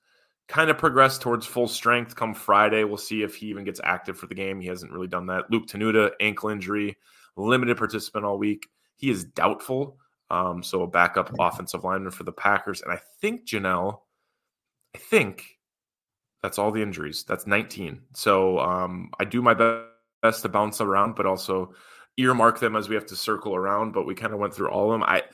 kind 0.49 0.71
of 0.71 0.79
progressed 0.79 1.21
towards 1.21 1.47
full 1.47 1.69
strength 1.69 2.17
come 2.17 2.35
Friday. 2.35 2.85
We'll 2.85 2.97
see 2.97 3.23
if 3.23 3.37
he 3.37 3.47
even 3.47 3.65
gets 3.65 3.81
active 3.85 4.19
for 4.19 4.27
the 4.27 4.35
game. 4.35 4.61
He 4.61 4.69
hasn't 4.69 4.93
really 4.93 5.07
done 5.07 5.27
that. 5.27 5.51
Luke 5.51 5.67
Tenuta, 5.67 6.11
ankle 6.21 6.49
injury, 6.49 6.97
limited 7.37 7.77
participant 7.77 8.25
all 8.25 8.39
week. 8.39 8.67
He 8.97 9.11
is 9.11 9.25
doubtful. 9.25 9.99
Um, 10.29 10.63
so 10.63 10.83
a 10.83 10.89
backup 10.89 11.31
offensive 11.39 11.85
lineman 11.85 12.11
for 12.11 12.25
the 12.25 12.33
Packers. 12.33 12.83
And 12.83 12.93
I 12.93 13.01
think 13.21 13.47
Janelle, 13.47 14.01
I 14.97 14.99
think 14.99 15.59
that's 16.43 16.59
all 16.59 16.71
the 16.71 16.81
injuries. 16.81 17.23
That's 17.29 17.47
19. 17.47 18.01
So 18.15 18.59
um, 18.61 19.11
I 19.21 19.27
do 19.27 19.43
my 19.43 19.53
best 20.23 20.41
to 20.41 20.49
bounce 20.49 20.81
around, 20.81 21.17
but 21.17 21.27
also 21.27 21.75
earmark 22.17 22.61
them 22.61 22.75
as 22.75 22.89
we 22.89 22.95
have 22.95 23.05
to 23.07 23.17
circle 23.17 23.55
around. 23.55 23.93
But 23.93 24.07
we 24.07 24.15
kind 24.15 24.33
of 24.33 24.39
went 24.39 24.55
through 24.55 24.71
all 24.71 24.91
of 24.91 24.99
them. 24.99 25.03
I 25.03 25.25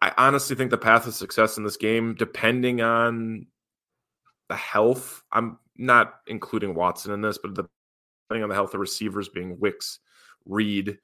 I 0.00 0.10
honestly 0.16 0.56
think 0.56 0.70
the 0.70 0.78
path 0.78 1.06
of 1.06 1.12
success 1.12 1.58
in 1.58 1.64
this 1.64 1.76
game, 1.76 2.14
depending 2.14 2.80
on 2.80 3.46
the 4.48 4.56
health, 4.56 5.22
I'm 5.30 5.58
not 5.76 6.14
including 6.26 6.74
Watson 6.74 7.12
in 7.12 7.20
this, 7.20 7.36
but 7.36 7.52
depending 7.52 8.42
on 8.42 8.48
the 8.48 8.54
health 8.54 8.72
of 8.72 8.80
receivers 8.80 9.28
being 9.28 9.60
Wicks, 9.60 9.98
Reed, 10.46 10.98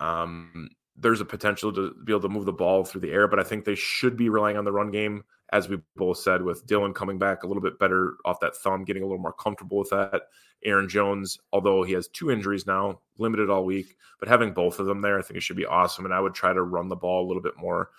um, 0.00 0.70
there's 0.96 1.20
a 1.20 1.24
potential 1.24 1.72
to 1.72 1.94
be 2.04 2.12
able 2.12 2.22
to 2.22 2.28
move 2.28 2.46
the 2.46 2.52
ball 2.52 2.84
through 2.84 3.02
the 3.02 3.12
air, 3.12 3.28
but 3.28 3.38
I 3.38 3.44
think 3.44 3.64
they 3.64 3.76
should 3.76 4.16
be 4.16 4.28
relying 4.28 4.56
on 4.56 4.64
the 4.64 4.72
run 4.72 4.90
game, 4.90 5.22
as 5.52 5.68
we 5.68 5.78
both 5.96 6.18
said, 6.18 6.42
with 6.42 6.66
Dillon 6.66 6.94
coming 6.94 7.18
back 7.18 7.42
a 7.42 7.46
little 7.46 7.62
bit 7.62 7.78
better 7.78 8.16
off 8.24 8.40
that 8.40 8.56
thumb, 8.56 8.84
getting 8.84 9.02
a 9.02 9.06
little 9.06 9.22
more 9.22 9.32
comfortable 9.32 9.78
with 9.78 9.90
that. 9.90 10.22
Aaron 10.64 10.88
Jones, 10.88 11.38
although 11.52 11.82
he 11.82 11.92
has 11.94 12.08
two 12.08 12.30
injuries 12.30 12.66
now, 12.66 13.00
limited 13.18 13.50
all 13.50 13.64
week, 13.64 13.96
but 14.18 14.28
having 14.28 14.52
both 14.52 14.78
of 14.78 14.86
them 14.86 15.00
there, 15.00 15.18
I 15.18 15.22
think 15.22 15.38
it 15.38 15.42
should 15.42 15.56
be 15.56 15.66
awesome. 15.66 16.04
And 16.04 16.14
I 16.14 16.20
would 16.20 16.34
try 16.34 16.52
to 16.52 16.62
run 16.62 16.88
the 16.88 16.96
ball 16.96 17.24
a 17.24 17.28
little 17.28 17.42
bit 17.42 17.56
more 17.56 17.90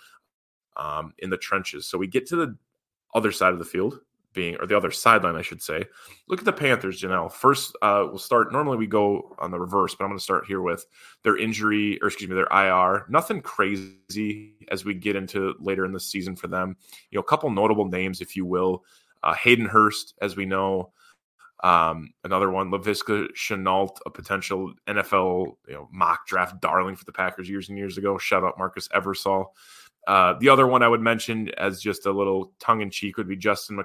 um, 0.77 1.13
in 1.17 1.29
the 1.29 1.37
trenches. 1.37 1.87
So 1.87 1.97
we 1.97 2.07
get 2.07 2.27
to 2.27 2.35
the 2.35 2.57
other 3.13 3.31
side 3.31 3.53
of 3.53 3.59
the 3.59 3.65
field, 3.65 3.99
being 4.33 4.55
or 4.59 4.65
the 4.65 4.77
other 4.77 4.91
sideline, 4.91 5.35
I 5.35 5.41
should 5.41 5.61
say. 5.61 5.85
Look 6.27 6.39
at 6.39 6.45
the 6.45 6.53
Panthers, 6.53 7.01
Janelle. 7.01 7.31
First, 7.31 7.75
uh, 7.81 8.05
we'll 8.07 8.17
start. 8.17 8.51
Normally 8.51 8.77
we 8.77 8.87
go 8.87 9.35
on 9.39 9.51
the 9.51 9.59
reverse, 9.59 9.95
but 9.95 10.05
I'm 10.05 10.11
going 10.11 10.19
to 10.19 10.23
start 10.23 10.45
here 10.45 10.61
with 10.61 10.85
their 11.23 11.37
injury, 11.37 11.99
or 12.01 12.07
excuse 12.07 12.29
me, 12.29 12.35
their 12.35 12.47
IR. 12.51 13.05
Nothing 13.09 13.41
crazy 13.41 14.53
as 14.69 14.85
we 14.85 14.93
get 14.93 15.15
into 15.15 15.53
later 15.59 15.85
in 15.85 15.91
the 15.91 15.99
season 15.99 16.35
for 16.35 16.47
them. 16.47 16.75
You 17.09 17.17
know, 17.17 17.21
a 17.21 17.25
couple 17.25 17.49
notable 17.49 17.85
names, 17.85 18.21
if 18.21 18.35
you 18.35 18.45
will. 18.45 18.83
Uh, 19.23 19.33
Hayden 19.33 19.65
Hurst, 19.65 20.15
as 20.21 20.35
we 20.35 20.45
know, 20.45 20.91
um, 21.63 22.13
another 22.23 22.49
one, 22.49 22.71
Laviska 22.71 23.27
Shenault, 23.35 23.97
a 24.05 24.09
potential 24.09 24.73
NFL 24.87 25.55
you 25.67 25.73
know, 25.73 25.89
mock 25.91 26.25
draft 26.25 26.59
darling 26.59 26.95
for 26.95 27.05
the 27.05 27.11
Packers 27.11 27.49
years 27.49 27.69
and 27.69 27.77
years 27.77 27.97
ago. 27.97 28.17
Shout 28.17 28.43
out 28.43 28.57
Marcus 28.57 28.87
Eversole. 28.89 29.45
Uh, 30.07 30.33
the 30.39 30.49
other 30.49 30.65
one 30.65 30.81
I 30.81 30.87
would 30.87 31.01
mention 31.01 31.49
as 31.57 31.79
just 31.79 32.07
a 32.07 32.11
little 32.11 32.53
tongue 32.59 32.81
in 32.81 32.89
cheek 32.89 33.17
would 33.17 33.27
be 33.27 33.37
Justin 33.37 33.83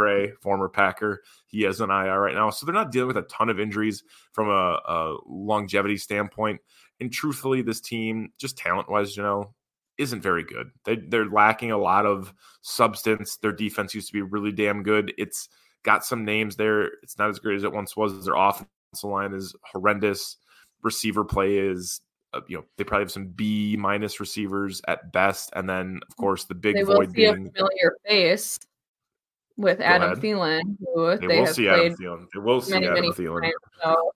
McCray, 0.00 0.32
former 0.40 0.68
Packer. 0.68 1.22
He 1.46 1.62
has 1.62 1.80
an 1.80 1.90
IR 1.90 2.20
right 2.20 2.34
now. 2.34 2.50
So 2.50 2.66
they're 2.66 2.74
not 2.74 2.92
dealing 2.92 3.08
with 3.08 3.16
a 3.16 3.22
ton 3.22 3.48
of 3.48 3.60
injuries 3.60 4.02
from 4.32 4.48
a, 4.48 4.80
a 4.86 5.16
longevity 5.26 5.96
standpoint. 5.96 6.60
And 7.00 7.12
truthfully, 7.12 7.62
this 7.62 7.80
team, 7.80 8.32
just 8.38 8.58
talent 8.58 8.90
wise, 8.90 9.16
you 9.16 9.22
know, 9.22 9.54
isn't 9.98 10.22
very 10.22 10.44
good. 10.44 10.70
They, 10.84 10.96
they're 10.96 11.26
lacking 11.26 11.72
a 11.72 11.78
lot 11.78 12.06
of 12.06 12.32
substance. 12.62 13.36
Their 13.36 13.52
defense 13.52 13.94
used 13.94 14.08
to 14.08 14.12
be 14.12 14.22
really 14.22 14.52
damn 14.52 14.82
good. 14.82 15.12
It's 15.18 15.48
got 15.82 16.04
some 16.04 16.24
names 16.24 16.56
there. 16.56 16.84
It's 17.02 17.18
not 17.18 17.30
as 17.30 17.38
great 17.38 17.56
as 17.56 17.64
it 17.64 17.72
once 17.72 17.96
was. 17.96 18.24
Their 18.24 18.34
offensive 18.34 18.68
line 19.04 19.34
is 19.34 19.54
horrendous. 19.64 20.36
Receiver 20.82 21.24
play 21.24 21.58
is 21.58 22.00
uh, 22.32 22.40
you 22.46 22.56
know 22.56 22.64
they 22.78 22.84
probably 22.84 23.02
have 23.02 23.10
some 23.10 23.26
B 23.26 23.76
minus 23.78 24.20
receivers 24.20 24.80
at 24.88 25.12
best, 25.12 25.50
and 25.54 25.68
then 25.68 26.00
of 26.08 26.16
course 26.16 26.44
the 26.44 26.54
big 26.54 26.76
they 26.76 26.82
void 26.82 26.98
will 26.98 27.06
see 27.06 27.12
being 27.12 27.48
a 27.48 27.50
familiar 27.50 27.96
face 28.06 28.58
with 29.60 29.80
Adam 29.80 30.12
ahead. 30.12 30.22
Thielen, 30.22 30.76
who 30.80 31.16
they, 31.18 31.26
they, 31.26 31.38
will 31.38 31.46
have 31.46 31.54
see 31.54 31.66
played 31.66 31.92
Adam 31.92 31.96
Thielen. 31.98 32.26
They 32.32 32.40
will 32.40 32.60
see 32.60 32.72
many, 32.72 32.86
Adam 32.86 33.00
many 33.00 33.12
Thielen. 33.12 33.42
times. 33.42 33.54
So 33.82 34.12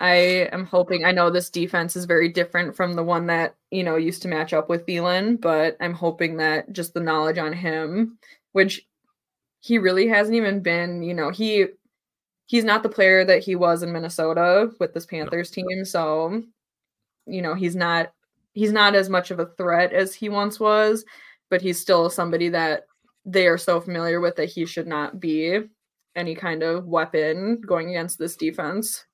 I 0.00 0.14
am 0.52 0.66
hoping. 0.66 1.04
I 1.04 1.12
know 1.12 1.30
this 1.30 1.50
defense 1.50 1.96
is 1.96 2.04
very 2.04 2.28
different 2.28 2.74
from 2.74 2.94
the 2.94 3.04
one 3.04 3.26
that 3.26 3.54
you 3.70 3.84
know 3.84 3.96
used 3.96 4.22
to 4.22 4.28
match 4.28 4.52
up 4.52 4.68
with 4.68 4.84
Thielen, 4.86 5.40
but 5.40 5.76
I'm 5.80 5.94
hoping 5.94 6.36
that 6.38 6.72
just 6.72 6.94
the 6.94 7.00
knowledge 7.00 7.38
on 7.38 7.52
him, 7.52 8.18
which 8.52 8.86
he 9.60 9.78
really 9.78 10.08
hasn't 10.08 10.36
even 10.36 10.60
been. 10.60 11.02
You 11.02 11.14
know, 11.14 11.30
he 11.30 11.66
he's 12.46 12.64
not 12.64 12.82
the 12.82 12.88
player 12.88 13.24
that 13.24 13.42
he 13.42 13.54
was 13.54 13.82
in 13.82 13.92
Minnesota 13.92 14.70
with 14.80 14.94
this 14.94 15.06
Panthers 15.06 15.50
team. 15.50 15.84
So 15.84 16.42
you 17.26 17.40
know 17.40 17.54
he's 17.54 17.76
not 17.76 18.12
he's 18.52 18.72
not 18.72 18.96
as 18.96 19.08
much 19.08 19.30
of 19.30 19.38
a 19.38 19.46
threat 19.46 19.92
as 19.92 20.14
he 20.14 20.28
once 20.28 20.58
was, 20.58 21.04
but 21.50 21.62
he's 21.62 21.80
still 21.80 22.10
somebody 22.10 22.48
that 22.48 22.86
they 23.26 23.46
are 23.48 23.58
so 23.58 23.80
familiar 23.80 24.20
with 24.20 24.36
that 24.36 24.48
he 24.48 24.64
should 24.64 24.86
not 24.86 25.20
be 25.20 25.60
any 26.14 26.34
kind 26.34 26.62
of 26.62 26.86
weapon 26.86 27.60
going 27.60 27.90
against 27.90 28.18
this 28.18 28.36
defense. 28.36 29.04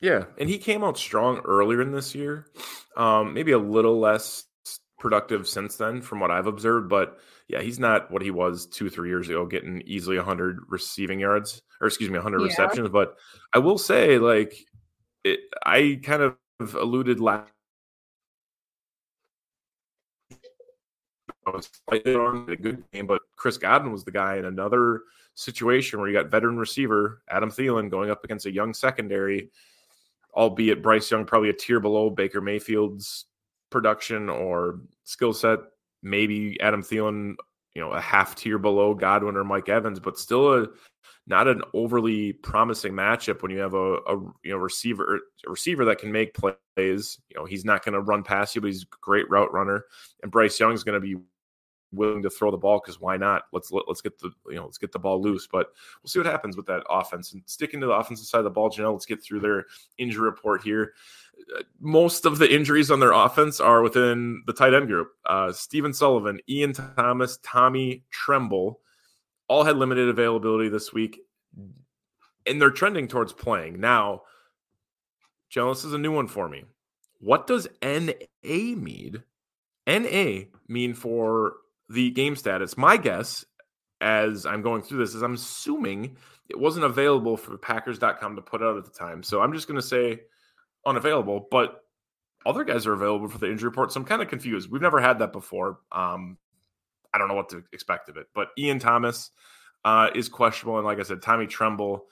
Yeah, 0.00 0.24
and 0.38 0.48
he 0.48 0.58
came 0.58 0.82
out 0.82 0.96
strong 0.98 1.38
earlier 1.40 1.82
in 1.82 1.92
this 1.92 2.14
year. 2.14 2.46
Um, 2.96 3.34
maybe 3.34 3.52
a 3.52 3.58
little 3.58 4.00
less 4.00 4.44
productive 4.98 5.46
since 5.48 5.76
then, 5.76 6.00
from 6.02 6.20
what 6.20 6.30
I've 6.30 6.46
observed. 6.46 6.88
But 6.88 7.18
yeah, 7.48 7.60
he's 7.60 7.78
not 7.78 8.10
what 8.10 8.22
he 8.22 8.30
was 8.30 8.66
two, 8.66 8.88
three 8.88 9.08
years 9.10 9.28
ago, 9.28 9.46
getting 9.46 9.82
easily 9.84 10.16
100 10.16 10.60
receiving 10.68 11.20
yards, 11.20 11.60
or 11.80 11.86
excuse 11.88 12.10
me, 12.10 12.16
100 12.18 12.40
Yeah. 12.40 12.46
receptions. 12.46 12.88
But 12.88 13.16
I 13.52 13.58
will 13.58 13.78
say, 13.78 14.18
like, 14.18 14.54
it, 15.24 15.40
I 15.64 16.00
kind 16.02 16.22
of 16.22 16.36
alluded 16.74 17.20
last. 17.20 17.50
Was 21.50 21.70
slightly 21.88 22.14
on 22.14 22.48
a 22.48 22.56
good 22.56 22.84
game, 22.92 23.06
but 23.06 23.22
Chris 23.36 23.58
Godwin 23.58 23.92
was 23.92 24.04
the 24.04 24.12
guy 24.12 24.36
in 24.36 24.44
another 24.44 25.02
situation 25.34 25.98
where 25.98 26.08
you 26.08 26.14
got 26.14 26.30
veteran 26.30 26.58
receiver 26.58 27.22
Adam 27.28 27.50
Thielen 27.50 27.90
going 27.90 28.10
up 28.10 28.24
against 28.24 28.46
a 28.46 28.52
young 28.52 28.74
secondary, 28.74 29.50
albeit 30.34 30.82
Bryce 30.82 31.10
Young 31.10 31.24
probably 31.24 31.50
a 31.50 31.54
tier 31.54 31.80
below 31.80 32.10
Baker 32.10 32.40
Mayfield's 32.40 33.26
production 33.70 34.28
or 34.28 34.80
skill 35.04 35.32
set. 35.32 35.58
Maybe 36.02 36.60
Adam 36.60 36.82
Thielen, 36.82 37.34
you 37.74 37.82
know, 37.82 37.92
a 37.92 38.00
half 38.00 38.34
tier 38.34 38.58
below 38.58 38.94
Godwin 38.94 39.36
or 39.36 39.44
Mike 39.44 39.68
Evans, 39.68 40.00
but 40.00 40.18
still 40.18 40.52
a 40.54 40.66
not 41.26 41.46
an 41.46 41.62
overly 41.72 42.32
promising 42.32 42.92
matchup 42.92 43.42
when 43.42 43.52
you 43.52 43.58
have 43.58 43.74
a, 43.74 43.94
a 43.94 44.16
you 44.42 44.50
know 44.50 44.56
receiver 44.56 45.20
a 45.46 45.50
receiver 45.50 45.84
that 45.84 45.98
can 45.98 46.10
make 46.10 46.34
plays. 46.34 47.18
You 47.28 47.36
know, 47.36 47.44
he's 47.44 47.64
not 47.64 47.84
going 47.84 47.92
to 47.94 48.00
run 48.00 48.22
past 48.22 48.54
you, 48.54 48.60
but 48.60 48.68
he's 48.68 48.82
a 48.82 48.96
great 49.00 49.30
route 49.30 49.52
runner. 49.52 49.84
And 50.22 50.32
Bryce 50.32 50.58
Young's 50.58 50.82
going 50.82 51.00
to 51.00 51.06
be 51.06 51.22
willing 51.92 52.22
to 52.22 52.30
throw 52.30 52.50
the 52.50 52.56
ball 52.56 52.80
because 52.80 53.00
why 53.00 53.16
not? 53.16 53.44
Let's 53.52 53.70
let, 53.70 53.84
let's 53.86 54.00
get 54.00 54.18
the 54.18 54.30
you 54.48 54.56
know 54.56 54.64
let's 54.64 54.78
get 54.78 54.92
the 54.92 54.98
ball 54.98 55.20
loose. 55.20 55.46
But 55.46 55.68
we'll 56.02 56.08
see 56.08 56.18
what 56.18 56.26
happens 56.26 56.56
with 56.56 56.66
that 56.66 56.82
offense 56.88 57.32
and 57.32 57.42
sticking 57.46 57.80
to 57.80 57.86
the 57.86 57.92
offensive 57.92 58.26
side 58.26 58.38
of 58.38 58.44
the 58.44 58.50
ball. 58.50 58.70
Janelle, 58.70 58.92
let's 58.92 59.06
get 59.06 59.22
through 59.22 59.40
their 59.40 59.66
injury 59.98 60.24
report 60.24 60.62
here. 60.62 60.94
Uh, 61.56 61.62
Most 61.80 62.24
of 62.26 62.38
the 62.38 62.52
injuries 62.52 62.90
on 62.90 63.00
their 63.00 63.12
offense 63.12 63.60
are 63.60 63.82
within 63.82 64.42
the 64.46 64.52
tight 64.52 64.74
end 64.74 64.88
group. 64.88 65.12
Uh, 65.26 65.52
Stephen 65.52 65.92
Sullivan, 65.92 66.40
Ian 66.48 66.72
Thomas, 66.72 67.38
Tommy 67.42 68.04
Tremble, 68.10 68.80
all 69.48 69.64
had 69.64 69.76
limited 69.76 70.08
availability 70.08 70.68
this 70.68 70.92
week, 70.92 71.20
and 72.46 72.60
they're 72.60 72.70
trending 72.70 73.08
towards 73.08 73.32
playing 73.32 73.80
now. 73.80 74.22
Janelle, 75.54 75.74
this 75.74 75.84
is 75.84 75.92
a 75.92 75.98
new 75.98 76.12
one 76.12 76.26
for 76.26 76.48
me. 76.48 76.64
What 77.20 77.46
does 77.46 77.68
NA 77.82 78.14
mean? 78.42 79.22
NA 79.86 80.44
mean 80.68 80.94
for 80.94 81.54
the 81.88 82.10
game 82.10 82.36
status. 82.36 82.76
My 82.76 82.96
guess, 82.96 83.44
as 84.00 84.46
I'm 84.46 84.62
going 84.62 84.82
through 84.82 84.98
this, 84.98 85.14
is 85.14 85.22
I'm 85.22 85.34
assuming 85.34 86.16
it 86.48 86.58
wasn't 86.58 86.84
available 86.84 87.36
for 87.36 87.56
Packers.com 87.56 88.36
to 88.36 88.42
put 88.42 88.62
out 88.62 88.76
at 88.76 88.84
the 88.84 88.90
time. 88.90 89.22
So 89.22 89.40
I'm 89.40 89.52
just 89.52 89.68
going 89.68 89.80
to 89.80 89.86
say 89.86 90.20
unavailable, 90.84 91.48
but 91.50 91.82
other 92.44 92.64
guys 92.64 92.86
are 92.86 92.92
available 92.92 93.28
for 93.28 93.38
the 93.38 93.50
injury 93.50 93.68
report. 93.68 93.92
So 93.92 94.00
I'm 94.00 94.06
kind 94.06 94.22
of 94.22 94.28
confused. 94.28 94.70
We've 94.70 94.82
never 94.82 95.00
had 95.00 95.20
that 95.20 95.32
before. 95.32 95.78
Um, 95.92 96.38
I 97.14 97.18
don't 97.18 97.28
know 97.28 97.34
what 97.34 97.50
to 97.50 97.62
expect 97.72 98.08
of 98.08 98.16
it. 98.16 98.26
But 98.34 98.48
Ian 98.58 98.78
Thomas 98.78 99.30
uh, 99.84 100.08
is 100.14 100.28
questionable. 100.28 100.78
And 100.78 100.86
like 100.86 100.98
I 100.98 101.02
said, 101.02 101.22
Tommy 101.22 101.46
Tremble 101.46 102.06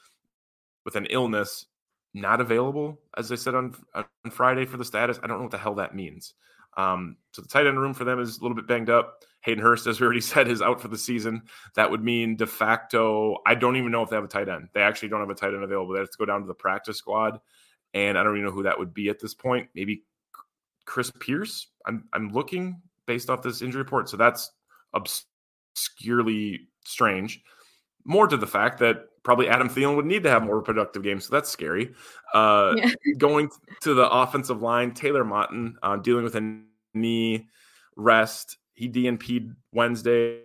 with 0.85 0.96
an 0.96 1.06
illness 1.11 1.66
not 2.14 2.40
available, 2.40 3.00
as 3.16 3.30
I 3.30 3.37
said 3.37 3.54
on, 3.54 3.74
on 3.94 4.04
Friday 4.30 4.66
for 4.66 4.76
the 4.76 4.85
status. 4.85 5.18
I 5.22 5.26
don't 5.26 5.38
know 5.38 5.44
what 5.44 5.52
the 5.52 5.59
hell 5.59 5.76
that 5.76 5.94
means. 5.94 6.35
Um, 6.76 7.16
so 7.33 7.42
the 7.42 7.48
tight 7.48 7.66
end 7.66 7.80
room 7.80 7.94
for 7.94 8.04
them 8.04 8.20
is 8.20 8.38
a 8.38 8.42
little 8.42 8.56
bit 8.56 8.66
banged 8.66 8.90
up. 8.90 9.24
Hayden 9.42 9.62
Hurst, 9.62 9.87
as 9.87 10.00
we 10.00 10.05
already 10.05 10.20
said, 10.22 10.48
is 10.48 10.62
out 10.62 10.81
for 10.81 10.88
the 10.88 10.98
season. 10.98 11.42
That 11.74 11.90
would 11.90 12.03
mean 12.03 12.37
de 12.37 12.46
facto. 12.46 13.38
I 13.46 13.55
don't 13.55 13.76
even 13.76 13.90
know 13.90 14.03
if 14.03 14.11
they 14.11 14.16
have 14.16 14.24
a 14.24 14.29
tight 14.29 14.48
end. 14.48 14.68
They 14.72 14.83
actually 14.83 15.09
don't 15.09 15.20
have 15.20 15.31
a 15.31 15.35
tight 15.35 15.55
end 15.55 15.64
available. 15.64 15.94
They 15.94 16.00
have 16.00 16.11
to 16.11 16.18
go 16.18 16.26
down 16.26 16.42
to 16.42 16.46
the 16.46 16.55
practice 16.55 16.98
squad, 16.98 17.40
and 17.94 18.18
I 18.18 18.22
don't 18.22 18.35
even 18.37 18.46
know 18.46 18.53
who 18.53 18.64
that 18.64 18.79
would 18.79 18.94
be 18.94 19.09
at 19.09 19.18
this 19.18 19.35
point. 19.35 19.68
Maybe 19.74 20.05
Chris 20.85 21.11
Pierce. 21.20 21.68
I'm 21.87 22.05
I'm 22.12 22.31
looking 22.31 22.81
based 23.07 23.31
off 23.31 23.42
this 23.42 23.62
injury 23.62 23.83
report, 23.83 24.09
so 24.09 24.16
that's 24.16 24.50
obscurely 24.92 26.68
strange. 26.85 27.42
More 28.05 28.26
to 28.26 28.37
the 28.37 28.46
fact 28.46 28.79
that 28.79 29.07
probably 29.22 29.48
Adam 29.48 29.68
Thielen 29.68 29.96
would 29.96 30.07
need 30.07 30.22
to 30.22 30.31
have 30.31 30.42
more 30.42 30.62
productive 30.62 31.03
games, 31.03 31.26
so 31.26 31.35
that's 31.35 31.50
scary. 31.50 31.94
Uh, 32.35 32.74
Yeah. 32.76 32.90
going 33.18 33.50
to 33.83 33.94
the 33.94 34.09
offensive 34.11 34.62
line, 34.62 34.93
Taylor 34.93 35.24
Moton 35.24 35.74
uh, 35.82 35.97
dealing 35.97 36.24
with 36.24 36.36
a 36.36 36.61
knee 36.95 37.49
rest. 37.97 38.59
He 38.81 38.89
DNP'd 38.89 39.55
Wednesday. 39.72 40.41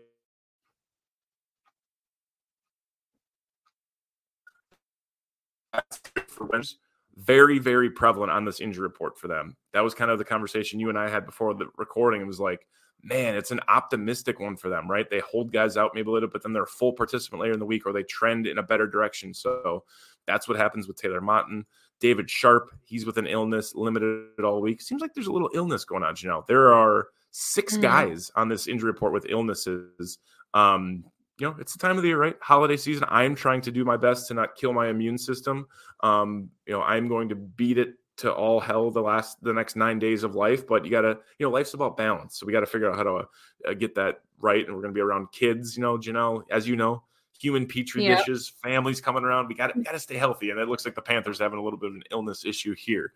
For 6.27 6.45
Wednesday. 6.47 6.75
Very, 7.15 7.59
very 7.59 7.89
prevalent 7.89 8.33
on 8.33 8.43
this 8.43 8.59
injury 8.59 8.83
report 8.83 9.17
for 9.17 9.29
them. 9.29 9.55
That 9.71 9.85
was 9.85 9.93
kind 9.93 10.11
of 10.11 10.17
the 10.17 10.25
conversation 10.25 10.81
you 10.81 10.89
and 10.89 10.99
I 10.99 11.07
had 11.07 11.25
before 11.25 11.53
the 11.53 11.67
recording. 11.77 12.19
It 12.19 12.27
was 12.27 12.41
like, 12.41 12.67
man, 13.01 13.37
it's 13.37 13.51
an 13.51 13.61
optimistic 13.69 14.41
one 14.41 14.57
for 14.57 14.67
them, 14.67 14.91
right? 14.91 15.09
They 15.09 15.21
hold 15.21 15.53
guys 15.53 15.77
out 15.77 15.91
maybe 15.95 16.09
a 16.09 16.11
little, 16.11 16.27
but 16.27 16.43
then 16.43 16.51
they're 16.51 16.65
full 16.65 16.91
participant 16.91 17.41
later 17.41 17.53
in 17.53 17.59
the 17.59 17.65
week 17.65 17.85
or 17.85 17.93
they 17.93 18.03
trend 18.03 18.47
in 18.47 18.57
a 18.57 18.63
better 18.63 18.85
direction. 18.85 19.33
So 19.33 19.85
that's 20.27 20.45
what 20.45 20.57
happens 20.57 20.89
with 20.89 20.97
Taylor 20.97 21.21
Moton. 21.21 21.63
David 22.01 22.29
Sharpe, 22.29 22.71
he's 22.83 23.05
with 23.05 23.17
an 23.17 23.27
illness, 23.27 23.75
limited 23.75 24.43
all 24.43 24.59
week. 24.59 24.81
Seems 24.81 25.01
like 25.01 25.13
there's 25.13 25.27
a 25.27 25.31
little 25.31 25.51
illness 25.53 25.85
going 25.85 26.03
on, 26.03 26.15
Janelle. 26.15 26.45
There 26.45 26.73
are 26.73 27.07
6 27.37 27.75
Mhm. 27.75 27.81
guys 27.81 28.31
on 28.37 28.47
this 28.47 28.65
injury 28.65 28.87
report 28.87 29.11
with 29.11 29.25
illnesses. 29.27 30.19
Um, 30.53 31.03
you 31.37 31.45
know, 31.45 31.53
it's 31.59 31.73
the 31.73 31.79
time 31.79 31.97
of 31.97 32.01
the 32.01 32.07
year, 32.07 32.17
right? 32.17 32.37
Holiday 32.41 32.77
season. 32.77 33.03
I'm 33.09 33.35
trying 33.35 33.59
to 33.61 33.71
do 33.71 33.83
my 33.83 33.97
best 33.97 34.29
to 34.29 34.33
not 34.33 34.55
kill 34.55 34.71
my 34.71 34.87
immune 34.87 35.17
system. 35.17 35.67
Um, 35.99 36.49
you 36.65 36.71
know, 36.71 36.81
I'm 36.81 37.09
going 37.09 37.27
to 37.27 37.35
beat 37.35 37.77
it 37.77 37.95
to 38.17 38.33
all 38.33 38.61
hell 38.61 38.89
the 38.89 39.01
last 39.01 39.43
the 39.43 39.51
next 39.51 39.75
nine 39.75 39.99
days 39.99 40.23
of 40.23 40.35
life 40.35 40.65
but 40.65 40.85
you 40.85 40.91
gotta 40.91 41.19
you 41.37 41.45
know 41.45 41.49
life's 41.49 41.73
about 41.73 41.97
balance 41.97 42.39
so 42.39 42.45
we 42.45 42.53
got 42.53 42.61
to 42.61 42.65
figure 42.65 42.89
out 42.89 42.95
how 42.95 43.03
to 43.03 43.27
uh, 43.67 43.73
get 43.73 43.93
that 43.93 44.21
right 44.39 44.65
and 44.65 44.73
we're 44.73 44.81
gonna 44.81 44.93
be 44.93 45.01
around 45.01 45.29
kids 45.33 45.75
you 45.75 45.83
know 45.83 45.97
janelle 45.97 46.43
as 46.49 46.65
you 46.65 46.77
know 46.77 47.03
human 47.37 47.65
petri 47.65 48.05
yep. 48.05 48.19
dishes 48.19 48.53
families 48.63 49.01
coming 49.01 49.25
around 49.25 49.49
we 49.49 49.53
got 49.53 49.73
to, 49.73 49.81
got 49.81 49.91
to 49.91 49.99
stay 49.99 50.15
healthy 50.15 50.49
and 50.49 50.61
it 50.61 50.69
looks 50.69 50.85
like 50.85 50.95
the 50.95 51.01
panthers 51.01 51.39
having 51.39 51.59
a 51.59 51.61
little 51.61 51.77
bit 51.77 51.89
of 51.89 51.95
an 51.95 52.03
illness 52.09 52.45
issue 52.45 52.73
here 52.73 53.11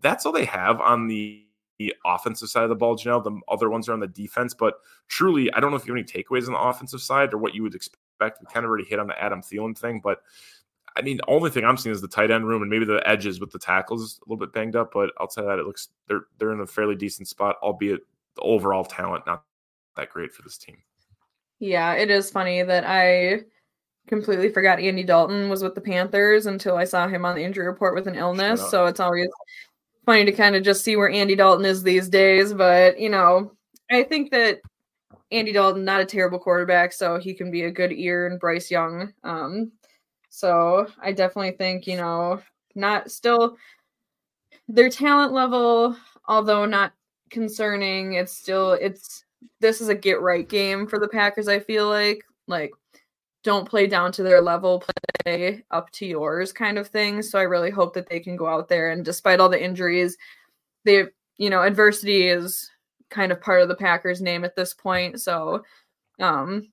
that's 0.00 0.24
all 0.24 0.32
they 0.32 0.46
have 0.46 0.80
on 0.80 1.06
the 1.08 1.44
the 1.78 1.94
offensive 2.04 2.48
side 2.48 2.64
of 2.64 2.68
the 2.68 2.74
ball, 2.74 2.96
Janelle. 2.96 3.22
The 3.22 3.40
other 3.48 3.70
ones 3.70 3.88
are 3.88 3.92
on 3.92 4.00
the 4.00 4.08
defense, 4.08 4.54
but 4.54 4.74
truly, 5.08 5.52
I 5.52 5.60
don't 5.60 5.70
know 5.70 5.76
if 5.76 5.86
you 5.86 5.94
have 5.94 6.04
any 6.04 6.24
takeaways 6.24 6.46
on 6.46 6.52
the 6.52 6.60
offensive 6.60 7.00
side 7.00 7.32
or 7.32 7.38
what 7.38 7.54
you 7.54 7.62
would 7.62 7.74
expect. 7.74 8.38
We 8.40 8.46
kind 8.52 8.64
of 8.64 8.70
already 8.70 8.84
hit 8.84 8.98
on 8.98 9.06
the 9.06 9.22
Adam 9.22 9.42
Thielen 9.42 9.78
thing, 9.78 10.00
but 10.02 10.22
I 10.96 11.02
mean, 11.02 11.18
the 11.18 11.30
only 11.30 11.50
thing 11.50 11.64
I'm 11.64 11.76
seeing 11.76 11.94
is 11.94 12.00
the 12.00 12.08
tight 12.08 12.32
end 12.32 12.48
room 12.48 12.62
and 12.62 12.70
maybe 12.70 12.84
the 12.84 13.06
edges 13.08 13.38
with 13.38 13.52
the 13.52 13.58
tackles 13.58 14.18
a 14.18 14.28
little 14.28 14.44
bit 14.44 14.52
banged 14.52 14.74
up. 14.74 14.90
But 14.92 15.12
outside 15.20 15.42
of 15.42 15.46
that, 15.48 15.60
it 15.60 15.66
looks 15.66 15.88
they're 16.08 16.22
they're 16.38 16.52
in 16.52 16.60
a 16.60 16.66
fairly 16.66 16.96
decent 16.96 17.28
spot, 17.28 17.56
albeit 17.62 18.00
the 18.34 18.42
overall 18.42 18.84
talent 18.84 19.24
not 19.26 19.44
that 19.96 20.10
great 20.10 20.32
for 20.32 20.42
this 20.42 20.58
team. 20.58 20.78
Yeah, 21.60 21.94
it 21.94 22.10
is 22.10 22.30
funny 22.30 22.62
that 22.62 22.84
I 22.84 23.42
completely 24.08 24.48
forgot 24.48 24.80
Andy 24.80 25.04
Dalton 25.04 25.48
was 25.48 25.62
with 25.62 25.74
the 25.74 25.80
Panthers 25.80 26.46
until 26.46 26.76
I 26.76 26.84
saw 26.84 27.06
him 27.06 27.24
on 27.24 27.36
the 27.36 27.44
injury 27.44 27.66
report 27.66 27.94
with 27.94 28.08
an 28.08 28.14
illness. 28.14 28.68
So 28.70 28.86
it's 28.86 29.00
always 29.00 29.28
funny 30.08 30.24
to 30.24 30.32
kind 30.32 30.56
of 30.56 30.62
just 30.62 30.82
see 30.82 30.96
where 30.96 31.10
Andy 31.10 31.36
Dalton 31.36 31.66
is 31.66 31.82
these 31.82 32.08
days. 32.08 32.54
But, 32.54 32.98
you 32.98 33.10
know, 33.10 33.52
I 33.90 34.02
think 34.04 34.30
that 34.30 34.60
Andy 35.30 35.52
Dalton, 35.52 35.84
not 35.84 36.00
a 36.00 36.06
terrible 36.06 36.38
quarterback, 36.38 36.94
so 36.94 37.18
he 37.18 37.34
can 37.34 37.50
be 37.50 37.64
a 37.64 37.70
good 37.70 37.92
ear 37.92 38.26
and 38.26 38.40
Bryce 38.40 38.70
Young. 38.70 39.12
Um, 39.22 39.70
so 40.30 40.86
I 41.02 41.12
definitely 41.12 41.58
think, 41.58 41.86
you 41.86 41.98
know, 41.98 42.40
not 42.74 43.10
still 43.10 43.58
their 44.66 44.88
talent 44.88 45.34
level, 45.34 45.94
although 46.26 46.64
not 46.64 46.94
concerning, 47.28 48.14
it's 48.14 48.32
still 48.32 48.72
it's 48.72 49.26
this 49.60 49.82
is 49.82 49.90
a 49.90 49.94
get 49.94 50.22
right 50.22 50.48
game 50.48 50.86
for 50.86 50.98
the 50.98 51.08
Packers, 51.08 51.48
I 51.48 51.58
feel 51.58 51.86
like. 51.86 52.24
Like 52.46 52.70
don't 53.48 53.66
play 53.66 53.86
down 53.86 54.12
to 54.12 54.22
their 54.22 54.42
level, 54.42 54.84
play 55.24 55.64
up 55.70 55.90
to 55.92 56.04
yours 56.04 56.52
kind 56.52 56.76
of 56.76 56.88
thing. 56.88 57.22
So 57.22 57.38
I 57.38 57.44
really 57.44 57.70
hope 57.70 57.94
that 57.94 58.06
they 58.06 58.20
can 58.20 58.36
go 58.36 58.46
out 58.46 58.68
there 58.68 58.90
and 58.90 59.02
despite 59.02 59.40
all 59.40 59.48
the 59.48 59.62
injuries, 59.62 60.18
they 60.84 61.04
you 61.38 61.48
know, 61.48 61.62
adversity 61.62 62.28
is 62.28 62.70
kind 63.08 63.32
of 63.32 63.40
part 63.40 63.62
of 63.62 63.68
the 63.68 63.74
Packers 63.74 64.20
name 64.20 64.44
at 64.44 64.54
this 64.54 64.74
point. 64.74 65.18
So 65.22 65.64
um 66.20 66.68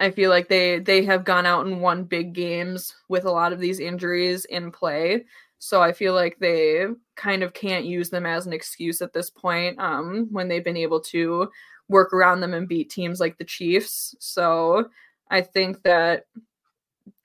I 0.00 0.10
feel 0.10 0.30
like 0.30 0.48
they 0.48 0.80
they 0.80 1.04
have 1.04 1.24
gone 1.24 1.46
out 1.46 1.66
and 1.66 1.80
won 1.80 2.02
big 2.02 2.32
games 2.32 2.92
with 3.08 3.24
a 3.24 3.30
lot 3.30 3.52
of 3.52 3.60
these 3.60 3.78
injuries 3.78 4.46
in 4.46 4.72
play. 4.72 5.26
So 5.60 5.80
I 5.80 5.92
feel 5.92 6.14
like 6.14 6.40
they 6.40 6.86
kind 7.14 7.44
of 7.44 7.54
can't 7.54 7.84
use 7.84 8.10
them 8.10 8.26
as 8.26 8.46
an 8.46 8.52
excuse 8.52 9.00
at 9.00 9.12
this 9.12 9.30
point 9.30 9.78
um, 9.78 10.26
when 10.32 10.48
they've 10.48 10.64
been 10.64 10.76
able 10.76 11.00
to 11.02 11.48
work 11.88 12.12
around 12.12 12.40
them 12.40 12.54
and 12.54 12.66
beat 12.66 12.90
teams 12.90 13.20
like 13.20 13.38
the 13.38 13.44
Chiefs. 13.44 14.16
So 14.18 14.88
I 15.30 15.42
think 15.42 15.82
that 15.84 16.24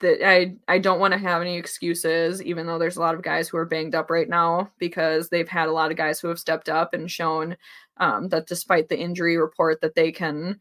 that 0.00 0.26
I 0.26 0.56
I 0.68 0.78
don't 0.78 1.00
want 1.00 1.12
to 1.12 1.18
have 1.18 1.42
any 1.42 1.56
excuses, 1.56 2.42
even 2.42 2.66
though 2.66 2.78
there's 2.78 2.96
a 2.96 3.00
lot 3.00 3.14
of 3.14 3.22
guys 3.22 3.48
who 3.48 3.56
are 3.56 3.64
banged 3.64 3.94
up 3.94 4.10
right 4.10 4.28
now 4.28 4.70
because 4.78 5.28
they've 5.28 5.48
had 5.48 5.68
a 5.68 5.72
lot 5.72 5.90
of 5.90 5.96
guys 5.96 6.20
who 6.20 6.28
have 6.28 6.38
stepped 6.38 6.68
up 6.68 6.94
and 6.94 7.10
shown 7.10 7.56
um, 7.98 8.28
that 8.28 8.46
despite 8.46 8.88
the 8.88 8.98
injury 8.98 9.36
report 9.36 9.80
that 9.80 9.94
they 9.94 10.12
can 10.12 10.60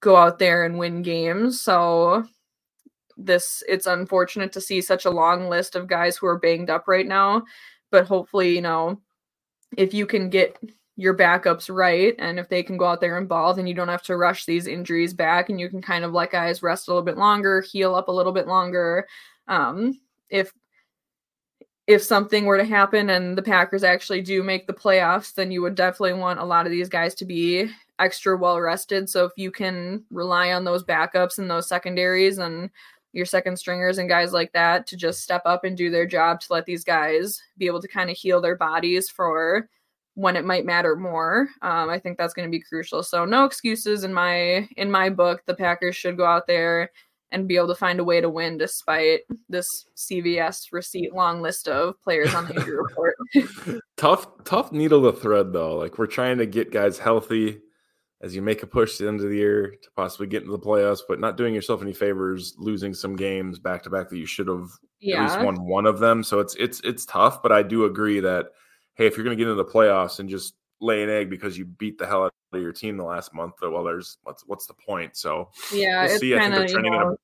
go 0.00 0.16
out 0.16 0.38
there 0.38 0.64
and 0.64 0.78
win 0.78 1.02
games. 1.02 1.60
So 1.60 2.24
this 3.16 3.62
it's 3.68 3.86
unfortunate 3.86 4.52
to 4.52 4.60
see 4.60 4.80
such 4.80 5.04
a 5.04 5.10
long 5.10 5.48
list 5.48 5.74
of 5.76 5.86
guys 5.86 6.16
who 6.16 6.26
are 6.26 6.38
banged 6.38 6.70
up 6.70 6.86
right 6.88 7.06
now, 7.06 7.44
but 7.90 8.06
hopefully, 8.06 8.54
you 8.54 8.62
know, 8.62 9.00
if 9.76 9.94
you 9.94 10.06
can 10.06 10.28
get 10.30 10.58
your 10.96 11.16
backups 11.16 11.72
right 11.74 12.14
and 12.18 12.38
if 12.38 12.48
they 12.48 12.62
can 12.62 12.76
go 12.76 12.86
out 12.86 13.00
there 13.00 13.18
and 13.18 13.28
ball 13.28 13.52
then 13.52 13.66
you 13.66 13.74
don't 13.74 13.88
have 13.88 14.02
to 14.02 14.16
rush 14.16 14.46
these 14.46 14.66
injuries 14.66 15.12
back 15.12 15.50
and 15.50 15.60
you 15.60 15.68
can 15.68 15.82
kind 15.82 16.04
of 16.04 16.12
let 16.12 16.30
guys 16.30 16.62
rest 16.62 16.88
a 16.88 16.90
little 16.90 17.02
bit 17.02 17.18
longer 17.18 17.60
heal 17.60 17.94
up 17.94 18.08
a 18.08 18.12
little 18.12 18.32
bit 18.32 18.46
longer. 18.46 19.06
Um, 19.46 20.00
if 20.30 20.52
if 21.86 22.02
something 22.02 22.46
were 22.46 22.58
to 22.58 22.64
happen 22.64 23.10
and 23.10 23.38
the 23.38 23.42
packers 23.42 23.84
actually 23.84 24.20
do 24.20 24.42
make 24.42 24.66
the 24.66 24.72
playoffs 24.72 25.34
then 25.34 25.50
you 25.50 25.62
would 25.62 25.74
definitely 25.74 26.14
want 26.14 26.40
a 26.40 26.44
lot 26.44 26.66
of 26.66 26.72
these 26.72 26.88
guys 26.88 27.14
to 27.14 27.24
be 27.24 27.70
extra 27.98 28.36
well 28.36 28.60
rested. 28.60 29.08
So 29.08 29.24
if 29.24 29.32
you 29.36 29.50
can 29.50 30.04
rely 30.10 30.52
on 30.52 30.64
those 30.64 30.84
backups 30.84 31.38
and 31.38 31.50
those 31.50 31.68
secondaries 31.68 32.38
and 32.38 32.70
your 33.12 33.26
second 33.26 33.56
stringers 33.56 33.98
and 33.98 34.08
guys 34.08 34.32
like 34.32 34.52
that 34.52 34.86
to 34.88 34.96
just 34.96 35.22
step 35.22 35.42
up 35.46 35.64
and 35.64 35.76
do 35.76 35.90
their 35.90 36.06
job 36.06 36.40
to 36.40 36.52
let 36.52 36.66
these 36.66 36.84
guys 36.84 37.42
be 37.56 37.66
able 37.66 37.80
to 37.80 37.88
kind 37.88 38.10
of 38.10 38.16
heal 38.16 38.40
their 38.40 38.56
bodies 38.56 39.08
for 39.08 39.68
when 40.16 40.34
it 40.34 40.46
might 40.46 40.64
matter 40.64 40.96
more. 40.96 41.48
Um, 41.60 41.90
I 41.90 41.98
think 41.98 42.16
that's 42.16 42.32
going 42.32 42.48
to 42.48 42.50
be 42.50 42.62
crucial. 42.62 43.02
So 43.02 43.26
no 43.26 43.44
excuses 43.44 44.02
in 44.02 44.12
my 44.12 44.66
in 44.76 44.90
my 44.90 45.10
book. 45.10 45.42
The 45.46 45.54
Packers 45.54 45.94
should 45.94 46.16
go 46.16 46.24
out 46.24 46.46
there 46.46 46.90
and 47.32 47.46
be 47.46 47.56
able 47.56 47.68
to 47.68 47.74
find 47.74 48.00
a 48.00 48.04
way 48.04 48.20
to 48.20 48.30
win 48.30 48.56
despite 48.56 49.20
this 49.50 49.86
CVS 49.94 50.72
receipt 50.72 51.12
long 51.12 51.42
list 51.42 51.68
of 51.68 52.00
players 52.02 52.34
on 52.34 52.46
the 52.46 52.54
injury 52.54 52.76
report. 52.82 53.14
tough, 53.96 54.26
tough 54.44 54.72
needle 54.72 55.02
to 55.02 55.18
thread 55.18 55.52
though. 55.52 55.76
Like 55.76 55.98
we're 55.98 56.06
trying 56.06 56.38
to 56.38 56.46
get 56.46 56.72
guys 56.72 56.98
healthy 56.98 57.60
as 58.22 58.34
you 58.34 58.40
make 58.40 58.62
a 58.62 58.66
push 58.66 58.96
to 58.96 59.02
the 59.02 59.08
end 59.10 59.20
of 59.20 59.28
the 59.28 59.36
year 59.36 59.74
to 59.82 59.90
possibly 59.94 60.26
get 60.26 60.44
into 60.44 60.52
the 60.52 60.58
playoffs, 60.58 61.00
but 61.06 61.20
not 61.20 61.36
doing 61.36 61.54
yourself 61.54 61.82
any 61.82 61.92
favors, 61.92 62.54
losing 62.56 62.94
some 62.94 63.16
games 63.16 63.58
back 63.58 63.82
to 63.82 63.90
back 63.90 64.08
that 64.08 64.16
you 64.16 64.24
should 64.24 64.48
have 64.48 64.70
yeah. 65.00 65.22
at 65.22 65.22
least 65.24 65.44
won 65.44 65.62
one 65.66 65.84
of 65.84 65.98
them. 65.98 66.22
So 66.22 66.40
it's 66.40 66.54
it's 66.54 66.80
it's 66.80 67.04
tough, 67.04 67.42
but 67.42 67.52
I 67.52 67.62
do 67.62 67.84
agree 67.84 68.20
that 68.20 68.46
hey, 68.96 69.06
if 69.06 69.16
you're 69.16 69.24
going 69.24 69.36
to 69.36 69.42
get 69.42 69.50
into 69.50 69.62
the 69.62 69.70
playoffs 69.70 70.18
and 70.18 70.28
just 70.28 70.54
lay 70.80 71.02
an 71.02 71.10
egg 71.10 71.30
because 71.30 71.56
you 71.56 71.64
beat 71.64 71.98
the 71.98 72.06
hell 72.06 72.24
out 72.24 72.34
of 72.52 72.60
your 72.60 72.72
team 72.72 72.96
the 72.96 73.04
last 73.04 73.32
month, 73.32 73.54
well, 73.62 73.84
there's 73.84 74.18
what's 74.24 74.44
what's 74.46 74.66
the 74.66 74.74
point? 74.74 75.16
So 75.16 75.50
yeah, 75.72 76.04
we'll 76.04 76.14
it's 76.14 76.42
kind 76.42 76.54
of 76.54 76.70
you 76.70 76.90
know, 76.90 77.12
a... 77.12 77.16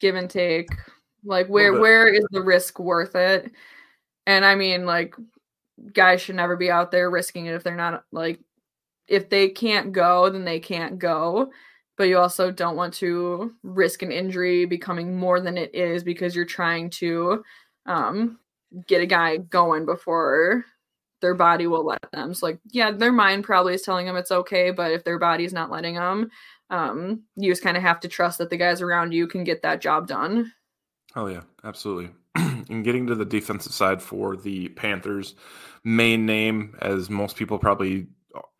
give 0.00 0.16
and 0.16 0.28
take. 0.28 0.68
Like 1.24 1.48
where 1.48 1.78
where 1.78 2.08
is 2.08 2.24
the 2.30 2.42
risk 2.42 2.78
worth 2.78 3.14
it? 3.14 3.52
And 4.26 4.44
I 4.44 4.54
mean, 4.54 4.86
like 4.86 5.14
guys 5.92 6.20
should 6.20 6.36
never 6.36 6.56
be 6.56 6.70
out 6.70 6.90
there 6.90 7.10
risking 7.10 7.46
it 7.46 7.54
if 7.54 7.62
they're 7.62 7.76
not 7.76 8.04
like 8.10 8.40
if 9.06 9.28
they 9.28 9.48
can't 9.48 9.92
go, 9.92 10.30
then 10.30 10.44
they 10.44 10.60
can't 10.60 10.98
go. 10.98 11.50
But 11.98 12.08
you 12.08 12.16
also 12.16 12.50
don't 12.50 12.76
want 12.76 12.94
to 12.94 13.52
risk 13.62 14.00
an 14.00 14.10
injury 14.10 14.64
becoming 14.64 15.16
more 15.16 15.40
than 15.40 15.58
it 15.58 15.74
is 15.74 16.02
because 16.02 16.34
you're 16.34 16.46
trying 16.46 16.88
to 16.90 17.44
um, 17.84 18.38
get 18.86 19.02
a 19.02 19.06
guy 19.06 19.36
going 19.36 19.84
before 19.84 20.64
their 21.20 21.34
body 21.34 21.66
will 21.66 21.84
let 21.84 22.04
them. 22.12 22.34
So 22.34 22.46
like, 22.46 22.58
yeah, 22.70 22.90
their 22.90 23.12
mind 23.12 23.44
probably 23.44 23.74
is 23.74 23.82
telling 23.82 24.06
them 24.06 24.16
it's 24.16 24.30
okay, 24.30 24.70
but 24.70 24.92
if 24.92 25.04
their 25.04 25.18
body's 25.18 25.52
not 25.52 25.70
letting 25.70 25.94
them, 25.94 26.30
um, 26.70 27.22
you 27.36 27.50
just 27.50 27.62
kind 27.62 27.76
of 27.76 27.82
have 27.82 28.00
to 28.00 28.08
trust 28.08 28.38
that 28.38 28.50
the 28.50 28.56
guys 28.56 28.80
around 28.80 29.12
you 29.12 29.26
can 29.26 29.44
get 29.44 29.62
that 29.62 29.80
job 29.80 30.06
done. 30.06 30.52
Oh 31.16 31.26
yeah, 31.26 31.42
absolutely. 31.64 32.10
and 32.36 32.84
getting 32.84 33.06
to 33.08 33.14
the 33.14 33.24
defensive 33.24 33.72
side 33.72 34.00
for 34.00 34.36
the 34.36 34.68
Panthers, 34.70 35.34
main 35.84 36.26
name, 36.26 36.76
as 36.80 37.10
most 37.10 37.36
people 37.36 37.58
probably 37.58 38.06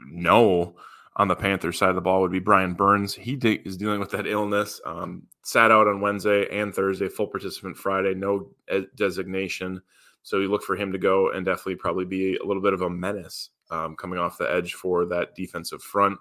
know 0.00 0.74
on 1.16 1.28
the 1.28 1.36
Panthers 1.36 1.78
side 1.78 1.90
of 1.90 1.94
the 1.94 2.00
ball, 2.00 2.20
would 2.20 2.32
be 2.32 2.40
Brian 2.40 2.74
Burns. 2.74 3.14
He 3.14 3.36
de- 3.36 3.62
is 3.66 3.76
dealing 3.76 4.00
with 4.00 4.10
that 4.10 4.26
illness. 4.26 4.80
Um, 4.84 5.24
sat 5.42 5.70
out 5.70 5.86
on 5.86 6.00
Wednesday 6.00 6.48
and 6.50 6.74
Thursday, 6.74 7.08
full 7.08 7.28
participant 7.28 7.76
Friday, 7.76 8.14
no 8.14 8.50
designation. 8.96 9.82
So 10.22 10.38
you 10.38 10.48
look 10.48 10.62
for 10.62 10.76
him 10.76 10.92
to 10.92 10.98
go 10.98 11.30
and 11.30 11.44
definitely 11.44 11.76
probably 11.76 12.04
be 12.04 12.36
a 12.36 12.44
little 12.44 12.62
bit 12.62 12.72
of 12.72 12.82
a 12.82 12.90
menace 12.90 13.50
um, 13.70 13.96
coming 13.96 14.18
off 14.18 14.38
the 14.38 14.52
edge 14.52 14.74
for 14.74 15.06
that 15.06 15.34
defensive 15.34 15.82
front. 15.82 16.18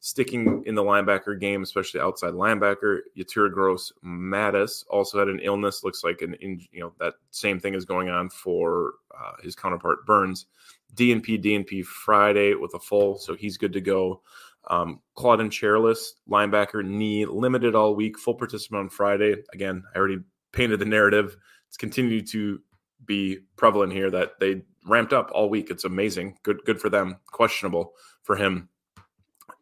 Sticking 0.00 0.62
in 0.66 0.74
the 0.74 0.82
linebacker 0.82 1.38
game, 1.40 1.62
especially 1.62 2.00
outside 2.00 2.34
linebacker, 2.34 2.98
Yetur 3.16 3.52
Gross 3.52 3.92
Matos 4.02 4.84
also 4.88 5.18
had 5.18 5.28
an 5.28 5.40
illness. 5.40 5.82
Looks 5.82 6.04
like 6.04 6.20
an 6.22 6.34
in, 6.34 6.60
you 6.70 6.80
know 6.80 6.92
that 7.00 7.14
same 7.30 7.58
thing 7.58 7.74
is 7.74 7.84
going 7.84 8.08
on 8.08 8.28
for 8.28 8.94
uh, 9.18 9.32
his 9.42 9.56
counterpart 9.56 10.06
Burns. 10.06 10.46
DNP 10.94 11.42
DNP 11.42 11.84
Friday 11.84 12.54
with 12.54 12.74
a 12.74 12.78
full, 12.78 13.18
so 13.18 13.34
he's 13.34 13.56
good 13.56 13.72
to 13.72 13.80
go. 13.80 14.22
Um, 14.68 15.00
Claudin 15.14 15.50
Cherelus, 15.50 16.12
linebacker, 16.28 16.84
knee 16.84 17.24
limited 17.24 17.74
all 17.74 17.94
week, 17.94 18.18
full 18.18 18.34
participant 18.34 18.80
on 18.80 18.88
Friday. 18.88 19.36
Again, 19.52 19.82
I 19.94 19.98
already 19.98 20.18
painted 20.52 20.78
the 20.78 20.86
narrative. 20.86 21.36
It's 21.68 21.76
continued 21.76 22.26
to 22.28 22.60
be 23.06 23.38
prevalent 23.56 23.92
here 23.92 24.10
that 24.10 24.38
they 24.40 24.62
ramped 24.86 25.12
up 25.12 25.30
all 25.32 25.48
week. 25.48 25.70
It's 25.70 25.84
amazing. 25.84 26.38
Good 26.42 26.60
good 26.64 26.80
for 26.80 26.90
them. 26.90 27.16
Questionable 27.26 27.94
for 28.22 28.36
him. 28.36 28.68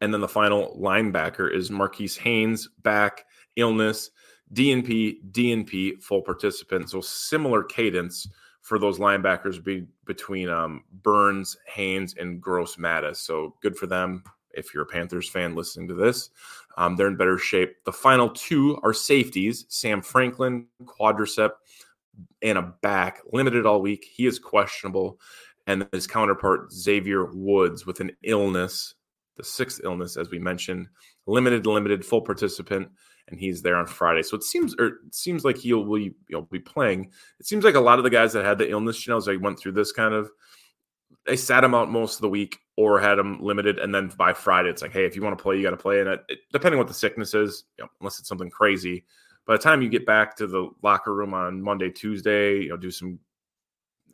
And 0.00 0.12
then 0.12 0.20
the 0.20 0.28
final 0.28 0.76
linebacker 0.80 1.52
is 1.52 1.70
Marquis 1.70 2.10
Haynes 2.20 2.68
back, 2.82 3.24
illness, 3.56 4.10
DNP, 4.52 5.30
DNP, 5.32 6.02
full 6.02 6.22
participant. 6.22 6.90
So 6.90 7.00
similar 7.00 7.62
cadence 7.62 8.28
for 8.60 8.78
those 8.78 8.98
linebackers 8.98 9.62
be 9.62 9.86
between 10.06 10.48
um, 10.48 10.84
Burns, 11.02 11.56
Haynes, 11.66 12.14
and 12.18 12.40
Gross 12.40 12.78
Matos. 12.78 13.20
So 13.20 13.54
good 13.62 13.76
for 13.76 13.86
them. 13.86 14.24
If 14.52 14.72
you're 14.72 14.84
a 14.84 14.86
Panthers 14.86 15.28
fan 15.28 15.54
listening 15.54 15.88
to 15.88 15.94
this, 15.94 16.30
um, 16.76 16.96
they're 16.96 17.08
in 17.08 17.16
better 17.16 17.38
shape. 17.38 17.76
The 17.84 17.92
final 17.92 18.30
two 18.30 18.78
are 18.82 18.94
safeties: 18.94 19.66
Sam 19.68 20.00
Franklin, 20.00 20.66
quadricep, 20.84 21.50
and 22.44 22.58
a 22.58 22.74
back, 22.82 23.20
limited 23.32 23.66
all 23.66 23.82
week. 23.82 24.06
He 24.14 24.26
is 24.26 24.38
questionable. 24.38 25.18
and 25.66 25.86
his 25.92 26.06
counterpart 26.06 26.72
Xavier 26.72 27.24
Woods 27.32 27.86
with 27.86 28.00
an 28.00 28.12
illness, 28.22 28.94
the 29.36 29.44
sixth 29.44 29.80
illness, 29.82 30.16
as 30.16 30.30
we 30.30 30.38
mentioned, 30.38 30.88
limited, 31.26 31.66
limited, 31.66 32.04
full 32.04 32.20
participant, 32.20 32.88
and 33.28 33.40
he's 33.40 33.62
there 33.62 33.76
on 33.76 33.86
Friday. 33.86 34.22
So 34.22 34.36
it 34.36 34.44
seems, 34.44 34.74
or 34.78 34.86
it 34.86 35.14
seems 35.14 35.44
like 35.44 35.56
he'll 35.56 35.90
be, 35.90 36.14
know, 36.30 36.42
be 36.42 36.58
playing. 36.58 37.10
It 37.40 37.46
seems 37.46 37.64
like 37.64 37.74
a 37.74 37.80
lot 37.80 37.98
of 37.98 38.04
the 38.04 38.10
guys 38.10 38.34
that 38.34 38.44
had 38.44 38.58
the 38.58 38.70
illness, 38.70 39.06
you 39.06 39.12
know, 39.12 39.16
as 39.16 39.24
they 39.24 39.38
went 39.38 39.58
through 39.58 39.72
this 39.72 39.92
kind 39.92 40.12
of, 40.12 40.30
they 41.26 41.36
sat 41.36 41.64
him 41.64 41.74
out 41.74 41.90
most 41.90 42.16
of 42.16 42.20
the 42.20 42.28
week 42.28 42.58
or 42.76 43.00
had 43.00 43.18
him 43.18 43.40
limited, 43.40 43.78
and 43.78 43.94
then 43.94 44.08
by 44.18 44.34
Friday, 44.34 44.68
it's 44.68 44.82
like, 44.82 44.92
hey, 44.92 45.06
if 45.06 45.16
you 45.16 45.22
want 45.22 45.38
to 45.38 45.42
play, 45.42 45.56
you 45.56 45.62
got 45.62 45.70
to 45.70 45.76
play. 45.78 46.00
And 46.00 46.10
it, 46.10 46.24
it, 46.28 46.38
depending 46.52 46.78
what 46.78 46.88
the 46.88 46.94
sickness 46.94 47.32
is, 47.32 47.64
you 47.78 47.84
know, 47.84 47.90
unless 48.00 48.18
it's 48.18 48.28
something 48.28 48.50
crazy, 48.50 49.04
by 49.46 49.54
the 49.54 49.62
time 49.62 49.82
you 49.82 49.88
get 49.88 50.06
back 50.06 50.36
to 50.36 50.46
the 50.46 50.70
locker 50.82 51.14
room 51.14 51.34
on 51.34 51.62
Monday, 51.62 51.90
Tuesday, 51.90 52.62
you 52.62 52.68
know, 52.70 52.76
do 52.76 52.90
some 52.90 53.18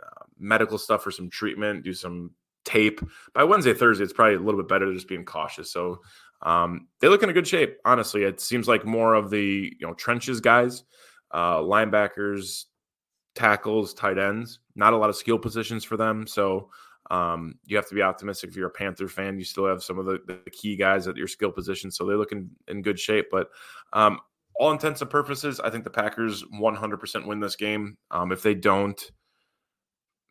uh, 0.03 0.25
medical 0.39 0.79
stuff 0.79 1.07
or 1.07 1.11
some 1.11 1.31
treatment, 1.31 1.85
do 1.85 1.93
some 1.93 2.33
tape. 2.65 3.01
By 3.35 3.45
Wednesday, 3.45 3.75
Thursday, 3.75 4.05
it's 4.05 4.13
probably 4.13 4.35
a 4.35 4.41
little 4.41 4.61
bit 4.61 4.69
better 4.69 4.93
just 4.93 5.09
being 5.09 5.25
cautious. 5.25 5.73
So 5.73 6.01
um, 6.43 6.89
they 7.01 7.09
look 7.09 7.23
in 7.23 7.31
a 7.31 7.35
good 7.35 7.47
shape. 7.47 7.79
Honestly, 7.85 8.25
it 8.25 8.41
seems 8.41 8.67
like 8.67 8.85
more 8.85 9.15
of 9.15 9.31
the 9.31 9.75
you 9.79 9.87
know 9.87 9.95
trenches 9.95 10.41
guys, 10.41 10.85
uh, 11.31 11.59
linebackers, 11.59 12.65
tackles, 13.35 13.95
tight 13.95 14.19
ends. 14.19 14.61
Not 14.75 14.93
a 14.93 14.97
lot 14.97 15.11
of 15.11 15.17
skill 15.17 15.39
positions 15.39 15.85
for 15.85 15.97
them. 15.97 16.27
So 16.27 16.71
um, 17.11 17.57
you 17.67 17.77
have 17.77 17.89
to 17.89 17.95
be 17.95 18.03
optimistic 18.03 18.51
if 18.51 18.57
you're 18.57 18.69
a 18.69 18.71
Panther 18.71 19.09
fan. 19.09 19.39
You 19.39 19.45
still 19.45 19.67
have 19.67 19.83
some 19.83 19.99
of 19.99 20.07
the, 20.07 20.21
the 20.27 20.51
key 20.51 20.77
guys 20.77 21.09
at 21.09 21.17
your 21.17 21.29
skill 21.29 21.51
position, 21.51 21.91
so 21.91 22.05
they 22.05 22.15
look 22.15 22.33
in, 22.33 22.51
in 22.69 22.83
good 22.83 22.99
shape. 22.99 23.27
But 23.31 23.49
um, 23.93 24.21
all 24.61 24.73
intents 24.73 25.01
and 25.01 25.09
purposes, 25.09 25.59
I 25.59 25.71
think 25.71 25.85
the 25.85 25.91
Packers 25.91 26.45
100% 26.45 27.27
win 27.27 27.41
this 27.41 27.57
game. 27.57 27.97
Um, 28.11 28.31
if 28.31 28.43
they 28.43 28.55
don't, 28.55 29.03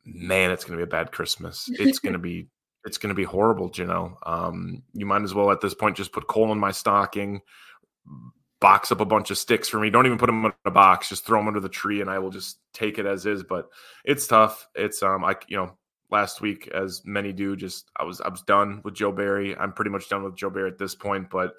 man, 0.06 0.52
it's 0.52 0.64
going 0.64 0.78
to 0.78 0.86
be 0.86 0.88
a 0.88 0.92
bad 0.92 1.12
Christmas. 1.12 1.68
It's 1.74 1.98
going 1.98 2.14
to 2.14 2.20
be 2.20 2.48
it's 2.86 3.00
going 3.00 3.10
to 3.10 3.16
be 3.16 3.24
horrible, 3.24 3.72
Janelle. 3.72 4.16
Um, 4.24 4.84
you 4.94 5.08
might 5.08 5.24
as 5.24 5.34
well 5.34 5.50
at 5.50 5.62
this 5.62 5.74
point 5.74 5.98
just 5.98 6.12
put 6.12 6.28
coal 6.28 6.52
in 6.52 6.60
my 6.60 6.70
stocking, 6.70 7.42
box 8.62 8.92
up 8.92 9.02
a 9.02 9.06
bunch 9.06 9.32
of 9.32 9.38
sticks 9.40 9.68
for 9.68 9.80
me. 9.80 9.90
Don't 9.90 10.06
even 10.06 10.20
put 10.20 10.28
them 10.28 10.46
in 10.46 10.54
a 10.64 10.72
box. 10.72 11.10
Just 11.10 11.26
throw 11.26 11.40
them 11.40 11.48
under 11.48 11.60
the 11.60 11.68
tree, 11.68 12.00
and 12.00 12.10
I 12.10 12.20
will 12.20 12.30
just 12.30 12.60
take 12.72 13.00
it 13.00 13.08
as 13.08 13.26
is. 13.26 13.42
But 13.44 13.68
it's 14.06 14.28
tough. 14.28 14.68
It's 14.76 15.02
um, 15.02 15.26
I 15.26 15.38
you 15.48 15.58
know 15.58 15.76
last 16.12 16.40
week, 16.40 16.68
as 16.68 17.02
many 17.04 17.34
do. 17.34 17.56
Just 17.56 17.90
I 17.98 18.04
was 18.04 18.22
I 18.22 18.30
was 18.30 18.44
done 18.44 18.82
with 18.84 18.94
Joe 18.94 19.12
Barry. 19.12 19.58
I'm 19.58 19.74
pretty 19.74 19.90
much 19.90 20.08
done 20.08 20.24
with 20.24 20.36
Joe 20.36 20.52
Barry 20.52 20.70
at 20.70 20.78
this 20.78 20.94
point. 20.94 21.32
But 21.32 21.56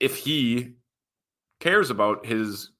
if 0.00 0.16
he 0.16 0.74
cares 1.62 1.90
about 1.90 2.26
his, 2.26 2.70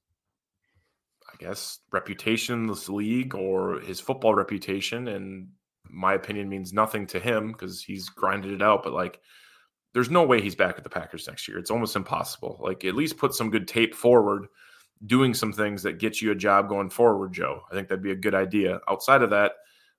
I 1.31 1.35
guess, 1.39 1.79
reputation 1.91 2.55
in 2.61 2.67
this 2.67 2.89
league 2.89 3.33
or 3.33 3.79
his 3.79 3.99
football 3.99 4.35
reputation, 4.35 5.07
and 5.07 5.47
my 5.89 6.13
opinion 6.13 6.49
means 6.49 6.73
nothing 6.73 7.07
to 7.07 7.19
him 7.19 7.51
because 7.51 7.81
he's 7.81 8.09
grinded 8.09 8.51
it 8.51 8.61
out. 8.61 8.83
But 8.83 8.93
like, 8.93 9.19
there's 9.93 10.09
no 10.09 10.23
way 10.23 10.41
he's 10.41 10.55
back 10.55 10.77
at 10.77 10.83
the 10.83 10.89
Packers 10.89 11.27
next 11.27 11.47
year. 11.47 11.57
It's 11.57 11.71
almost 11.71 11.95
impossible. 11.95 12.59
Like, 12.61 12.83
at 12.83 12.95
least 12.95 13.17
put 13.17 13.33
some 13.33 13.51
good 13.51 13.67
tape 13.67 13.95
forward, 13.95 14.47
doing 15.05 15.33
some 15.33 15.53
things 15.53 15.83
that 15.83 15.99
get 15.99 16.21
you 16.21 16.31
a 16.31 16.35
job 16.35 16.67
going 16.67 16.89
forward, 16.89 17.33
Joe. 17.33 17.61
I 17.71 17.75
think 17.75 17.87
that'd 17.87 18.03
be 18.03 18.11
a 18.11 18.15
good 18.15 18.35
idea. 18.35 18.79
Outside 18.87 19.21
of 19.21 19.29
that 19.29 19.53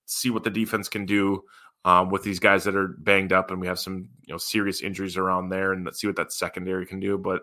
see 0.06 0.30
what 0.30 0.44
the 0.44 0.50
defense 0.50 0.88
can 0.88 1.06
do 1.06 1.42
um, 1.84 2.10
with 2.10 2.22
these 2.22 2.38
guys 2.38 2.64
that 2.64 2.76
are 2.76 2.88
banged 2.88 3.32
up, 3.32 3.50
and 3.50 3.60
we 3.60 3.66
have 3.66 3.78
some 3.78 4.08
you 4.26 4.32
know 4.32 4.38
serious 4.38 4.80
injuries 4.82 5.16
around 5.16 5.48
there, 5.48 5.72
and 5.72 5.84
let's 5.84 6.00
see 6.00 6.06
what 6.06 6.16
that 6.16 6.32
secondary 6.32 6.86
can 6.86 7.00
do. 7.00 7.18
But 7.18 7.42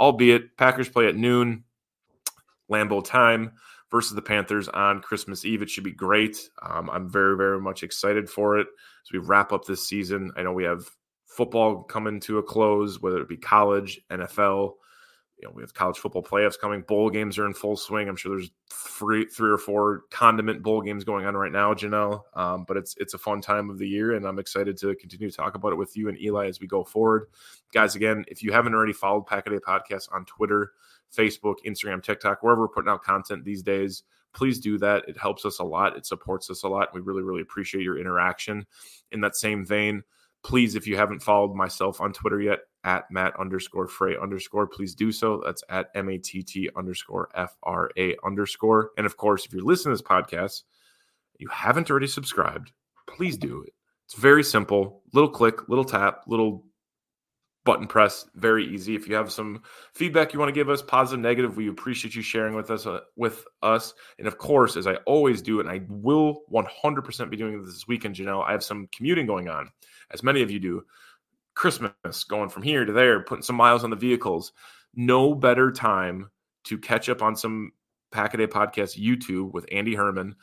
albeit 0.00 0.56
Packers 0.56 0.88
play 0.88 1.06
at 1.06 1.16
noon, 1.16 1.62
Lambeau 2.70 3.04
time 3.04 3.52
versus 3.90 4.14
the 4.14 4.22
Panthers 4.22 4.68
on 4.68 5.02
Christmas 5.02 5.44
Eve. 5.44 5.62
It 5.62 5.70
should 5.70 5.84
be 5.84 5.92
great. 5.92 6.48
Um, 6.62 6.88
I'm 6.90 7.08
very 7.08 7.36
very 7.36 7.60
much 7.60 7.82
excited 7.82 8.28
for 8.28 8.58
it 8.58 8.66
as 9.04 9.12
we 9.12 9.18
wrap 9.18 9.52
up 9.52 9.64
this 9.64 9.86
season. 9.86 10.32
I 10.36 10.42
know 10.42 10.52
we 10.52 10.64
have 10.64 10.88
football 11.26 11.82
coming 11.84 12.18
to 12.20 12.38
a 12.38 12.42
close, 12.42 13.00
whether 13.00 13.20
it 13.20 13.28
be 13.28 13.36
college, 13.36 14.00
NFL 14.10 14.72
you 15.40 15.48
know, 15.48 15.52
we 15.54 15.62
have 15.62 15.72
college 15.72 15.98
football 15.98 16.22
playoffs 16.22 16.58
coming. 16.58 16.82
Bowl 16.82 17.08
games 17.08 17.38
are 17.38 17.46
in 17.46 17.54
full 17.54 17.76
swing. 17.76 18.08
I'm 18.08 18.16
sure 18.16 18.36
there's 18.36 18.50
three, 18.70 19.24
three 19.24 19.50
or 19.50 19.56
four 19.56 20.02
condiment 20.10 20.62
bowl 20.62 20.82
games 20.82 21.02
going 21.02 21.24
on 21.24 21.34
right 21.34 21.52
now, 21.52 21.72
Janelle. 21.72 22.22
Um, 22.34 22.64
but 22.68 22.76
it's 22.76 22.94
it's 22.98 23.14
a 23.14 23.18
fun 23.18 23.40
time 23.40 23.70
of 23.70 23.78
the 23.78 23.88
year, 23.88 24.14
and 24.14 24.26
I'm 24.26 24.38
excited 24.38 24.76
to 24.78 24.94
continue 24.96 25.30
to 25.30 25.36
talk 25.36 25.54
about 25.54 25.72
it 25.72 25.76
with 25.76 25.96
you 25.96 26.08
and 26.08 26.20
Eli 26.20 26.46
as 26.48 26.60
we 26.60 26.66
go 26.66 26.84
forward, 26.84 27.28
guys. 27.72 27.96
Again, 27.96 28.24
if 28.28 28.42
you 28.42 28.52
haven't 28.52 28.74
already 28.74 28.92
followed 28.92 29.26
Pack 29.26 29.46
a 29.46 29.50
Day 29.50 29.58
Podcast 29.58 30.12
on 30.12 30.26
Twitter, 30.26 30.72
Facebook, 31.16 31.56
Instagram, 31.66 32.02
TikTok, 32.02 32.42
wherever 32.42 32.62
we're 32.62 32.68
putting 32.68 32.90
out 32.90 33.02
content 33.02 33.44
these 33.44 33.62
days, 33.62 34.02
please 34.34 34.60
do 34.60 34.76
that. 34.78 35.08
It 35.08 35.16
helps 35.16 35.46
us 35.46 35.58
a 35.58 35.64
lot. 35.64 35.96
It 35.96 36.04
supports 36.04 36.50
us 36.50 36.64
a 36.64 36.68
lot. 36.68 36.94
We 36.94 37.00
really 37.00 37.22
really 37.22 37.42
appreciate 37.42 37.82
your 37.82 37.98
interaction. 37.98 38.66
In 39.10 39.22
that 39.22 39.36
same 39.36 39.64
vein 39.64 40.02
please, 40.42 40.74
if 40.74 40.86
you 40.86 40.96
haven't 40.96 41.22
followed 41.22 41.54
myself 41.54 42.00
on 42.00 42.12
Twitter 42.12 42.40
yet, 42.40 42.60
at 42.82 43.04
Matt 43.10 43.38
underscore 43.38 43.86
Frey 43.86 44.16
underscore, 44.16 44.66
please 44.66 44.94
do 44.94 45.12
so. 45.12 45.42
That's 45.44 45.62
at 45.68 45.90
M 45.94 46.08
A 46.08 46.16
T 46.16 46.42
T 46.42 46.70
underscore 46.76 47.28
F 47.34 47.54
R 47.62 47.90
A 47.98 48.16
underscore. 48.24 48.92
And 48.96 49.04
of 49.04 49.18
course, 49.18 49.44
if 49.44 49.52
you're 49.52 49.62
listening 49.62 49.94
to 49.94 50.02
this 50.02 50.08
podcast, 50.08 50.62
you 51.38 51.48
haven't 51.48 51.90
already 51.90 52.06
subscribed, 52.06 52.72
please 53.06 53.36
do 53.36 53.62
it. 53.62 53.74
It's 54.06 54.14
very 54.14 54.42
simple. 54.42 55.02
Little 55.12 55.28
click, 55.28 55.68
little 55.68 55.84
tap, 55.84 56.22
little 56.26 56.64
button 57.70 57.86
press 57.86 58.26
very 58.34 58.66
easy. 58.66 58.94
If 58.94 59.08
you 59.08 59.14
have 59.14 59.30
some 59.30 59.62
feedback 59.94 60.32
you 60.32 60.38
want 60.38 60.48
to 60.48 60.60
give 60.60 60.68
us 60.68 60.82
positive 60.82 61.20
negative 61.20 61.56
we 61.56 61.68
appreciate 61.68 62.14
you 62.14 62.22
sharing 62.22 62.54
with 62.54 62.70
us 62.70 62.86
uh, 62.86 63.00
with 63.16 63.44
us. 63.62 63.94
And 64.18 64.26
of 64.26 64.38
course 64.38 64.76
as 64.76 64.86
i 64.86 64.94
always 65.06 65.42
do 65.42 65.60
and 65.60 65.68
i 65.68 65.80
will 65.88 66.42
100% 66.52 67.30
be 67.30 67.36
doing 67.36 67.62
this 67.64 67.74
this 67.74 67.88
weekend 67.88 68.18
know 68.24 68.42
i 68.42 68.52
have 68.52 68.64
some 68.64 68.88
commuting 68.92 69.26
going 69.26 69.48
on 69.48 69.70
as 70.10 70.22
many 70.22 70.42
of 70.42 70.50
you 70.50 70.58
do, 70.58 70.84
Christmas, 71.54 72.24
going 72.24 72.48
from 72.48 72.62
here 72.62 72.84
to 72.84 72.92
there, 72.92 73.22
putting 73.22 73.42
some 73.42 73.56
miles 73.56 73.84
on 73.84 73.90
the 73.90 73.96
vehicles. 73.96 74.52
No 74.94 75.34
better 75.34 75.70
time 75.70 76.30
to 76.64 76.78
catch 76.78 77.08
up 77.08 77.22
on 77.22 77.36
some 77.36 77.72
Pack 78.10 78.34
a 78.34 78.38
Day 78.38 78.46
podcast 78.46 79.00
YouTube 79.00 79.52
with 79.52 79.66
Andy 79.70 79.94
Herman 79.94 80.34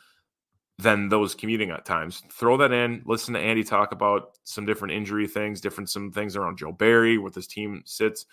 than 0.78 1.08
those 1.08 1.34
commuting 1.34 1.70
at 1.70 1.84
times. 1.84 2.22
Throw 2.30 2.56
that 2.58 2.72
in, 2.72 3.02
listen 3.04 3.34
to 3.34 3.40
Andy 3.40 3.64
talk 3.64 3.92
about 3.92 4.38
some 4.44 4.64
different 4.64 4.94
injury 4.94 5.26
things, 5.26 5.60
different 5.60 5.90
some 5.90 6.12
things 6.12 6.36
around 6.36 6.58
Joe 6.58 6.72
Barry, 6.72 7.18
where 7.18 7.32
this 7.32 7.48
team 7.48 7.82
sits. 7.84 8.26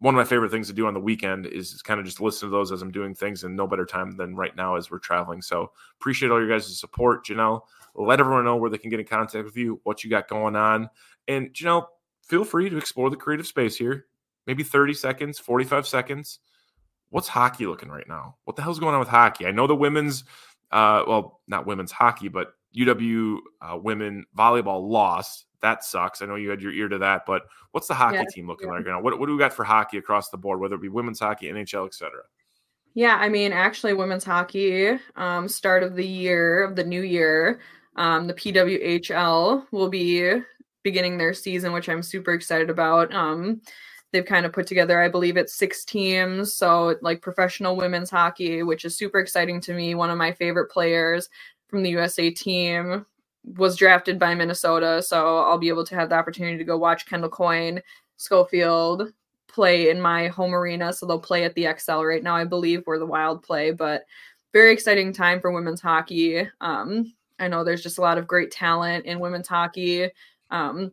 One 0.00 0.12
of 0.12 0.16
my 0.18 0.24
favorite 0.24 0.50
things 0.50 0.66
to 0.66 0.72
do 0.72 0.88
on 0.88 0.94
the 0.94 1.00
weekend 1.00 1.46
is 1.46 1.80
kind 1.82 2.00
of 2.00 2.04
just 2.04 2.20
listen 2.20 2.48
to 2.48 2.52
those 2.52 2.72
as 2.72 2.82
I'm 2.82 2.90
doing 2.90 3.14
things, 3.14 3.44
and 3.44 3.56
no 3.56 3.68
better 3.68 3.86
time 3.86 4.16
than 4.16 4.34
right 4.34 4.54
now 4.56 4.74
as 4.74 4.90
we're 4.90 4.98
traveling. 4.98 5.40
So 5.40 5.70
appreciate 6.00 6.32
all 6.32 6.40
your 6.40 6.48
guys' 6.48 6.78
support, 6.78 7.24
Janelle. 7.24 7.62
Let 7.94 8.18
everyone 8.18 8.44
know 8.44 8.56
where 8.56 8.70
they 8.70 8.78
can 8.78 8.90
get 8.90 8.98
in 8.98 9.06
contact 9.06 9.44
with 9.44 9.56
you, 9.56 9.80
what 9.84 10.02
you 10.02 10.10
got 10.10 10.26
going 10.26 10.56
on. 10.56 10.90
And, 11.28 11.58
know, 11.64 11.86
feel 12.26 12.44
free 12.44 12.68
to 12.68 12.76
explore 12.76 13.08
the 13.08 13.16
creative 13.16 13.46
space 13.46 13.76
here. 13.76 14.06
Maybe 14.48 14.64
30 14.64 14.94
seconds, 14.94 15.38
45 15.38 15.86
seconds. 15.86 16.40
What's 17.10 17.28
hockey 17.28 17.66
looking 17.66 17.88
right 17.88 18.08
now? 18.08 18.34
What 18.44 18.56
the 18.56 18.62
hell's 18.62 18.80
going 18.80 18.94
on 18.94 19.00
with 19.00 19.08
hockey? 19.08 19.46
I 19.46 19.52
know 19.52 19.68
the 19.68 19.76
women's, 19.76 20.24
uh, 20.70 21.04
well, 21.06 21.40
not 21.46 21.66
women's 21.66 21.92
hockey, 21.92 22.28
but 22.28 22.54
UW 22.76 23.38
uh, 23.60 23.76
women 23.76 24.24
volleyball 24.36 24.88
lost. 24.88 25.46
That 25.62 25.84
sucks. 25.84 26.20
I 26.20 26.26
know 26.26 26.34
you 26.34 26.50
had 26.50 26.60
your 26.60 26.72
ear 26.72 26.88
to 26.88 26.98
that, 26.98 27.24
but 27.26 27.42
what's 27.72 27.88
the 27.88 27.94
hockey 27.94 28.16
yeah, 28.16 28.24
team 28.30 28.46
looking 28.46 28.68
yeah. 28.68 28.74
like 28.74 28.86
right 28.86 28.92
now? 28.92 29.00
What, 29.00 29.18
what 29.18 29.26
do 29.26 29.32
we 29.32 29.38
got 29.38 29.52
for 29.52 29.64
hockey 29.64 29.96
across 29.96 30.28
the 30.28 30.36
board, 30.36 30.60
whether 30.60 30.74
it 30.74 30.82
be 30.82 30.88
women's 30.88 31.20
hockey, 31.20 31.46
NHL, 31.46 31.86
etc.? 31.86 32.22
Yeah, 32.94 33.16
I 33.16 33.28
mean, 33.28 33.52
actually, 33.52 33.94
women's 33.94 34.24
hockey, 34.24 34.98
um, 35.16 35.48
start 35.48 35.82
of 35.82 35.96
the 35.96 36.06
year, 36.06 36.62
of 36.62 36.76
the 36.76 36.84
new 36.84 37.02
year, 37.02 37.60
um, 37.96 38.26
the 38.26 38.34
PWHL 38.34 39.66
will 39.72 39.88
be 39.88 40.40
beginning 40.84 41.18
their 41.18 41.34
season, 41.34 41.72
which 41.72 41.88
I'm 41.88 42.02
super 42.02 42.32
excited 42.32 42.70
about. 42.70 43.12
Um, 43.12 43.62
they've 44.14 44.24
kind 44.24 44.46
of 44.46 44.52
put 44.52 44.66
together, 44.66 45.00
I 45.00 45.08
believe 45.08 45.36
it's 45.36 45.52
six 45.52 45.84
teams. 45.84 46.54
So, 46.54 46.96
like 47.02 47.20
professional 47.20 47.76
women's 47.76 48.10
hockey, 48.10 48.62
which 48.62 48.84
is 48.84 48.96
super 48.96 49.18
exciting 49.18 49.60
to 49.62 49.74
me. 49.74 49.94
One 49.94 50.08
of 50.08 50.16
my 50.16 50.32
favorite 50.32 50.70
players 50.70 51.28
from 51.68 51.82
the 51.82 51.90
USA 51.90 52.30
team 52.30 53.04
was 53.44 53.76
drafted 53.76 54.18
by 54.18 54.34
Minnesota. 54.34 55.02
So, 55.02 55.38
I'll 55.38 55.58
be 55.58 55.68
able 55.68 55.84
to 55.84 55.96
have 55.96 56.08
the 56.08 56.14
opportunity 56.14 56.56
to 56.56 56.64
go 56.64 56.78
watch 56.78 57.06
Kendall 57.06 57.28
Coyne, 57.28 57.82
Schofield 58.16 59.12
play 59.48 59.90
in 59.90 60.00
my 60.00 60.28
home 60.28 60.54
arena. 60.54 60.92
So, 60.92 61.06
they'll 61.06 61.18
play 61.18 61.44
at 61.44 61.54
the 61.56 61.64
Xcel 61.64 62.08
right 62.08 62.22
now, 62.22 62.36
I 62.36 62.44
believe, 62.44 62.82
where 62.84 63.00
the 63.00 63.06
Wild 63.06 63.42
play. 63.42 63.72
But 63.72 64.04
very 64.52 64.72
exciting 64.72 65.12
time 65.12 65.40
for 65.40 65.50
women's 65.50 65.80
hockey. 65.80 66.48
Um, 66.60 67.12
I 67.40 67.48
know 67.48 67.64
there's 67.64 67.82
just 67.82 67.98
a 67.98 68.02
lot 68.02 68.18
of 68.18 68.28
great 68.28 68.52
talent 68.52 69.06
in 69.06 69.18
women's 69.18 69.48
hockey. 69.48 70.08
Um, 70.52 70.92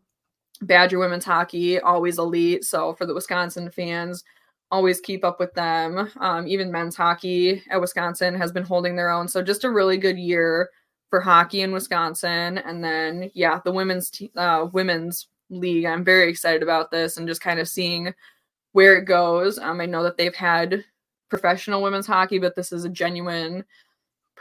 Badger 0.62 1.00
women's 1.00 1.26
hockey, 1.26 1.80
always 1.80 2.18
elite. 2.20 2.64
So 2.66 2.94
for 2.94 3.06
the 3.06 3.14
Wisconsin 3.14 3.70
fans, 3.72 4.24
always 4.70 5.02
keep 5.02 5.24
up 5.26 5.40
with 5.40 5.54
them. 5.54 6.10
Um, 6.20 6.48
even 6.48 6.72
men's 6.72 6.96
hockey 6.96 7.64
at 7.70 7.82
Wisconsin 7.82 8.36
has 8.36 8.52
been 8.52 8.64
holding 8.64 8.96
their 8.96 9.10
own. 9.10 9.28
So 9.28 9.42
just 9.42 9.64
a 9.64 9.70
really 9.70 9.98
good 9.98 10.18
year 10.18 10.70
for 11.10 11.20
hockey 11.20 11.62
in 11.62 11.72
Wisconsin. 11.72 12.60
And 12.60 12.84
then 12.84 13.30
yeah, 13.34 13.60
the 13.64 13.72
women's 13.72 14.22
uh, 14.38 14.68
women's 14.72 15.28
league. 15.50 15.86
I'm 15.86 16.04
very 16.04 16.30
excited 16.30 16.64
about 16.64 16.92
this 16.92 17.18
and 17.18 17.28
just 17.28 17.42
kind 17.42 17.60
of 17.60 17.68
seeing 17.68 18.14
where 18.72 18.98
it 18.98 19.06
goes. 19.06 19.60
Um, 19.60 19.82
I 19.82 19.86
know 19.86 20.04
that 20.04 20.18
they've 20.18 20.34
had 20.34 20.86
professional 21.30 21.82
women's 21.82 22.08
hockey, 22.08 22.40
but 22.40 22.56
this 22.56 22.72
is 22.72 22.86
a 22.86 22.90
genuine 22.90 23.66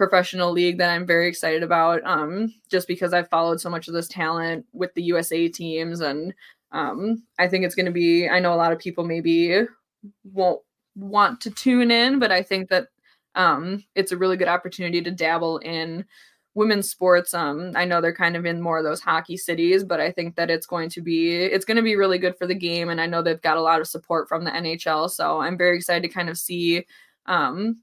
professional 0.01 0.51
league 0.51 0.79
that 0.79 0.91
I'm 0.91 1.05
very 1.05 1.29
excited 1.29 1.63
about. 1.63 2.01
Um, 2.07 2.55
just 2.71 2.89
because 2.89 3.13
I've 3.13 3.29
followed 3.29 3.61
so 3.61 3.69
much 3.69 3.87
of 3.87 3.93
this 3.93 4.09
talent 4.09 4.65
with 4.73 4.95
the 4.95 5.03
USA 5.03 5.47
teams, 5.47 6.01
and 6.01 6.33
um, 6.73 7.23
I 7.39 7.49
think 7.49 7.67
it's 7.67 7.75
going 7.75 7.85
to 7.85 7.93
be. 7.93 8.27
I 8.27 8.41
know 8.41 8.55
a 8.55 8.57
lot 8.57 8.73
of 8.73 8.79
people 8.79 9.05
maybe 9.05 9.67
won't 10.25 10.63
want 10.97 11.43
to 11.43 11.51
tune 11.51 11.91
in, 11.91 12.19
but 12.19 12.33
I 12.33 12.43
think 12.43 12.71
that 12.71 12.89
um, 13.35 13.85
it's 13.95 14.11
a 14.11 14.17
really 14.17 14.39
good 14.39 14.49
opportunity 14.49 15.03
to 15.03 15.11
dabble 15.11 15.59
in 15.59 16.07
women's 16.55 16.91
sports 16.91 17.33
um 17.33 17.71
i 17.77 17.85
know 17.85 18.01
they're 18.01 18.13
kind 18.13 18.35
of 18.35 18.45
in 18.45 18.61
more 18.61 18.79
of 18.79 18.83
those 18.83 19.01
hockey 19.01 19.37
cities 19.37 19.85
but 19.85 20.01
i 20.01 20.11
think 20.11 20.35
that 20.35 20.51
it's 20.51 20.67
going 20.67 20.89
to 20.89 21.01
be 21.01 21.37
it's 21.37 21.65
going 21.65 21.77
to 21.77 21.83
be 21.83 21.95
really 21.95 22.19
good 22.19 22.37
for 22.37 22.45
the 22.45 22.55
game 22.55 22.89
and 22.89 23.01
i 23.01 23.07
know 23.07 23.23
they've 23.23 23.41
got 23.41 23.57
a 23.57 23.63
lot 23.63 23.81
of 23.81 23.87
support 23.87 24.29
from 24.29 24.43
the 24.43 24.51
nhl 24.51 25.09
so 25.09 25.41
i'm 25.41 25.57
very 25.57 25.77
excited 25.77 26.03
to 26.03 26.13
kind 26.13 26.29
of 26.29 26.37
see 26.37 26.85
um 27.27 27.79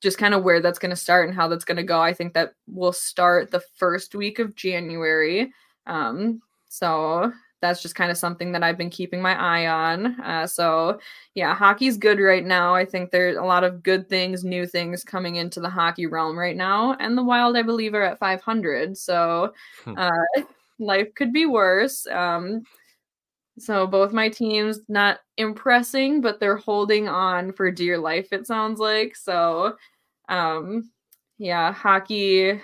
just 0.00 0.18
kind 0.18 0.34
of 0.34 0.42
where 0.42 0.60
that's 0.60 0.78
going 0.78 0.90
to 0.90 0.96
start 0.96 1.28
and 1.28 1.36
how 1.36 1.48
that's 1.48 1.64
going 1.64 1.76
to 1.76 1.82
go 1.82 2.00
i 2.00 2.12
think 2.12 2.34
that 2.34 2.54
will 2.66 2.92
start 2.92 3.50
the 3.50 3.62
first 3.76 4.14
week 4.14 4.38
of 4.38 4.54
january 4.54 5.52
um 5.86 6.40
so 6.68 7.32
that's 7.60 7.82
just 7.82 7.94
kind 7.94 8.10
of 8.10 8.16
something 8.16 8.52
that 8.52 8.62
I've 8.62 8.78
been 8.78 8.90
keeping 8.90 9.20
my 9.20 9.34
eye 9.34 9.66
on. 9.66 10.20
Uh, 10.20 10.46
so, 10.46 11.00
yeah, 11.34 11.54
hockey's 11.54 11.96
good 11.96 12.20
right 12.20 12.44
now. 12.44 12.74
I 12.74 12.84
think 12.84 13.10
there's 13.10 13.36
a 13.36 13.42
lot 13.42 13.64
of 13.64 13.82
good 13.82 14.08
things, 14.08 14.44
new 14.44 14.66
things 14.66 15.02
coming 15.02 15.36
into 15.36 15.60
the 15.60 15.68
hockey 15.68 16.06
realm 16.06 16.38
right 16.38 16.56
now. 16.56 16.94
And 17.00 17.18
the 17.18 17.24
Wild, 17.24 17.56
I 17.56 17.62
believe, 17.62 17.94
are 17.94 18.02
at 18.02 18.18
500. 18.18 18.96
So, 18.96 19.52
hmm. 19.84 19.94
uh, 19.96 20.42
life 20.78 21.12
could 21.14 21.32
be 21.32 21.46
worse. 21.46 22.06
Um, 22.06 22.62
so, 23.58 23.86
both 23.86 24.12
my 24.12 24.28
teams 24.28 24.80
not 24.88 25.20
impressing, 25.36 26.20
but 26.20 26.40
they're 26.40 26.56
holding 26.56 27.08
on 27.08 27.52
for 27.52 27.70
dear 27.70 27.98
life, 27.98 28.32
it 28.32 28.46
sounds 28.46 28.80
like. 28.80 29.16
So, 29.16 29.76
um, 30.28 30.90
yeah, 31.38 31.72
hockey. 31.72 32.60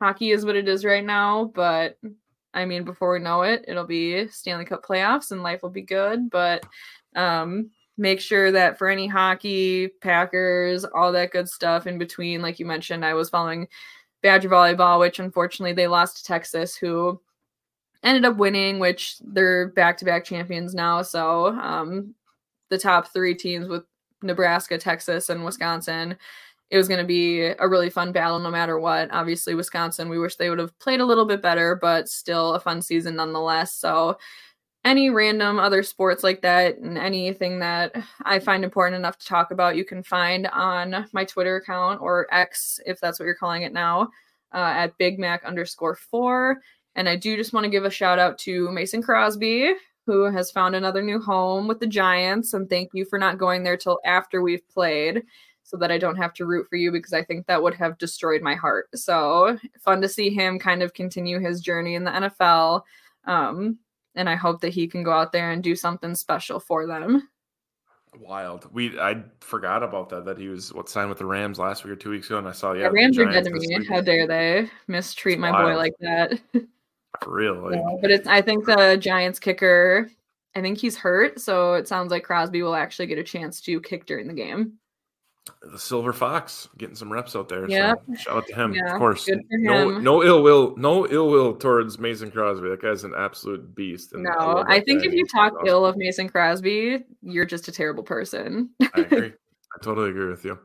Hockey 0.00 0.30
is 0.30 0.44
what 0.44 0.56
it 0.56 0.68
is 0.68 0.84
right 0.84 1.04
now, 1.04 1.50
but 1.54 1.98
I 2.52 2.64
mean, 2.64 2.84
before 2.84 3.12
we 3.12 3.18
know 3.18 3.42
it, 3.42 3.64
it'll 3.68 3.86
be 3.86 4.28
Stanley 4.28 4.64
Cup 4.64 4.84
playoffs 4.84 5.30
and 5.30 5.42
life 5.42 5.62
will 5.62 5.70
be 5.70 5.82
good. 5.82 6.30
But 6.30 6.64
um, 7.14 7.70
make 7.98 8.20
sure 8.20 8.50
that 8.52 8.78
for 8.78 8.88
any 8.88 9.06
hockey, 9.06 9.88
Packers, 10.00 10.84
all 10.84 11.12
that 11.12 11.32
good 11.32 11.48
stuff 11.48 11.86
in 11.86 11.98
between, 11.98 12.42
like 12.42 12.58
you 12.58 12.66
mentioned, 12.66 13.04
I 13.04 13.14
was 13.14 13.30
following 13.30 13.68
Badger 14.22 14.48
volleyball, 14.48 14.98
which 14.98 15.18
unfortunately 15.18 15.74
they 15.74 15.86
lost 15.86 16.18
to 16.18 16.24
Texas, 16.24 16.76
who 16.76 17.20
ended 18.02 18.24
up 18.24 18.36
winning, 18.36 18.78
which 18.78 19.16
they're 19.20 19.68
back 19.68 19.96
to 19.98 20.04
back 20.04 20.24
champions 20.24 20.74
now. 20.74 21.02
So 21.02 21.48
um, 21.48 22.14
the 22.70 22.78
top 22.78 23.12
three 23.12 23.34
teams 23.34 23.68
with 23.68 23.84
Nebraska, 24.22 24.78
Texas, 24.78 25.28
and 25.28 25.44
Wisconsin 25.44 26.16
it 26.70 26.76
was 26.76 26.88
going 26.88 27.00
to 27.00 27.06
be 27.06 27.42
a 27.42 27.68
really 27.68 27.90
fun 27.90 28.12
battle 28.12 28.38
no 28.38 28.50
matter 28.50 28.78
what. 28.78 29.08
Obviously, 29.12 29.54
Wisconsin, 29.54 30.08
we 30.08 30.18
wish 30.18 30.36
they 30.36 30.50
would 30.50 30.58
have 30.58 30.76
played 30.78 31.00
a 31.00 31.04
little 31.04 31.24
bit 31.24 31.40
better, 31.40 31.76
but 31.80 32.08
still 32.08 32.54
a 32.54 32.60
fun 32.60 32.82
season 32.82 33.16
nonetheless. 33.16 33.72
So, 33.72 34.18
any 34.84 35.10
random 35.10 35.58
other 35.58 35.82
sports 35.82 36.22
like 36.22 36.42
that 36.42 36.78
and 36.78 36.96
anything 36.96 37.58
that 37.58 37.92
I 38.22 38.38
find 38.38 38.62
important 38.62 38.96
enough 38.96 39.18
to 39.18 39.26
talk 39.26 39.50
about, 39.50 39.76
you 39.76 39.84
can 39.84 40.02
find 40.02 40.46
on 40.48 41.06
my 41.12 41.24
Twitter 41.24 41.56
account 41.56 42.00
or 42.00 42.32
X, 42.32 42.78
if 42.86 43.00
that's 43.00 43.18
what 43.18 43.26
you're 43.26 43.34
calling 43.34 43.62
it 43.62 43.72
now, 43.72 44.10
uh, 44.54 44.72
at 44.76 44.96
Big 44.96 45.18
Mac 45.18 45.44
underscore 45.44 45.96
four. 45.96 46.60
And 46.96 47.08
I 47.08 47.14
do 47.14 47.36
just 47.36 47.52
want 47.52 47.64
to 47.64 47.70
give 47.70 47.84
a 47.84 47.90
shout 47.90 48.18
out 48.18 48.38
to 48.38 48.70
Mason 48.72 49.02
Crosby, 49.02 49.74
who 50.06 50.24
has 50.24 50.50
found 50.50 50.74
another 50.74 51.02
new 51.02 51.20
home 51.20 51.68
with 51.68 51.78
the 51.78 51.86
Giants. 51.86 52.54
And 52.54 52.68
thank 52.68 52.90
you 52.94 53.04
for 53.04 53.18
not 53.18 53.38
going 53.38 53.62
there 53.62 53.76
till 53.76 54.00
after 54.04 54.40
we've 54.40 54.66
played 54.68 55.22
so 55.62 55.76
that 55.76 55.90
I 55.92 55.98
don't 55.98 56.16
have 56.16 56.32
to 56.34 56.46
root 56.46 56.66
for 56.68 56.76
you 56.76 56.90
because 56.90 57.12
I 57.12 57.22
think 57.22 57.46
that 57.46 57.62
would 57.62 57.74
have 57.74 57.98
destroyed 57.98 58.40
my 58.40 58.54
heart. 58.54 58.88
So 58.94 59.58
fun 59.78 60.00
to 60.00 60.08
see 60.08 60.30
him 60.30 60.58
kind 60.58 60.82
of 60.82 60.94
continue 60.94 61.38
his 61.38 61.60
journey 61.60 61.96
in 61.96 62.04
the 62.04 62.12
NFL. 62.12 62.82
Um, 63.26 63.78
and 64.14 64.30
I 64.30 64.36
hope 64.36 64.62
that 64.62 64.72
he 64.72 64.86
can 64.86 65.02
go 65.02 65.12
out 65.12 65.32
there 65.32 65.50
and 65.50 65.62
do 65.62 65.76
something 65.76 66.14
special 66.14 66.60
for 66.60 66.86
them. 66.86 67.28
Wild. 68.18 68.72
We 68.72 68.98
I 68.98 69.22
forgot 69.40 69.82
about 69.82 70.08
that 70.08 70.24
that 70.24 70.38
he 70.38 70.48
was 70.48 70.72
what 70.72 70.88
signed 70.88 71.10
with 71.10 71.18
the 71.18 71.26
Rams 71.26 71.58
last 71.58 71.84
week 71.84 71.92
or 71.92 71.96
two 71.96 72.08
weeks 72.08 72.28
ago, 72.28 72.38
and 72.38 72.48
I 72.48 72.52
saw 72.52 72.72
yeah. 72.72 72.88
The 72.88 72.92
Rams 72.92 73.18
are 73.18 73.26
dead 73.26 73.44
to 73.44 73.50
me. 73.50 73.84
How 73.86 74.00
dare 74.00 74.26
they 74.26 74.70
mistreat 74.86 75.34
it's 75.34 75.40
my 75.40 75.50
wild. 75.50 75.68
boy 75.68 75.76
like 75.76 75.92
that? 76.00 76.40
For 77.22 77.34
real, 77.34 77.54
like... 77.54 77.74
yeah, 77.74 77.96
but 78.00 78.10
it's. 78.10 78.26
I 78.26 78.42
think 78.42 78.66
the 78.66 78.96
Giants 78.96 79.38
kicker. 79.38 80.10
I 80.54 80.62
think 80.62 80.78
he's 80.78 80.96
hurt, 80.96 81.38
so 81.40 81.74
it 81.74 81.86
sounds 81.86 82.10
like 82.10 82.24
Crosby 82.24 82.62
will 82.62 82.74
actually 82.74 83.06
get 83.06 83.18
a 83.18 83.24
chance 83.24 83.60
to 83.62 83.80
kick 83.80 84.06
during 84.06 84.26
the 84.26 84.34
game 84.34 84.78
the 85.62 85.78
Silver 85.78 86.12
Fox 86.12 86.68
getting 86.76 86.94
some 86.94 87.12
reps 87.12 87.36
out 87.36 87.48
there. 87.48 87.68
Yeah, 87.68 87.94
so 88.08 88.14
shout 88.14 88.36
out 88.36 88.46
to 88.46 88.54
him, 88.54 88.74
yeah, 88.74 88.92
of 88.92 88.98
course. 88.98 89.28
No, 89.50 89.98
no 89.98 90.22
ill 90.22 90.42
will, 90.42 90.76
no 90.76 91.06
ill 91.06 91.28
will 91.28 91.54
towards 91.54 91.98
Mason 91.98 92.30
Crosby. 92.30 92.68
That 92.68 92.82
guy's 92.82 93.04
an 93.04 93.12
absolute 93.16 93.74
beast. 93.74 94.12
no, 94.14 94.30
I, 94.30 94.76
I 94.76 94.80
think 94.80 95.04
if 95.04 95.12
you 95.12 95.24
talk 95.26 95.54
awesome. 95.54 95.66
ill 95.66 95.86
of 95.86 95.96
Mason 95.96 96.28
Crosby, 96.28 97.04
you're 97.22 97.44
just 97.44 97.68
a 97.68 97.72
terrible 97.72 98.02
person. 98.02 98.70
I 98.80 99.00
agree. 99.00 99.32
I 99.76 99.84
totally 99.84 100.10
agree 100.10 100.30
with 100.30 100.44
you. 100.44 100.58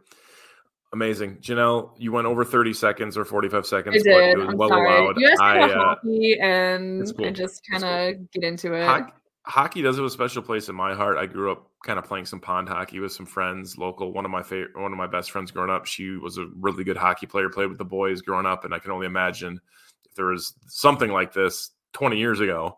Amazing, 0.93 1.37
Janelle. 1.37 1.91
You 1.97 2.11
went 2.11 2.27
over 2.27 2.43
thirty 2.43 2.73
seconds 2.73 3.17
or 3.17 3.23
forty-five 3.23 3.65
seconds. 3.65 3.95
I 3.95 4.03
did. 4.03 4.39
I'm 4.39 4.57
well 4.57 4.69
sorry. 4.69 4.87
allowed. 4.87 5.17
You 5.17 5.27
asked 5.27 5.39
about 5.39 5.71
uh, 5.71 5.77
hockey, 5.77 6.37
and 6.41 7.15
cool. 7.15 7.27
I 7.27 7.31
just 7.31 7.61
kind 7.69 7.83
of 7.83 8.15
cool. 8.15 8.27
get 8.33 8.43
into 8.43 8.73
it. 8.73 8.83
Hockey, 8.83 9.13
hockey 9.45 9.81
does 9.81 9.95
have 9.95 10.05
a 10.05 10.09
special 10.09 10.41
place 10.41 10.67
in 10.67 10.75
my 10.75 10.93
heart. 10.93 11.17
I 11.17 11.27
grew 11.27 11.51
up 11.51 11.71
kind 11.85 11.97
of 11.97 12.05
playing 12.05 12.25
some 12.25 12.41
pond 12.41 12.67
hockey 12.67 12.99
with 12.99 13.13
some 13.13 13.25
friends, 13.25 13.77
local. 13.77 14.11
One 14.11 14.25
of 14.25 14.31
my 14.31 14.43
favorite, 14.43 14.77
one 14.77 14.91
of 14.91 14.97
my 14.97 15.07
best 15.07 15.31
friends 15.31 15.49
growing 15.49 15.69
up, 15.69 15.85
she 15.85 16.09
was 16.17 16.37
a 16.37 16.47
really 16.59 16.83
good 16.83 16.97
hockey 16.97 17.25
player, 17.25 17.49
played 17.49 17.69
with 17.69 17.77
the 17.77 17.85
boys 17.85 18.21
growing 18.21 18.45
up, 18.45 18.65
and 18.65 18.73
I 18.73 18.79
can 18.79 18.91
only 18.91 19.07
imagine 19.07 19.61
if 20.05 20.15
there 20.15 20.25
was 20.25 20.53
something 20.67 21.09
like 21.09 21.33
this 21.33 21.71
20 21.93 22.17
years 22.17 22.39
ago, 22.41 22.77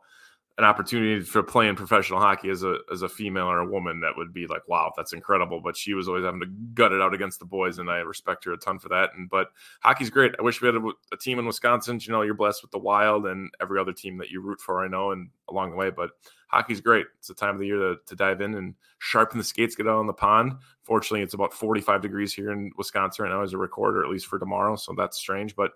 an 0.59 0.65
opportunity 0.65 1.19
for 1.21 1.41
playing 1.41 1.75
professional 1.75 2.19
hockey 2.19 2.49
as 2.49 2.61
a 2.61 2.77
as 2.91 3.01
a 3.01 3.09
female 3.09 3.47
or 3.47 3.59
a 3.59 3.67
woman 3.67 4.01
that 4.01 4.15
would 4.15 4.31
be 4.31 4.45
like 4.45 4.61
wow 4.67 4.91
that's 4.95 5.11
incredible. 5.11 5.59
But 5.59 5.75
she 5.75 5.95
was 5.95 6.07
always 6.07 6.25
having 6.25 6.41
to 6.41 6.45
gut 6.75 6.91
it 6.91 7.01
out 7.01 7.13
against 7.13 7.39
the 7.39 7.45
boys 7.45 7.79
and 7.79 7.89
i 7.89 7.97
respect 7.97 8.45
her 8.45 8.53
a 8.53 8.57
ton 8.57 8.77
for 8.77 8.89
that. 8.89 9.11
And 9.15 9.29
but 9.29 9.47
hockey's 9.81 10.11
great. 10.11 10.33
I 10.37 10.43
wish 10.43 10.61
we 10.61 10.67
had 10.67 10.75
a, 10.75 10.91
a 11.11 11.17
team 11.17 11.39
in 11.39 11.47
wisconsin. 11.47 11.99
You 12.01 12.11
know 12.11 12.21
you're 12.21 12.35
blessed 12.35 12.61
with 12.61 12.71
the 12.71 12.77
wild 12.77 13.25
and 13.25 13.49
every 13.59 13.79
other 13.79 13.93
team 13.93 14.17
that 14.19 14.29
you 14.29 14.41
root 14.41 14.61
for 14.61 14.83
i 14.83 14.87
know 14.87 15.11
and 15.11 15.29
along 15.49 15.71
the 15.71 15.75
way 15.75 15.89
but 15.89 16.11
hockey's 16.49 16.81
great. 16.81 17.07
It's 17.17 17.29
the 17.29 17.33
time 17.33 17.55
of 17.55 17.59
the 17.59 17.65
year 17.65 17.79
to, 17.79 17.95
to 18.05 18.15
dive 18.15 18.39
in 18.39 18.53
and 18.53 18.75
sharpen 18.99 19.39
the 19.39 19.43
skates 19.43 19.75
get 19.75 19.87
out 19.87 19.97
on 19.97 20.05
the 20.05 20.13
pond. 20.13 20.53
Fortunately 20.83 21.23
it's 21.23 21.33
about 21.33 21.51
45 21.51 21.99
degrees 21.99 22.31
here 22.31 22.51
in 22.51 22.71
wisconsin 22.77 23.23
right 23.23 23.31
now 23.31 23.41
as 23.41 23.53
a 23.53 23.57
recorder 23.57 24.03
at 24.03 24.11
least 24.11 24.27
for 24.27 24.37
tomorrow 24.37 24.75
so 24.75 24.93
that's 24.95 25.17
strange. 25.17 25.55
But 25.55 25.71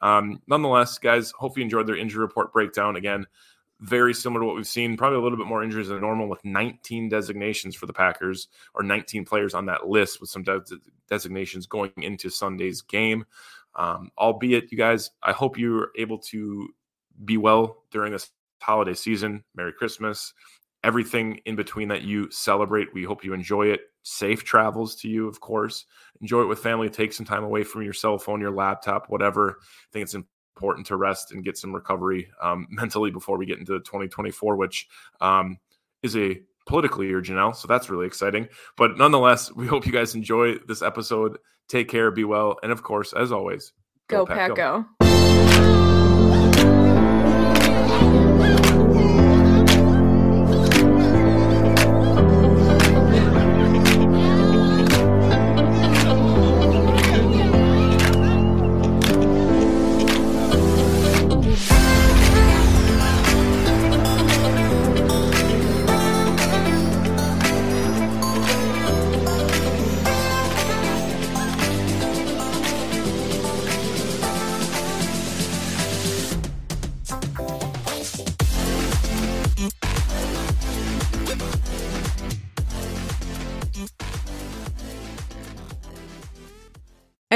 um, 0.00 0.40
nonetheless 0.46 0.98
guys 0.98 1.32
hope 1.32 1.58
you 1.58 1.62
enjoyed 1.62 1.86
their 1.86 1.96
injury 1.96 2.22
report 2.22 2.50
breakdown. 2.50 2.96
Again 2.96 3.26
very 3.82 4.14
similar 4.14 4.40
to 4.40 4.46
what 4.46 4.54
we've 4.54 4.66
seen, 4.66 4.96
probably 4.96 5.18
a 5.18 5.20
little 5.20 5.36
bit 5.36 5.46
more 5.46 5.62
injuries 5.62 5.88
than 5.88 6.00
normal 6.00 6.28
with 6.28 6.44
19 6.44 7.08
designations 7.08 7.74
for 7.74 7.86
the 7.86 7.92
Packers 7.92 8.46
or 8.74 8.82
19 8.84 9.24
players 9.24 9.54
on 9.54 9.66
that 9.66 9.88
list 9.88 10.20
with 10.20 10.30
some 10.30 10.44
de- 10.44 10.62
designations 11.10 11.66
going 11.66 11.92
into 11.96 12.30
Sunday's 12.30 12.80
game. 12.80 13.24
Um, 13.74 14.10
albeit, 14.16 14.70
you 14.70 14.78
guys, 14.78 15.10
I 15.22 15.32
hope 15.32 15.58
you're 15.58 15.90
able 15.96 16.18
to 16.18 16.68
be 17.24 17.36
well 17.36 17.82
during 17.90 18.12
this 18.12 18.30
holiday 18.60 18.94
season. 18.94 19.42
Merry 19.54 19.72
Christmas. 19.72 20.32
Everything 20.84 21.40
in 21.44 21.56
between 21.56 21.88
that 21.88 22.02
you 22.02 22.30
celebrate, 22.30 22.94
we 22.94 23.04
hope 23.04 23.24
you 23.24 23.34
enjoy 23.34 23.66
it. 23.66 23.80
Safe 24.02 24.44
travels 24.44 24.94
to 24.96 25.08
you, 25.08 25.28
of 25.28 25.40
course. 25.40 25.86
Enjoy 26.20 26.42
it 26.42 26.46
with 26.46 26.58
family. 26.58 26.88
Take 26.88 27.12
some 27.12 27.26
time 27.26 27.44
away 27.44 27.64
from 27.64 27.82
your 27.82 27.92
cell 27.92 28.18
phone, 28.18 28.40
your 28.40 28.50
laptop, 28.50 29.08
whatever. 29.08 29.58
I 29.60 29.92
think 29.92 30.04
it's 30.04 30.16
important 30.62 30.86
to 30.86 30.96
rest 30.96 31.32
and 31.32 31.42
get 31.42 31.58
some 31.58 31.74
recovery 31.74 32.30
um, 32.40 32.68
mentally 32.70 33.10
before 33.10 33.36
we 33.36 33.46
get 33.46 33.58
into 33.58 33.78
2024, 33.80 34.56
which 34.56 34.86
um, 35.20 35.58
is 36.02 36.16
a 36.16 36.40
political 36.66 37.02
year, 37.02 37.20
Janelle. 37.20 37.56
So 37.56 37.66
that's 37.66 37.90
really 37.90 38.06
exciting. 38.06 38.48
But 38.76 38.96
nonetheless, 38.96 39.52
we 39.52 39.66
hope 39.66 39.86
you 39.86 39.92
guys 39.92 40.14
enjoy 40.14 40.58
this 40.68 40.80
episode. 40.80 41.38
Take 41.68 41.88
care, 41.88 42.10
be 42.12 42.24
well, 42.24 42.58
and 42.62 42.70
of 42.70 42.82
course, 42.82 43.12
as 43.12 43.32
always, 43.32 43.72
go, 44.08 44.24
go 44.24 44.34
Pack, 44.34 44.48
go. 44.50 44.54
go. 44.54 45.01